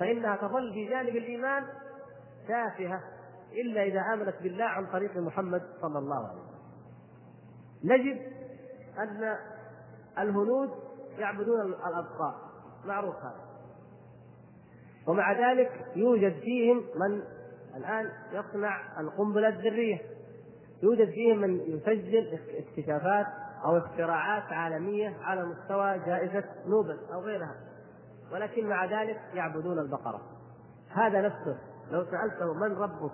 فإنها 0.00 0.36
تظل 0.36 0.72
في 0.72 0.88
جانب 0.88 1.16
الإيمان 1.16 1.64
تافهة 2.48 3.00
إلا 3.52 3.82
إذا 3.82 4.00
آمنت 4.00 4.34
بالله 4.42 4.64
عن 4.64 4.86
طريق 4.86 5.16
محمد 5.16 5.62
صلى 5.82 5.98
الله 5.98 6.28
عليه 6.28 6.40
وسلم. 6.40 6.56
نجد 7.84 8.32
أن 8.98 9.36
الهنود 10.18 10.85
يعبدون 11.18 11.60
الابقار 11.60 12.34
معروف 12.84 13.14
هذا. 13.14 13.46
ومع 15.08 15.52
ذلك 15.52 15.70
يوجد 15.96 16.32
فيهم 16.32 16.76
من 16.76 17.22
الآن 17.76 18.10
يصنع 18.32 19.00
القنبلة 19.00 19.48
الذرية. 19.48 19.98
يوجد 20.82 21.10
فيهم 21.10 21.38
من 21.38 21.60
يسجل 21.60 22.38
اكتشافات 22.58 23.26
أو 23.64 23.76
اختراعات 23.76 24.52
عالمية 24.52 25.16
على 25.22 25.44
مستوى 25.44 25.98
جائزة 25.98 26.44
نوبل 26.66 26.98
أو 27.12 27.20
غيرها. 27.20 27.54
ولكن 28.32 28.68
مع 28.68 28.84
ذلك 28.84 29.20
يعبدون 29.34 29.78
البقرة. 29.78 30.20
هذا 30.90 31.20
نفسه. 31.20 31.58
لو 31.90 32.04
سألته 32.04 32.54
من 32.54 32.76
ربك؟ 32.76 33.12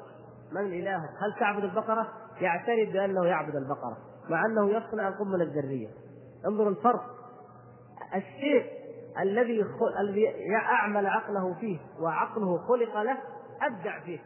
من 0.53 0.61
إلهك؟ 0.61 1.11
هل 1.11 1.41
تعبد 1.41 1.65
البقرة؟ 1.65 2.09
يعترف 2.41 2.93
بأنه 2.93 3.27
يعبد 3.27 3.57
البقرة 3.57 3.97
مع 4.29 4.47
أنه 4.47 4.71
يصنع 4.71 5.09
القنبلة 5.09 5.45
الذرية. 5.45 5.89
انظر 6.47 6.69
الفرق. 6.69 7.22
الشيء 8.15 8.83
الذي 9.21 9.65
الذي 10.01 10.57
أعمل 10.57 11.07
عقله 11.07 11.55
فيه 11.55 11.79
وعقله 12.01 12.59
خلق 12.59 13.03
له 13.03 13.19
أبدع 13.63 14.01
فيه. 14.01 14.19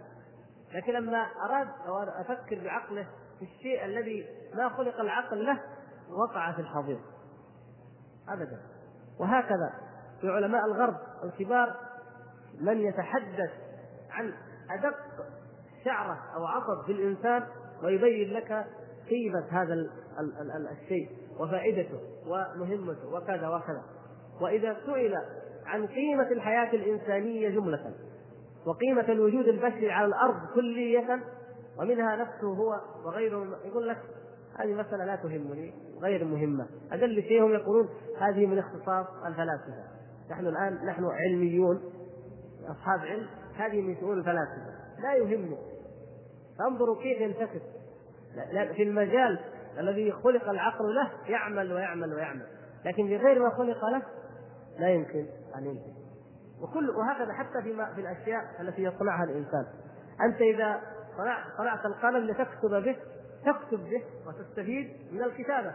لكن 0.74 0.92
لما 0.92 1.26
أراد 1.44 1.68
أو 1.86 2.02
أفكر 2.02 2.64
بعقله 2.64 3.06
في 3.38 3.44
الشيء 3.44 3.84
الذي 3.84 4.26
ما 4.54 4.68
خلق 4.68 5.00
العقل 5.00 5.46
له 5.46 5.60
وقع 6.10 6.52
في 6.52 6.60
الحضيض 6.60 7.00
ابدا. 8.28 8.60
وهكذا 9.20 9.72
في 10.20 10.28
علماء 10.28 10.64
الغرب 10.64 10.96
الكبار 11.24 11.76
من 12.60 12.80
يتحدث 12.80 13.50
عن 14.10 14.34
أدق 14.70 14.96
شعرة 15.84 16.18
أو 16.36 16.46
عصب 16.46 16.86
في 16.86 16.92
الإنسان 16.92 17.46
ويبين 17.82 18.32
لك 18.32 18.66
قيمة 19.08 19.46
هذا 19.50 19.74
الشيء. 20.72 21.25
وفائدته 21.40 22.00
ومهمته 22.26 23.14
وكذا 23.14 23.48
وكذا. 23.48 23.82
وإذا 24.40 24.76
سئل 24.86 25.14
عن 25.66 25.86
قيمة 25.86 26.30
الحياة 26.30 26.70
الإنسانية 26.70 27.48
جملة 27.48 27.92
وقيمة 28.66 29.12
الوجود 29.12 29.48
البشري 29.48 29.92
على 29.92 30.06
الأرض 30.06 30.36
كلية 30.54 31.20
ومنها 31.78 32.16
نفسه 32.16 32.46
هو 32.46 32.80
وغيره 33.04 33.58
يقول 33.64 33.88
لك 33.88 33.98
هذه 34.58 34.74
مسألة 34.74 35.04
لا 35.04 35.16
تهمني 35.16 35.74
غير 36.02 36.24
مهمة. 36.24 36.66
أقل 36.92 37.22
شيء 37.22 37.42
هم 37.44 37.54
يقولون 37.54 37.88
هذه 38.20 38.46
من 38.46 38.58
اختصاص 38.58 39.06
الفلاسفة. 39.26 39.84
نحن 40.30 40.46
الآن 40.46 40.86
نحن 40.86 41.04
علميون 41.04 41.80
أصحاب 42.68 43.00
علم 43.00 43.26
هذه 43.54 43.80
من 43.80 43.96
شؤون 44.00 44.18
الفلاسفة. 44.18 44.76
لا 45.02 45.14
يهمني. 45.14 45.56
فانظروا 46.58 47.02
كيف 47.02 47.20
ينتكس 47.20 47.62
في 48.76 48.82
المجال 48.82 49.38
الذي 49.78 50.12
خلق 50.12 50.48
العقل 50.48 50.94
له 50.94 51.10
يعمل 51.26 51.72
ويعمل 51.72 52.14
ويعمل. 52.14 52.46
لكن 52.84 53.06
في 53.06 53.16
غير 53.16 53.42
ما 53.42 53.50
خلق 53.50 53.84
له 53.84 54.02
لا 54.78 54.88
يمكن 54.88 55.26
أن 55.56 55.66
ينتج 55.66 55.96
وكل 56.62 56.90
وهكذا 56.90 57.32
حتى 57.32 57.62
في 57.62 57.76
في 57.94 58.00
الأشياء 58.00 58.42
التي 58.60 58.82
يصنعها 58.82 59.24
الإنسان. 59.24 59.66
أنت 60.20 60.40
إذا 60.40 60.80
صنعت 61.58 61.86
القلم 61.86 62.26
لتكتب 62.26 62.70
به 62.70 62.96
تكتب 63.44 63.78
به 63.78 64.02
وتستفيد 64.26 64.96
من 65.12 65.22
الكتابة. 65.22 65.74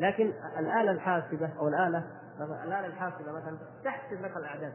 لكن 0.00 0.32
الآلة 0.58 0.90
الحاسبة 0.90 1.50
أو 1.58 1.68
الآلة 1.68 2.04
الآلة 2.64 2.86
الحاسبة 2.86 3.32
مثلا 3.32 3.58
تحسب 3.84 4.22
لك 4.22 4.36
الأعداد. 4.36 4.72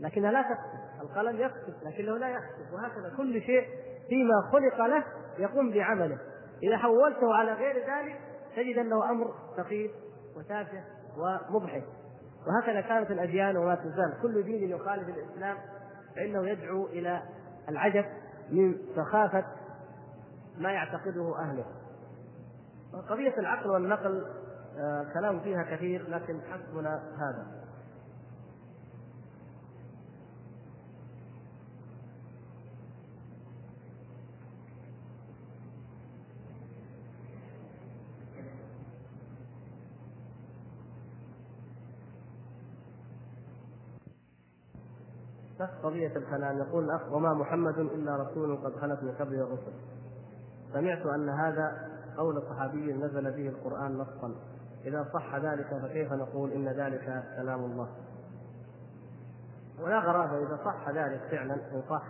لكنها 0.00 0.32
لا 0.32 0.42
تكتب. 0.42 1.02
القلم 1.02 1.40
يكتب 1.40 1.74
لكنه 1.82 2.18
لا 2.18 2.28
يحسب. 2.28 2.72
وهكذا 2.72 3.14
كل 3.16 3.42
شيء 3.42 3.68
فيما 4.08 4.50
خلق 4.52 4.86
له 4.86 5.04
يقوم 5.38 5.70
بعمله. 5.70 6.18
إذا 6.62 6.78
حولته 6.78 7.34
على 7.34 7.52
غير 7.52 7.76
ذلك 7.76 8.20
تجد 8.56 8.78
أنه 8.78 9.10
أمر 9.10 9.34
سخيف 9.56 9.90
وتافه 10.36 10.84
ومضحك 11.16 11.84
وهكذا 12.46 12.80
كانت 12.80 13.10
الأديان 13.10 13.56
وما 13.56 13.74
تزال. 13.74 14.14
كل 14.22 14.42
دين 14.42 14.70
يخالف 14.70 15.08
الإسلام 15.08 15.56
فإنه 16.16 16.48
يدعو 16.48 16.86
إلى 16.86 17.22
العجب 17.68 18.04
من 18.50 18.76
سخافة 18.96 19.44
ما 20.58 20.72
يعتقده 20.72 21.38
أهله. 21.38 21.64
قضية 23.08 23.38
العقل 23.38 23.70
والنقل 23.70 24.24
آه 24.78 25.06
كلام 25.14 25.40
فيها 25.40 25.62
كثير 25.62 26.10
لكن 26.10 26.40
حسبنا 26.40 27.02
هذا. 27.18 27.63
نفس 45.64 45.72
قضية 45.82 46.16
الكلام 46.16 46.58
يقول 46.58 46.84
الأخ 46.84 47.12
وما 47.12 47.34
محمد 47.34 47.78
إلا 47.78 48.16
رسول 48.16 48.56
قد 48.56 48.76
خلت 48.76 49.02
من 49.02 49.12
قبله 49.12 49.42
الرسل. 49.42 49.72
سمعت 50.72 51.06
أن 51.06 51.28
هذا 51.28 51.88
قول 52.16 52.42
صحابي 52.42 52.92
نزل 52.92 53.30
به 53.30 53.48
القرآن 53.48 53.98
نصا 53.98 54.34
إذا 54.84 55.08
صح 55.12 55.36
ذلك 55.36 55.66
فكيف 55.82 56.12
نقول 56.12 56.52
إن 56.52 56.68
ذلك 56.68 57.24
كلام 57.36 57.64
الله؟ 57.64 57.88
ولا 59.80 59.98
غرابة 59.98 60.38
إذا 60.38 60.58
صح 60.64 60.88
ذلك 60.90 61.20
فعلا 61.30 61.54
إن 61.54 61.82
صح. 61.90 62.02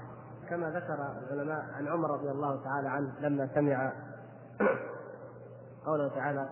كما 0.49 0.71
ذكر 0.71 1.09
العلماء 1.31 1.65
عن 1.75 1.89
عمر 1.89 2.11
رضي 2.11 2.31
الله 2.31 2.65
تعالى 2.65 2.89
عنه 2.89 3.13
لما 3.21 3.49
سمع 3.55 3.93
قوله 5.87 6.09
تعالى 6.09 6.49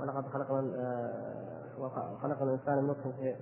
ولقد 0.00 0.26
خلقنا 0.26 0.58
آه، 0.58 2.16
خلقنا 2.22 2.54
الإنسان 2.54 2.78
من 2.78 2.86
نطفة 2.86 3.36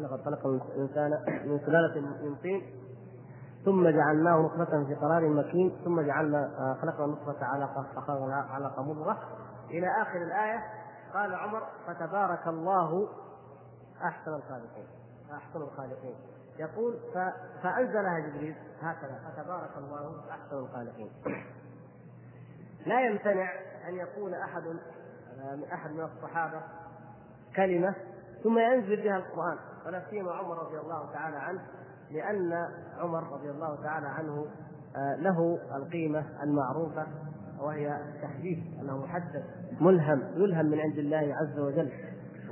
ولقد 0.00 0.24
خلق 0.24 0.46
الإنسان 0.46 1.10
من 1.48 1.60
سلالة 1.66 2.00
من 2.00 2.36
طين 2.42 2.62
ثم 3.64 3.88
جعلناه 3.88 4.40
نطفة 4.40 4.84
في 4.84 4.94
قرار 4.94 5.28
مكين 5.28 5.76
ثم 5.84 6.00
جعلنا 6.00 6.38
آه، 6.58 6.74
خلقنا 6.82 7.04
النطفة 7.04 7.46
علقة 7.46 7.86
فخلقنا 7.96 8.34
علقة 8.50 8.82
مضغة 8.82 9.18
إلى 9.70 10.02
آخر 10.02 10.22
الآية 10.22 10.64
قال 11.14 11.34
عمر 11.34 11.62
فتبارك 11.86 12.46
الله 12.46 13.08
أحسن 14.04 14.34
الخالقين. 14.34 14.86
أحسن 15.32 15.62
الخالقين. 15.62 16.14
يقول 16.58 16.98
فأنزلها 17.62 18.18
جبريل 18.18 18.54
هكذا 18.80 19.18
فتبارك 19.28 19.70
الله 19.78 20.14
أحسن 20.30 20.56
الخالقين. 20.56 21.10
لا 22.86 23.00
يمتنع 23.00 23.52
أن 23.88 23.94
يقول 23.94 24.34
أحد 24.34 24.62
آه، 24.66 25.74
أحد 25.74 25.90
من 25.90 26.04
الصحابة 26.04 26.62
كلمة 27.56 27.94
ثم 28.42 28.58
ينزل 28.58 29.02
بها 29.02 29.16
القرآن. 29.16 29.58
ولا 29.86 30.02
سيما 30.10 30.32
عمر 30.32 30.58
رضي 30.58 30.78
الله 30.78 31.12
تعالى 31.12 31.36
عنه 31.36 31.60
لأن 32.10 32.68
عمر 32.98 33.32
رضي 33.32 33.50
الله 33.50 33.82
تعالى 33.82 34.06
عنه 34.06 34.46
آه، 34.96 35.16
له 35.16 35.58
القيمة 35.76 36.24
المعروفة 36.42 37.06
وهي 37.60 37.96
التحديث 37.96 38.58
أنه 38.80 38.98
محدث 38.98 39.44
ملهم 39.80 40.22
يلهم 40.36 40.66
من 40.66 40.80
عند 40.80 40.98
الله 40.98 41.34
عز 41.40 41.58
وجل. 41.58 41.92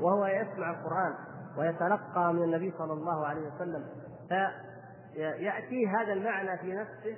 وهو 0.01 0.26
يسمع 0.26 0.70
القرآن 0.70 1.14
ويتلقى 1.59 2.34
من 2.34 2.43
النبي 2.43 2.72
صلى 2.78 2.93
الله 2.93 3.26
عليه 3.26 3.41
وسلم. 3.55 3.84
فيأتيه 4.28 6.01
هذا 6.01 6.12
المعنى 6.12 6.59
في 6.59 6.72
نفسه 6.72 7.16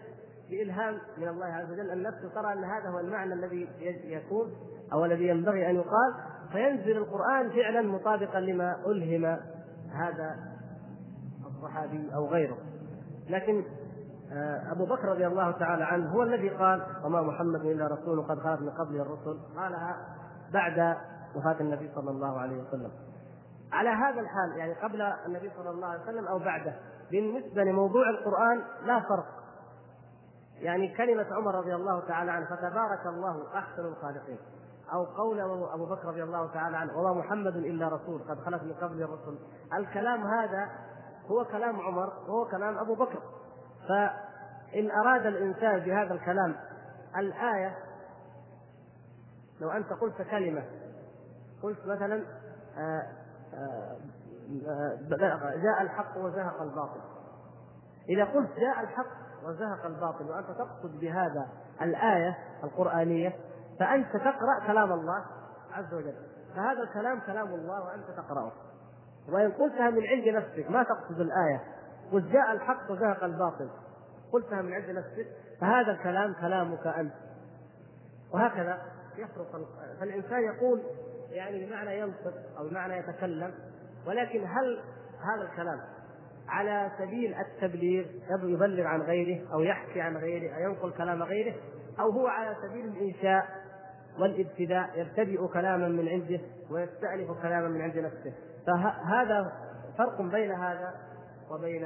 بإلهام 0.50 0.98
من 1.18 1.28
الله 1.28 1.46
عز 1.46 1.70
وجل. 1.72 1.90
النفس 1.90 2.34
ترى 2.34 2.52
أن 2.52 2.64
هذا 2.64 2.88
هو 2.88 2.98
المعنى 2.98 3.34
الذي 3.34 3.68
يكون 4.04 4.52
أو 4.92 5.04
الذي 5.04 5.28
ينبغي 5.28 5.70
أن 5.70 5.74
يقال. 5.74 6.14
فينزل 6.53 6.96
القرآن 6.96 7.51
فعلا 7.51 7.82
مطابقا 7.82 8.40
لما 8.40 8.76
ألهم 8.86 9.38
هذا 9.92 10.36
الصحابي 11.46 12.14
أو 12.14 12.28
غيره. 12.28 12.59
لكن 13.28 13.64
آه، 14.32 14.72
أبو 14.72 14.84
بكر 14.84 15.09
رضي 15.09 15.26
الله 15.26 15.51
تعالى 15.51 15.84
عنه 15.84 16.12
هو 16.12 16.22
الذي 16.22 16.48
قال 16.48 16.82
وما 17.05 17.22
محمد 17.22 17.64
إلا 17.64 17.86
رسول 17.86 18.22
قد 18.22 18.38
خلت 18.38 18.61
من 18.61 18.70
قبله 18.70 19.03
الرسل. 19.03 19.38
قالها 19.57 19.96
بعد 20.53 20.96
وفاة 21.36 21.57
النبي 21.61 21.90
صلى 21.94 22.11
الله 22.11 22.38
عليه 22.40 22.62
وسلم. 22.62 22.90
على 23.72 23.88
هذا 23.88 24.20
الحال 24.20 24.57
يعني 24.57 24.72
قبل 24.74 25.03
النبي 25.03 25.51
صلى 25.57 25.70
الله 25.70 25.86
عليه 25.86 26.03
وسلم 26.03 26.26
أو 26.26 26.38
بعده 26.38 26.74
بالنسبة 27.11 27.64
لموضوع 27.64 28.11
القرآن 28.11 28.62
لا 28.84 29.01
فرق. 29.01 29.26
يعني 30.55 30.94
كلمة 30.96 31.26
عمر 31.32 31.55
رضي 31.55 31.74
الله 31.74 32.01
تعالى 32.01 32.30
عنه 32.30 32.46
فتبارك 32.46 33.07
الله 33.07 33.42
أحسن 33.55 33.84
الخالقين. 33.84 34.38
أو 34.93 35.05
قول 35.05 35.41
أبو 35.74 35.86
بكر 35.86 36.09
رضي 36.09 36.22
الله 36.22 36.53
تعالى 36.53 36.76
عنه 36.76 36.99
وما 36.99 37.12
محمد 37.12 37.57
إلا 37.57 37.88
رسول 37.88 38.22
قد 38.28 38.38
خلت 38.38 38.62
من 38.62 38.72
قبل 38.72 39.03
الرسل. 39.03 39.38
الكلام 39.74 40.26
هذا 40.26 40.68
هو 41.26 41.45
كلام 41.45 41.80
عمر 41.80 42.12
وهو 42.28 42.47
كلام 42.51 42.78
أبو 42.78 42.95
بكر. 42.95 43.22
فإن 43.88 44.91
أراد 44.91 45.26
الإنسان 45.26 45.78
بهذا 45.80 46.14
الكلام 46.14 46.57
الآية 47.16 47.76
لو 49.61 49.70
أنت 49.70 49.93
قلت 49.93 50.22
كلمة 50.22 50.62
قلت 51.62 51.86
مثلا 51.86 52.24
آه، 52.78 53.07
آه، 53.55 53.97
آه، 54.68 55.57
جاء 55.57 55.82
الحق 55.82 56.16
وزهق 56.18 56.62
الباطل. 56.62 57.01
إذا 58.09 58.24
قلت 58.24 58.51
جاء 58.57 58.80
الحق 58.80 59.20
وزهق 59.45 59.86
الباطل 59.86 60.30
وأنت 60.30 60.47
تقصد 60.47 61.01
بهذا 61.01 61.49
الآية 61.82 62.38
القرآنية 62.64 63.36
فأنت 63.81 64.16
تقرأ 64.16 64.66
كلام 64.66 64.93
الله 64.93 65.24
عز 65.72 65.95
وجل. 65.95 66.14
فهذا 66.57 66.83
الكلام 66.83 67.20
كلام 67.20 67.47
الله 67.47 67.85
وأنت 67.85 68.11
تقرأه. 68.16 68.53
وإن 69.28 69.53
قلتها 69.53 69.91
من 69.91 70.07
عند 70.07 70.28
نفسك 70.28 70.70
ما 70.70 70.83
تقصد 70.83 71.20
الآية. 71.20 71.61
قلت 72.12 72.24
جاء 72.24 72.53
الحق 72.53 72.91
وزهق 72.91 73.24
الباطل. 73.24 73.70
قلتها 74.33 74.62
من 74.62 74.72
عند 74.72 74.91
نفسك 74.91 75.26
فهذا 75.61 75.93
الكلام 75.93 76.35
كلامك 76.41 76.87
أنت. 76.87 77.12
وهكذا 78.33 78.78
يفرق 79.18 79.68
فالإنسان 80.01 80.43
يقول 80.43 80.83
يعني 81.31 81.66
بمعنى 81.66 81.99
ينطق 81.99 82.35
أو 82.59 82.68
بمعنى 82.68 82.97
يتكلم 82.97 83.55
ولكن 84.07 84.45
هل 84.45 84.81
هذا 85.20 85.43
الكلام 85.43 85.81
على 86.49 86.91
سبيل 86.99 87.35
التبليغ 87.35 88.07
يبلغ 88.43 88.87
عن 88.87 89.03
غيره 89.03 89.53
أو 89.53 89.61
يحكي 89.61 90.01
عن 90.01 90.16
غيره 90.16 90.55
أو 90.55 90.61
ينقل 90.61 90.93
كلام 90.93 91.22
غيره 91.22 91.55
أو 92.01 92.11
هو 92.11 92.26
على 92.26 92.57
سبيل 92.62 92.85
الإنشاء 92.85 93.49
والابتداء 94.20 94.90
يبتدئ 95.00 95.46
كلاما 95.46 95.88
من 95.88 96.08
عنده 96.08 96.40
ويستأنف 96.70 97.42
كلاما 97.42 97.68
من 97.68 97.80
عند 97.80 97.98
نفسه. 97.98 98.32
فهذا 98.66 99.52
فرق 99.98 100.22
بين 100.22 100.52
هذا 100.52 100.94
وبين 101.50 101.84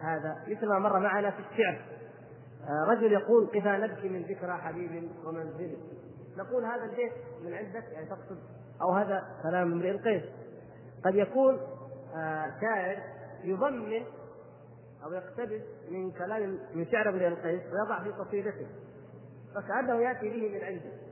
هذا. 0.00 0.36
مثل 0.48 0.66
ما 0.66 0.78
مر 0.78 0.98
معنا 0.98 1.30
في 1.30 1.38
الشعر. 1.38 1.80
آه، 2.68 2.90
رجل 2.90 3.12
يقول 3.12 3.46
كفى 3.46 3.68
نبكي 3.68 4.08
من 4.08 4.22
ذكرى 4.22 4.52
حبيب 4.52 5.10
ومنزل. 5.24 5.76
نقول 6.38 6.64
هذا 6.64 6.84
البيت 6.84 7.12
من 7.44 7.54
عندك 7.54 7.84
يعني 7.92 8.06
تقصد 8.06 8.38
أو 8.82 8.92
هذا 8.92 9.24
كلام 9.42 9.72
امرئ 9.72 9.90
القيس 9.90 10.22
قد 11.04 11.14
يكون 11.14 11.58
آه، 12.16 12.46
شاعر 12.60 12.96
يضمن 13.44 14.04
أو 15.04 15.12
يقتبس 15.12 15.62
من 15.90 16.10
كلام 16.10 16.58
من 16.74 16.86
شعر 16.86 17.08
امرئ 17.08 17.28
القيس 17.28 17.62
ويضع 17.72 18.02
في 18.02 18.10
قصيدته 18.10 18.66
فكأنه 19.54 20.02
يأتي 20.02 20.28
به 20.28 20.48
من 20.48 20.64
عنده. 20.64 21.09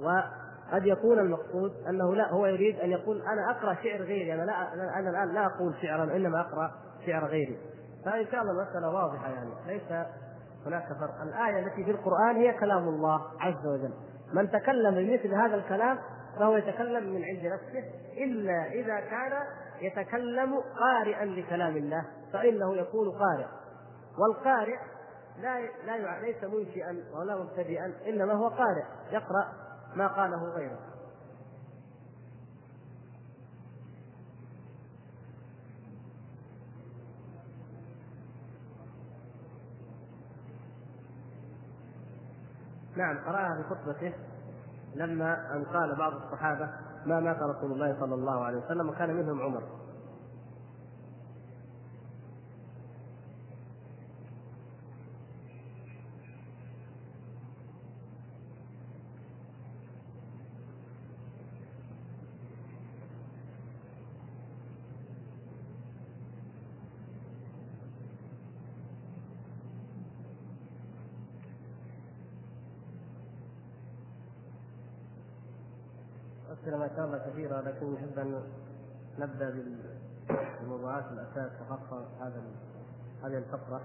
وقد 0.00 0.86
يكون 0.86 1.18
المقصود 1.18 1.72
أنه 1.88 2.14
لا 2.14 2.30
هو 2.30 2.46
يريد 2.46 2.80
أن 2.80 2.90
يقول 2.90 3.22
أنا 3.22 3.50
أقرأ 3.50 3.74
شعر 3.74 4.02
غيري 4.02 4.34
أنا 4.34 4.42
لا 4.42 4.74
أنا 4.74 5.10
الآن 5.10 5.34
لا 5.34 5.46
أقول 5.46 5.74
شعرا 5.82 6.04
إنما 6.04 6.40
أقرأ 6.40 6.70
شعر 7.06 7.24
غيري. 7.24 7.58
فإن 8.04 8.26
شاء 8.26 8.42
الله 8.42 8.62
المساله 8.62 8.88
واضحة 8.88 9.28
يعني 9.28 9.50
ليس 9.66 10.06
هناك 10.66 10.86
فرق. 11.00 11.22
الآية 11.22 11.66
التي 11.66 11.84
في 11.84 11.90
القرآن 11.90 12.36
هي 12.36 12.52
كلام 12.52 12.88
الله 12.88 13.20
عز 13.40 13.66
وجل. 13.66 13.92
من 14.32 14.50
تكلم 14.50 14.94
بمثل 14.94 15.34
هذا 15.34 15.54
الكلام 15.54 15.98
فهو 16.38 16.56
يتكلم 16.56 17.14
من 17.14 17.24
عند 17.24 17.46
نفسه 17.46 17.84
إلا 18.24 18.72
إذا 18.72 19.00
كان 19.00 19.32
يتكلم 19.80 20.54
قارئا 20.78 21.24
لكلام 21.24 21.76
الله 21.76 22.04
فإنه 22.32 22.76
يكون 22.76 23.10
قارئ. 23.10 23.46
والقارئ 24.18 24.76
لا 25.42 25.60
لا 25.86 26.20
ليس 26.20 26.44
منشئا 26.44 26.96
ولا 27.18 27.36
مبتدئا 27.36 27.92
إنما 28.08 28.32
هو 28.32 28.48
قارئ. 28.48 28.84
يقرأ 29.12 29.52
ما 29.96 30.06
قاله 30.06 30.44
غيره. 30.44 30.78
نعم 42.96 43.18
قرأها 43.18 43.62
في 43.62 43.68
خطبته 43.68 44.12
لما 44.94 45.56
أن 45.56 45.64
قال 45.64 45.94
بعض 45.94 46.12
الصحابة 46.12 46.68
ما 47.06 47.20
مات 47.20 47.36
رسول 47.36 47.72
الله 47.72 47.96
صلى 48.00 48.14
الله 48.14 48.44
عليه 48.44 48.58
وسلم 48.58 48.88
وكان 48.88 49.14
منهم 49.14 49.42
عمر. 49.42 49.62
أسئلة 76.62 76.76
ما 76.76 76.88
شاء 76.96 77.04
الله 77.06 77.18
كثيرة 77.18 77.60
لكن 77.60 77.92
نحب 77.92 78.18
أن 78.18 78.42
نبدأ 79.18 79.54
بموضوعات 80.60 81.04
الأساس 81.12 81.52
وخاصة 81.60 82.06
هذا 82.20 82.42
هذه 83.24 83.38
الفقرة. 83.38 83.80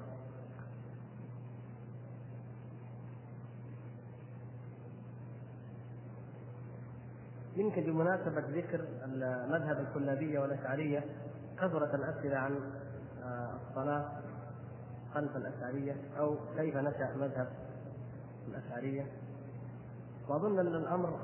يمكن 7.56 7.84
بمناسبة 7.84 8.40
ذكر 8.40 8.86
المذهب 9.04 9.80
الكلابية 9.80 10.40
والأشعرية 10.40 11.04
كثرت 11.58 11.96
الأسئلة 11.96 12.38
عن 12.38 12.60
آه، 13.24 13.54
الصلاة 13.70 14.12
خلف 15.14 15.36
الأشعرية 15.36 15.96
أو 16.20 16.36
كيف 16.58 16.76
نشأ 16.78 17.16
مذهب 17.16 17.48
الأشعرية. 18.48 19.06
وأظن 20.30 20.60
أن 20.60 20.76
الأمر 20.76 21.20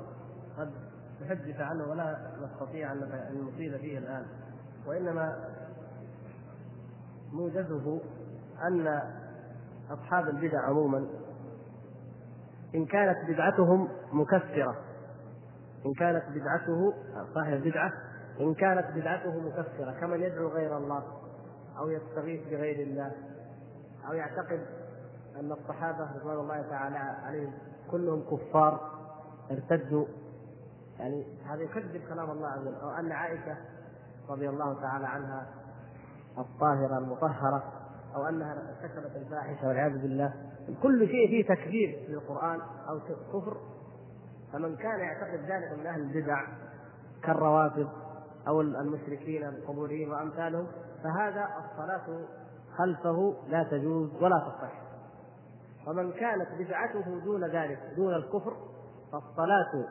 قد 0.58 0.85
نحدث 1.22 1.60
عنه 1.60 1.84
ولا 1.90 2.30
نستطيع 2.42 2.92
أن 2.92 3.50
نطيل 3.52 3.78
فيه 3.78 3.98
الآن. 3.98 4.26
وإنما 4.86 5.36
موجزه 7.32 8.00
أن 8.68 9.02
أصحاب 9.90 10.28
البدع 10.28 10.60
عموما 10.68 11.06
إن 12.74 12.86
كانت 12.86 13.30
بدعتهم 13.30 13.88
مكفرة. 14.12 14.76
إن 15.86 15.92
كانت 15.92 16.24
بدعته 16.28 16.94
صاحب 17.34 17.52
البدعه 17.52 17.92
إن 18.40 18.54
كانت 18.54 18.86
بدعته 18.94 19.40
مكفرة 19.40 20.00
كمن 20.00 20.20
يدعو 20.20 20.48
غير 20.48 20.76
الله 20.76 21.02
أو 21.78 21.90
يستغيث 21.90 22.48
بغير 22.48 22.86
الله 22.86 23.12
أو 24.08 24.12
يعتقد 24.12 24.66
أن 25.40 25.52
الصحابة 25.52 26.08
رضوان 26.16 26.36
الله 26.36 26.62
تعالى 26.62 26.98
عليهم 26.98 27.52
كلهم 27.90 28.22
كفار 28.22 28.80
ارتدوا 29.50 30.06
يعني 30.98 31.26
هذا 31.46 31.62
يكذب 31.62 32.02
كلام 32.08 32.30
الله 32.30 32.48
عز 32.48 32.60
وجل. 32.60 32.74
أو 32.74 32.90
أن 32.90 33.12
عائشة 33.12 33.56
رضي 34.28 34.48
الله 34.48 34.80
تعالى 34.80 35.06
عنها 35.06 35.46
الطاهرة 36.38 36.98
المطهرة 36.98 37.72
أو 38.14 38.28
أنها 38.28 38.52
ارتكبت 38.52 39.16
الفاحشة 39.16 39.68
والعياذ 39.68 39.98
بالله. 40.02 40.32
كل 40.82 41.06
شيء 41.08 41.28
فيه 41.28 41.54
تكذيب 41.54 41.94
للقرآن 42.08 42.60
أو 42.88 43.00
كفر. 43.32 43.56
فمن 44.52 44.76
كان 44.76 45.00
يعتقد 45.00 45.40
ذلك 45.40 45.78
من 45.78 45.86
أهل 45.86 46.00
البدع 46.00 46.46
كالروافض 47.22 47.88
أو 48.48 48.60
المشركين 48.60 49.44
القبوريين 49.44 50.10
وأمثالهم 50.10 50.66
فهذا 51.04 51.48
الصلاة 51.64 52.26
خلفه 52.76 53.34
لا 53.48 53.62
تجوز 53.62 54.22
ولا 54.22 54.38
تصح. 54.38 54.72
ومن 55.86 56.12
كانت 56.12 56.48
بدعته 56.58 57.20
دون 57.24 57.44
ذلك 57.44 57.78
دون 57.96 58.14
الكفر 58.14 58.56
فالصلاة 59.12 59.84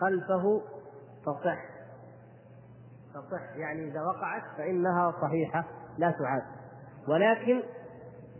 خلفه 0.00 0.62
تصح. 1.26 1.58
تصح 3.14 3.56
يعني 3.56 3.88
إذا 3.88 4.02
وقعت 4.02 4.42
فإنها 4.56 5.14
صحيحة 5.22 5.64
لا 5.98 6.10
تعاد. 6.10 6.42
ولكن 7.08 7.62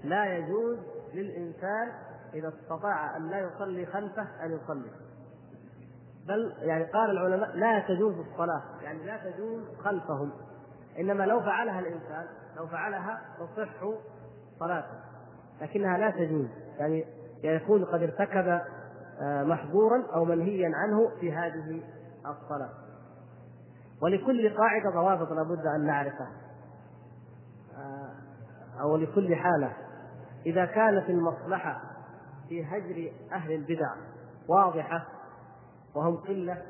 لا 0.04 0.36
يجوز 0.36 0.78
للإنسان 1.14 1.92
إذا 2.34 2.48
استطاع 2.48 3.16
أن 3.16 3.30
لا 3.30 3.38
يصلي 3.38 3.86
خلفه 3.86 4.44
أن 4.44 4.52
يصلي. 4.52 4.90
بل 6.28 6.54
يعني 6.58 6.84
قال 6.84 7.10
العلماء 7.10 7.56
لا 7.56 7.78
تجوز 7.88 8.14
الصلاة 8.18 8.62
يعني 8.82 9.06
لا 9.06 9.30
تجوز 9.30 9.64
خلفهم. 9.84 10.32
إنما 10.98 11.24
لو 11.24 11.40
فعلها 11.40 11.80
الإنسان 11.80 12.26
لو 12.56 12.66
فعلها 12.66 13.20
تصح 13.38 13.84
صلاته. 14.58 15.00
لكنها 15.60 15.98
لا 15.98 16.10
تجوز. 16.10 16.48
يعني 16.78 17.04
يكون 17.44 17.84
قد 17.84 18.02
ارتكب 18.02 18.60
محظورا 19.20 20.06
أو 20.14 20.24
منهيا 20.24 20.70
عنه 20.74 21.10
في 21.20 21.32
هذه 21.32 21.82
الصلاة. 22.26 22.70
ولكل 24.02 24.56
قاعدة 24.56 24.90
ضوابط 24.90 25.32
لابد 25.32 25.66
أن 25.66 25.86
نعرفها. 25.86 26.30
آه، 27.76 28.12
أو 28.80 28.96
لكل 28.96 29.36
حالة. 29.36 29.72
إذا 30.46 30.64
كانت 30.64 31.10
المصلحة 31.10 31.80
في 32.48 32.64
هجر 32.64 33.12
أهل 33.32 33.52
البدع 33.52 33.94
واضحة 34.48 35.06
وهم 35.94 36.16
قلة 36.16 36.62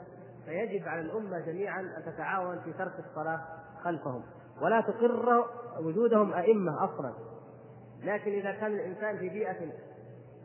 فيجب 0.44 0.88
على 0.88 1.00
الأمة 1.00 1.38
جميعا 1.38 1.80
أن 1.80 2.02
تتعاون 2.06 2.60
في 2.60 2.72
ترك 2.72 2.92
الصلاة 2.98 3.40
خلفهم. 3.84 4.22
ولا 4.62 4.80
تقر 4.80 5.44
وجودهم 5.80 6.32
أئمة 6.32 6.84
أصلا. 6.84 7.12
لكن 8.02 8.30
إذا 8.30 8.52
كان 8.52 8.72
الإنسان 8.72 9.18
في 9.18 9.28
بيئة 9.28 9.72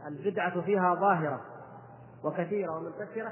البدعة 0.07 0.61
فيها 0.61 0.95
ظاهرة 0.95 1.54
وكثيرة 2.23 2.77
ومنتشرة 2.77 3.31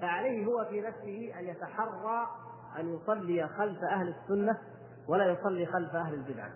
فعليه 0.00 0.46
هو 0.46 0.64
في 0.70 0.80
نفسه 0.80 1.32
أن 1.38 1.44
يتحرى 1.44 2.26
أن 2.78 2.94
يصلي 2.94 3.48
خلف 3.48 3.78
أهل 3.84 4.08
السنة 4.08 4.58
ولا 5.08 5.26
يصلي 5.32 5.66
خلف 5.66 5.94
أهل 5.94 6.14
البدعه 6.14 6.50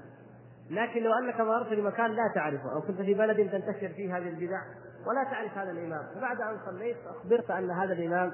لكن 0.70 1.03
لو 1.03 1.12
أنك 1.12 1.41
مررت 1.41 1.72
بمكان 1.72 2.11
لا 2.11 2.33
تعرفه 2.35 2.72
أو 2.72 2.83
كنت 2.83 3.03
في 3.03 3.14
بلد 3.14 3.51
تنتشر 3.51 3.89
فيه 3.89 4.16
هذه 4.16 4.29
البدع 4.29 4.62
ولا 5.07 5.24
تعرف 5.24 5.59
هذا 5.59 5.70
الإمام 5.70 6.07
وبعد 6.16 6.41
أن 6.41 6.59
صليت 6.66 6.97
أخبرت 7.07 7.51
أن 7.51 7.70
هذا 7.70 7.93
الإمام 7.93 8.33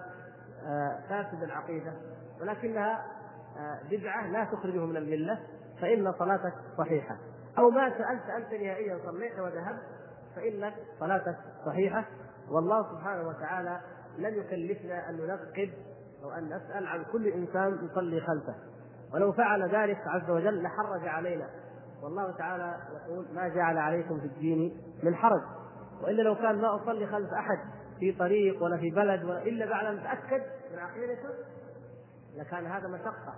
آه، 0.67 1.01
فاسد 1.09 1.43
العقيدة 1.43 1.93
ولكنها 2.41 3.05
آه، 3.59 3.81
بدعة 3.91 4.27
لا 4.27 4.45
تخرجه 4.45 4.87
من 4.87 4.97
الملة 4.97 5.41
فإن 5.81 6.13
صلاتك 6.13 6.55
صحيحة. 6.79 7.17
أو 7.59 7.71
ما 7.71 7.91
سألت 7.91 8.31
أنت 8.37 8.53
نهائيا 8.63 8.99
صليت 9.07 9.39
وذهبت 9.39 9.83
فإن 10.37 10.73
صلاتك 11.01 11.37
صحيحة. 11.67 12.05
والله 12.51 12.83
سبحانه 12.93 13.29
وتعالى 13.29 13.81
لم 14.19 14.35
يكلفنا 14.35 15.11
أن 15.11 15.17
ننقب 15.17 15.71
أو 16.25 16.31
أن 16.31 16.45
نسأل 16.45 16.87
عن 16.87 17.05
كل 17.13 17.27
إنسان 17.27 17.89
يصلي 17.91 18.21
خلفه. 18.21 18.55
ولو 19.15 19.33
فعل 19.33 19.63
ذلك 19.63 19.99
عز 20.07 20.31
وجل 20.31 20.63
لحرج 20.63 21.09
علينا. 21.09 21.49
والله 22.03 22.37
تعالى 22.37 22.77
يقول 22.95 23.27
ما 23.35 23.49
جعل 23.49 23.79
عليكم 23.79 24.21
في 24.21 24.27
الدين 24.27 24.77
من 25.03 25.15
حرج. 25.15 25.43
وإلا 26.03 26.23
لو 26.23 26.35
كان 26.35 26.61
ما 26.61 26.75
أصلي 26.77 27.07
خلف 27.07 27.33
أحد 27.33 27.59
في 27.99 28.13
طريق 28.13 28.63
ولا 28.63 28.77
في 28.77 28.91
بلد 28.91 29.25
ولا 29.25 29.43
إلا 29.43 29.67
بعد 29.67 29.87
أن 29.87 29.99
اتاكد 29.99 30.43
من 30.73 30.79
عقيدته 30.79 31.29
لكان 32.37 32.67
هذا 32.67 32.89
مشقة. 32.89 33.35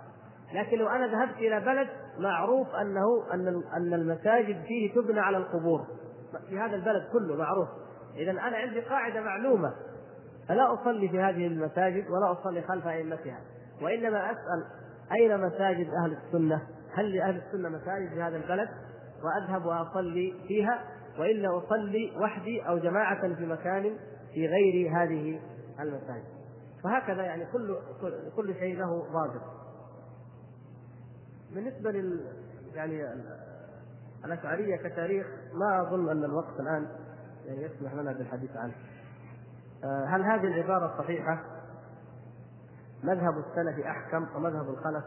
لكن 0.53 0.77
لو 0.77 0.87
أنا 0.87 1.07
ذهبت 1.07 1.37
إلى 1.37 1.59
بلد 1.59 1.87
معروف 2.19 2.67
أنه 2.75 3.33
أن 3.33 3.63
أن 3.73 3.93
المساجد 3.93 4.63
فيه 4.63 4.93
تبنى 4.95 5.19
على 5.19 5.37
القبور. 5.37 5.87
في 6.49 6.59
هذا 6.59 6.75
البلد 6.75 7.03
كله 7.13 7.35
معروف. 7.35 7.67
إذا 8.15 8.31
أنا 8.31 8.57
عندي 8.57 8.81
قاعدة 8.81 9.21
معلومة 9.21 9.73
فلا 10.47 10.73
أصلي 10.73 11.09
في 11.09 11.19
هذه 11.19 11.47
المساجد 11.47 12.09
ولا 12.09 12.31
أصلي 12.31 12.61
خلف 12.61 12.87
أئمتها 12.87 13.39
وإنما 13.81 14.31
أسأل 14.31 14.65
أين 15.11 15.41
مساجد 15.41 15.89
أهل 16.03 16.17
السنة؟ 16.25 16.61
هل 16.93 17.15
لأهل 17.15 17.41
السنة 17.47 17.69
مساجد 17.69 18.09
في 18.09 18.21
هذا 18.21 18.37
البلد؟ 18.37 18.69
وأذهب 19.23 19.65
وأصلي 19.65 20.33
فيها 20.47 20.83
وإلا 21.19 21.57
أصلي 21.57 22.17
وحدي 22.17 22.61
أو 22.67 22.77
جماعة 22.77 23.35
في 23.35 23.45
مكان 23.45 23.97
في 24.33 24.47
غير 24.47 24.91
هذه 24.97 25.39
المساجد. 25.79 26.35
وهكذا 26.85 27.23
يعني 27.23 27.45
كل 27.45 27.75
كل 28.35 28.53
شيء 28.53 28.77
له 28.77 29.05
ضابط. 29.13 29.41
بالنسبة 31.53 31.91
لل 31.91 32.25
يعني 32.73 33.03
الأشعرية 34.25 34.75
كتاريخ 34.75 35.27
ما 35.53 35.81
أظن 35.81 36.09
أن 36.09 36.23
الوقت 36.23 36.59
الآن 36.59 36.87
يسمح 37.47 37.93
لنا 37.93 38.11
بالحديث 38.11 38.57
عنه. 38.57 38.73
آه، 39.83 40.05
هل 40.05 40.21
هذه 40.21 40.47
العبارة 40.47 40.97
صحيحة؟ 40.97 41.43
مذهب 43.03 43.37
السلف 43.37 43.85
أحكم 43.85 44.27
ومذهب 44.35 44.69
الخلف 44.69 45.03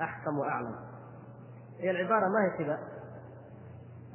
أحكم 0.00 0.38
وأعلم. 0.38 0.74
هي 1.78 1.90
العبارة 1.90 2.28
ما 2.28 2.44
هي 2.44 2.64
كذا. 2.64 2.78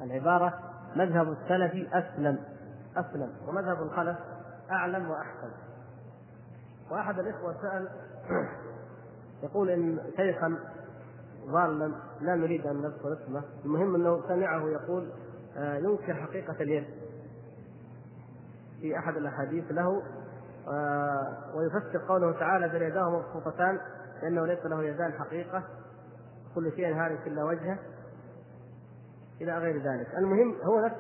العبارة 0.02 0.60
مذهب 0.96 1.32
السلف 1.32 1.94
أسلم 1.94 2.40
أسلم 2.98 3.34
ومذهب 3.48 3.82
الخلف 3.82 4.18
أعلم 4.72 5.10
وأحكم. 5.10 5.52
وأحد 6.92 7.20
الإخوة 7.20 7.56
سأل 7.62 7.90
يقول 9.44 9.70
إن 9.70 10.00
شيخا 10.16 10.58
ضالا 11.46 11.92
لا 12.22 12.36
نريد 12.36 12.68
أن 12.68 12.82
نذكر 12.82 13.14
اسمه 13.14 13.44
المهم 13.66 13.96
أنه 13.96 14.28
سمعه 14.28 14.70
يقول 14.70 15.10
آه، 15.58 15.78
ينكر 15.78 16.14
حقيقة 16.14 16.56
اليد 16.62 16.86
في 18.86 19.00
أحد 19.00 19.18
الأحاديث 19.18 19.72
له 19.72 20.02
آه، 20.68 21.56
ويفسر 21.56 22.08
قوله 22.08 22.40
تعالى 22.40 22.70
بل 22.70 22.82
يداه 22.82 23.10
مبسوطتان 23.10 23.80
لأنه 24.22 24.46
ليس 24.46 24.66
له 24.66 24.84
يدان 24.84 25.14
حقيقة. 25.14 25.64
كل 26.56 26.72
شيء 26.72 26.94
هالك 26.94 27.28
إلا 27.28 27.44
وجهه 27.44 27.80
إلى 29.42 29.58
غير 29.58 29.78
ذلك. 29.78 30.08
المهم 30.18 30.56
هو 30.62 30.86
نفس 30.86 30.96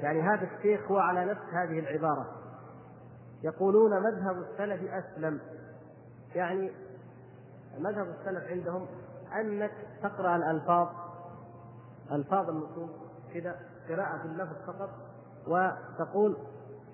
يعني 0.00 0.22
هذا 0.22 0.48
الشيخ 0.56 0.90
هو 0.90 0.98
على 0.98 1.24
نفس 1.24 1.40
هذه 1.52 1.78
العبارة. 1.78 2.26
يقولون 3.42 4.02
مذهب 4.02 4.36
السلف 4.36 4.92
أسلم. 4.92 5.40
يعني 6.34 6.72
مذهب 7.78 8.06
السلف 8.08 8.44
عندهم 8.44 8.86
أنك 9.40 9.72
تقرأ 10.02 10.36
الألفاظ 10.36 10.88
ألفاظ 12.12 12.50
النصوص 12.50 12.90
كذا 13.34 13.56
قراءة 13.88 14.24
اللفظ 14.24 14.56
فقط 14.66 14.90
وتقول 15.46 16.36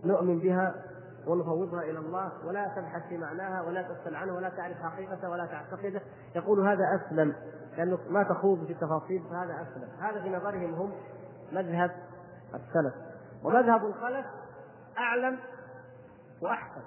نؤمن 0.05 0.39
بها 0.39 0.75
ونفوضها 1.27 1.83
إلى 1.83 1.99
الله 1.99 2.33
ولا 2.47 2.69
تبحث 2.77 3.09
في 3.09 3.19
معناها 3.19 3.63
ولا 3.63 3.83
تسال 3.83 4.17
عنه 4.17 4.35
ولا 4.35 4.49
تعرف 4.49 4.77
حقيقته 4.83 5.31
ولا 5.31 5.47
تعتقده 5.47 6.01
يقول 6.37 6.69
هذا 6.69 6.85
أسلم 7.01 7.35
لأنه 7.77 7.99
ما 8.11 8.23
تخوض 8.23 8.67
في 8.67 8.73
التفاصيل 8.73 9.23
فهذا 9.31 9.53
أسلم. 9.63 9.89
هذا 10.01 10.23
في 10.23 10.29
نظرهم 10.29 10.75
هم 10.75 10.93
مذهب 11.53 11.91
السلف. 12.55 12.95
ومذهب 13.45 13.87
الخلف 13.87 14.27
أعلم 14.99 15.39
وأحسن. 16.43 16.81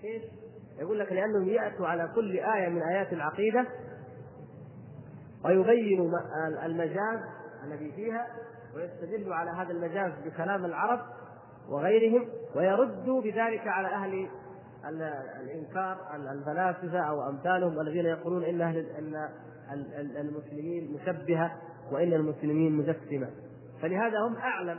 كيف؟ 0.00 0.22
يقول 0.78 0.98
لك 0.98 1.12
لأنهم 1.12 1.48
يأتوا 1.48 1.86
على 1.86 2.10
كل 2.14 2.38
آية 2.38 2.68
من 2.68 2.82
آيات 2.82 3.12
العقيدة 3.12 3.66
ويبين 5.44 6.14
المجاز 6.64 7.20
الذي 7.64 7.92
فيها 7.92 8.26
ويستدل 8.76 9.32
على 9.32 9.50
هذا 9.50 9.72
المجاز 9.72 10.12
بكلام 10.24 10.64
العرب 10.64 11.00
وغيرهم 11.68 12.28
ويرد 12.56 13.06
بذلك 13.06 13.68
على 13.68 13.88
أهل 13.88 14.28
الإنكار 15.40 15.96
الفلاسفه 16.14 16.98
أو 16.98 17.28
أمثالهم 17.28 17.80
الذين 17.80 18.06
يقولون 18.06 18.44
إن 18.44 18.60
أهل 18.60 18.86
إن 18.98 20.16
المسلمين 20.16 20.92
مشبهة 20.92 21.56
وإن 21.92 22.12
المسلمين 22.12 22.72
مجسمة. 22.72 23.30
فلهذا 23.82 24.18
هم 24.18 24.36
أعلم. 24.36 24.78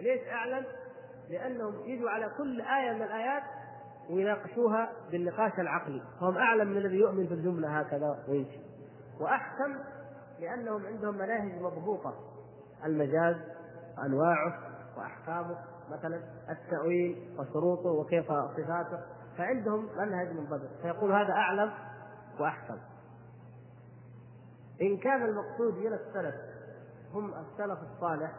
ليش 0.00 0.20
أعلم؟ 0.28 0.64
لأنهم 1.30 1.74
يجوا 1.86 2.10
على 2.10 2.30
كل 2.38 2.60
آية 2.60 2.92
من 2.92 3.02
الآيات 3.02 3.42
ويناقشوها 4.10 4.92
بالنقاش 5.10 5.52
العقلي. 5.58 6.02
فهم 6.20 6.36
أعلم 6.36 6.68
من 6.68 6.76
الذي 6.76 6.96
يؤمن 6.96 7.26
بالجملة 7.26 7.78
هكذا 7.80 8.24
ويمشي 8.28 8.60
واحكم 9.20 9.74
لأنهم 10.40 10.86
عندهم 10.86 11.14
مناهج 11.14 11.62
مضبوطة. 11.62 12.14
المجاز 12.84 13.36
أنواعه 14.06 14.58
وأحكامه 14.96 15.56
مثلا 15.90 16.20
التأويل 16.50 17.36
وشروطه 17.38 17.90
وكيف 17.90 18.26
صفاته 18.32 19.00
فعندهم 19.36 19.88
منهج 19.96 20.32
منضبط 20.32 20.70
فيقول 20.82 21.12
هذا 21.12 21.32
أعلم 21.32 21.72
وأحكم. 22.40 22.78
إن 24.82 24.96
كان 24.96 25.22
المقصود 25.22 25.74
من 25.78 25.92
السلف 25.92 26.34
هم 27.14 27.34
السلف 27.34 27.78
الصالح 27.92 28.32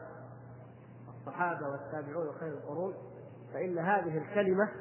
الصحابة 1.10 1.68
والتابعون 1.68 2.28
وخير 2.28 2.54
القرون 2.54 2.94
فإن 3.54 3.78
هذه 3.78 4.18
الكلمة 4.18 4.72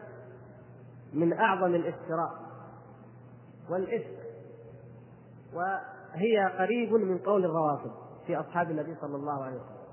من 1.13 1.33
أعظم 1.33 1.75
الافتراء 1.75 2.31
والإفك 3.71 4.25
وهي 5.55 6.47
قريب 6.59 6.93
من 6.93 7.19
قول 7.19 7.45
الروافض. 7.45 8.04
في 8.27 8.41
أصحاب 8.41 8.71
النبي 8.71 8.95
صلى 9.01 9.17
الله 9.17 9.45
عليه 9.45 9.57
وسلم. 9.57 9.85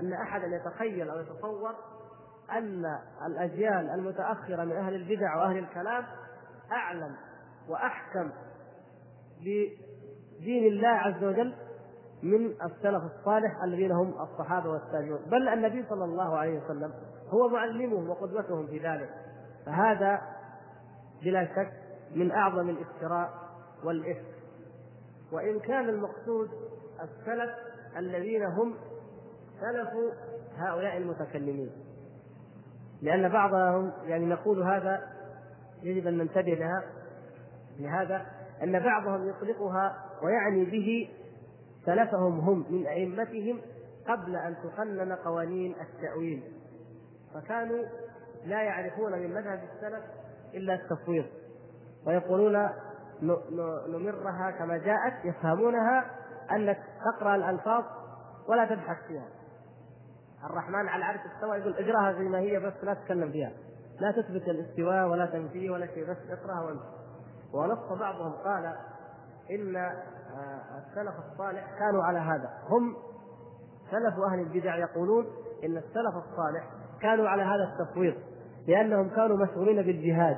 أن 0.00 0.12
احدا 0.12 0.46
يتخيل 0.46 1.10
أو 1.10 1.20
يتصور 1.20 1.74
أن 2.52 2.84
الأجيال 3.26 3.90
المتأخرة 3.90 4.64
من 4.64 4.72
أهل 4.72 4.94
البدع 4.94 5.36
وأهل 5.36 5.58
الكلام 5.58 6.04
أعلم 6.72 7.16
وأحكم 7.68 8.30
بدين 9.40 10.66
الله 10.66 10.88
عز 10.88 11.24
وجل 11.24 11.54
من 12.22 12.46
السلف 12.46 13.02
الصالح 13.04 13.62
الذين 13.64 13.92
هم 13.92 14.14
الصحابة 14.22 14.70
والتابعون. 14.70 15.20
بل 15.26 15.48
النبي 15.48 15.84
صلى 15.88 16.04
الله 16.04 16.38
عليه 16.38 16.60
وسلم 16.64 16.92
هو 17.28 17.48
معلمهم 17.48 18.10
وقدوتهم 18.10 18.66
في 18.66 18.78
ذلك. 18.78 19.10
فهذا 19.66 20.20
بلا 21.22 21.46
شك 21.46 21.72
من 22.14 22.32
أعظم 22.32 22.68
الافتراء 22.68 23.30
والاثم 23.84 24.26
وإن 25.32 25.60
كان 25.60 25.88
المقصود 25.88 26.50
السلف 27.02 27.50
الذين 27.96 28.42
هم 28.44 28.74
سلف 29.60 29.88
هؤلاء 30.56 30.96
المتكلمين. 30.96 31.70
لأن 33.02 33.28
بعضهم 33.28 33.92
يعني 34.04 34.26
نقول 34.26 34.62
هذا 34.62 35.00
يجب 35.82 36.06
أن 36.06 36.18
ننتبه 36.18 36.54
لها 36.54 36.82
لهذا 37.78 38.26
أن 38.62 38.78
بعضهم 38.78 39.28
يطلقها 39.28 40.04
ويعني 40.22 40.64
به 40.64 41.08
سلفهم 41.86 42.38
هم 42.40 42.64
من 42.70 42.86
أئمتهم 42.86 43.60
قبل 44.08 44.36
أن 44.36 44.56
تقنن 44.62 45.12
قوانين 45.12 45.74
التأويل. 45.80 46.42
فكانوا 47.34 47.84
لا 48.44 48.62
يعرفون 48.62 49.12
من 49.12 49.34
مذهب 49.34 49.60
السلف 49.74 50.04
إلا 50.54 50.74
التفويض 50.74 51.26
ويقولون 52.06 52.68
نمرها 53.88 54.50
كما 54.50 54.76
جاءت 54.76 55.24
يفهمونها 55.24 56.10
أنك 56.52 56.78
تقرأ 57.04 57.36
الألفاظ 57.36 57.84
ولا 58.48 58.64
تبحث 58.64 58.96
فيها. 59.08 59.28
الرحمن 60.44 60.88
على 60.88 60.96
العرش 60.96 61.20
استوى 61.34 61.58
يقول 61.58 61.74
اقرأها 61.74 62.12
زي 62.12 62.28
ما 62.28 62.38
هي 62.38 62.60
بس 62.60 62.72
لا 62.82 62.94
تتكلم 62.94 63.30
فيها. 63.32 63.52
لا 64.00 64.12
تثبت 64.12 64.48
الاستواء 64.48 65.08
ولا 65.08 65.26
تنفيه 65.26 65.70
ولا 65.70 65.86
شيء 65.86 66.10
بس 66.10 66.16
اقرأها 66.30 66.60
وانت 66.60 66.82
ونص 67.52 67.98
بعضهم 68.00 68.32
قال 68.32 68.76
إن 69.50 69.76
آه، 69.76 69.92
السلف 70.78 71.14
الصالح 71.32 71.78
كانوا 71.78 72.04
على 72.04 72.18
هذا. 72.18 72.50
هم 72.68 72.96
سلف 73.90 74.14
أهل 74.18 74.40
البدع 74.40 74.76
يقولون 74.76 75.26
إن 75.64 75.76
السلف 75.76 76.16
الصالح 76.16 76.70
كانوا 77.00 77.28
على 77.28 77.42
هذا 77.42 77.72
التفويض 77.72 78.14
لأنهم 78.68 79.08
كانوا 79.08 79.36
مشغولين 79.36 79.82
بالجهاد 79.82 80.36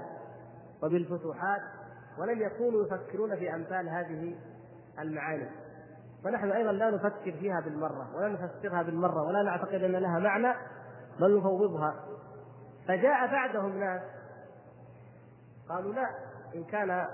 وبالفتوحات 0.82 1.60
ولم 2.18 2.42
يكونوا 2.42 2.86
يفكرون 2.86 3.36
في 3.36 3.54
أمثال 3.54 3.88
هذه 3.88 4.34
المعاني. 4.98 5.48
فنحن 6.24 6.50
أيضا 6.50 6.72
لا 6.72 6.90
نفكر 6.90 7.32
فيها 7.32 7.60
بالمرة 7.60 8.16
ولا 8.16 8.28
نفسرها 8.28 8.82
بالمرة 8.82 9.22
ولا 9.22 9.42
نعتقد 9.42 9.82
أن 9.82 9.92
لها 9.92 10.18
معنى 10.18 10.54
بل 11.20 11.38
نفوضها 11.38 11.94
فجاء 12.88 13.26
بعدهم 13.26 13.78
ناس 13.78 14.02
قالوا 15.68 15.94
لا 15.94 16.10
إن 16.54 16.64
كان 16.64 17.06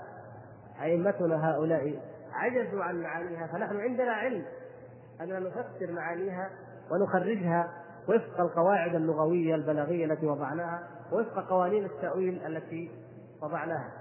أئمتنا 0.81 1.51
هؤلاء 1.51 1.99
عجزوا 2.33 2.83
عن 2.83 3.01
معانيها 3.01 3.47
فنحن 3.47 3.77
عندنا 3.77 4.11
علم 4.11 4.45
أننا 5.21 5.39
نفسر 5.39 5.91
معانيها 5.91 6.49
ونخرجها 6.91 7.71
وفق 8.07 8.39
القواعد 8.39 8.95
اللغوية 8.95 9.55
البلاغية 9.55 10.05
التي 10.05 10.25
وضعناها 10.25 10.87
وفق 11.11 11.49
قوانين 11.49 11.85
التأويل 11.85 12.45
التي 12.45 12.91
وضعناها 13.41 13.91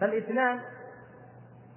فالإثنان 0.00 0.60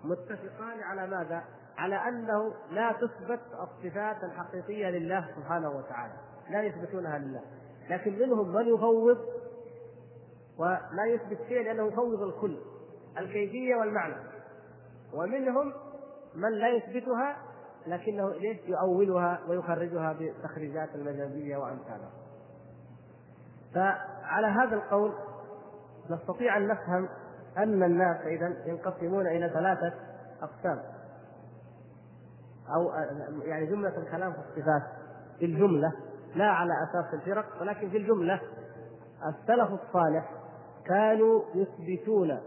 متفقان 0.03 0.83
على 0.83 1.07
ماذا؟ 1.07 1.43
على 1.79 1.95
أنه 1.95 2.53
لا 2.71 2.91
تثبت 2.91 3.39
الصفات 3.53 4.23
الحقيقية 4.23 4.89
لله 4.89 5.25
سبحانه 5.35 5.69
وتعالى، 5.69 6.13
لا 6.49 6.61
يثبتونها 6.61 7.17
لله، 7.17 7.41
لكن 7.89 8.19
منهم 8.19 8.53
من 8.53 8.67
يفوض 8.67 9.17
ولا 10.57 11.05
يثبت 11.05 11.37
شيء 11.47 11.63
لأنه 11.63 11.87
يفوض 11.87 12.21
الكل، 12.21 12.57
الكيفية 13.17 13.75
والمعنى. 13.75 14.15
ومنهم 15.13 15.73
من 16.35 16.51
لا 16.51 16.69
يثبتها 16.69 17.37
لكنه 17.87 18.33
ليش 18.33 18.57
يؤولها 18.67 19.39
ويخرجها 19.47 20.17
بتخريجات 20.19 20.95
المجازيه 20.95 21.57
وأمثالها. 21.57 22.11
فعلى 23.75 24.47
هذا 24.47 24.75
القول 24.75 25.13
نستطيع 26.09 26.57
أن 26.57 26.67
نفهم 26.67 27.09
أن 27.57 27.83
الناس 27.83 28.17
اذا 28.21 28.63
ينقسمون 28.65 29.27
إلى 29.27 29.49
ثلاثة 29.49 29.93
أقسام 30.41 30.98
أو 32.75 32.91
يعني 33.43 33.65
جملة 33.65 33.97
الكلام 33.97 34.33
في 34.33 34.39
الصفات. 34.39 34.83
في 35.39 35.45
الجملة 35.45 35.93
لا 36.35 36.45
على 36.45 36.73
أساس 36.83 37.13
الفرق 37.13 37.61
ولكن 37.61 37.89
في 37.89 37.97
الجملة. 37.97 38.41
السلف 39.27 39.81
الصالح 39.81 40.31
كانوا 40.85 41.43
يثبتون 41.55 42.39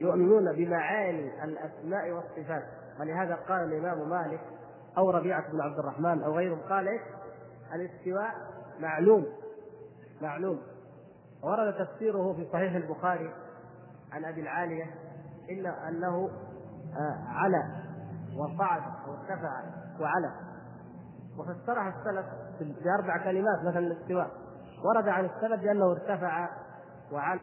يؤمنون 0.00 0.52
بمعاني 0.52 1.44
الأسماء 1.44 2.10
والصفات. 2.10 2.64
ولهذا 3.00 3.34
قال 3.34 3.72
الإمام 3.72 4.10
مالك 4.10 4.40
أو 4.98 5.10
ربيعة 5.10 5.52
بن 5.52 5.60
عبد 5.60 5.78
الرحمن 5.78 6.22
أو 6.22 6.36
غيرهم 6.36 6.60
قال؟ 6.60 7.00
الاستواء 7.74 8.34
معلوم. 8.80 9.26
معلوم. 10.22 10.60
ورد 11.42 11.74
تفسيره 11.86 12.32
في 12.32 12.46
صحيح 12.52 12.74
البخاري 12.74 13.30
عن 14.12 14.24
أبي 14.24 14.40
العالية 14.40 14.84
إلا 15.50 15.88
أنه 15.88 16.30
آه، 16.96 17.24
على 17.28 17.83
وصعد 18.38 18.82
وارتفع 19.08 19.62
وعلى 20.00 20.30
وفسرها 21.38 21.88
السلف 21.88 22.26
باربع 22.84 23.24
كلمات 23.24 23.58
مثلا 23.68 23.78
الاستواء. 23.78 24.30
ورد 24.84 25.08
عن 25.08 25.24
السلف 25.24 25.60
بأنه 25.60 25.92
ارتفع 25.92 26.48
وعلى 27.12 27.40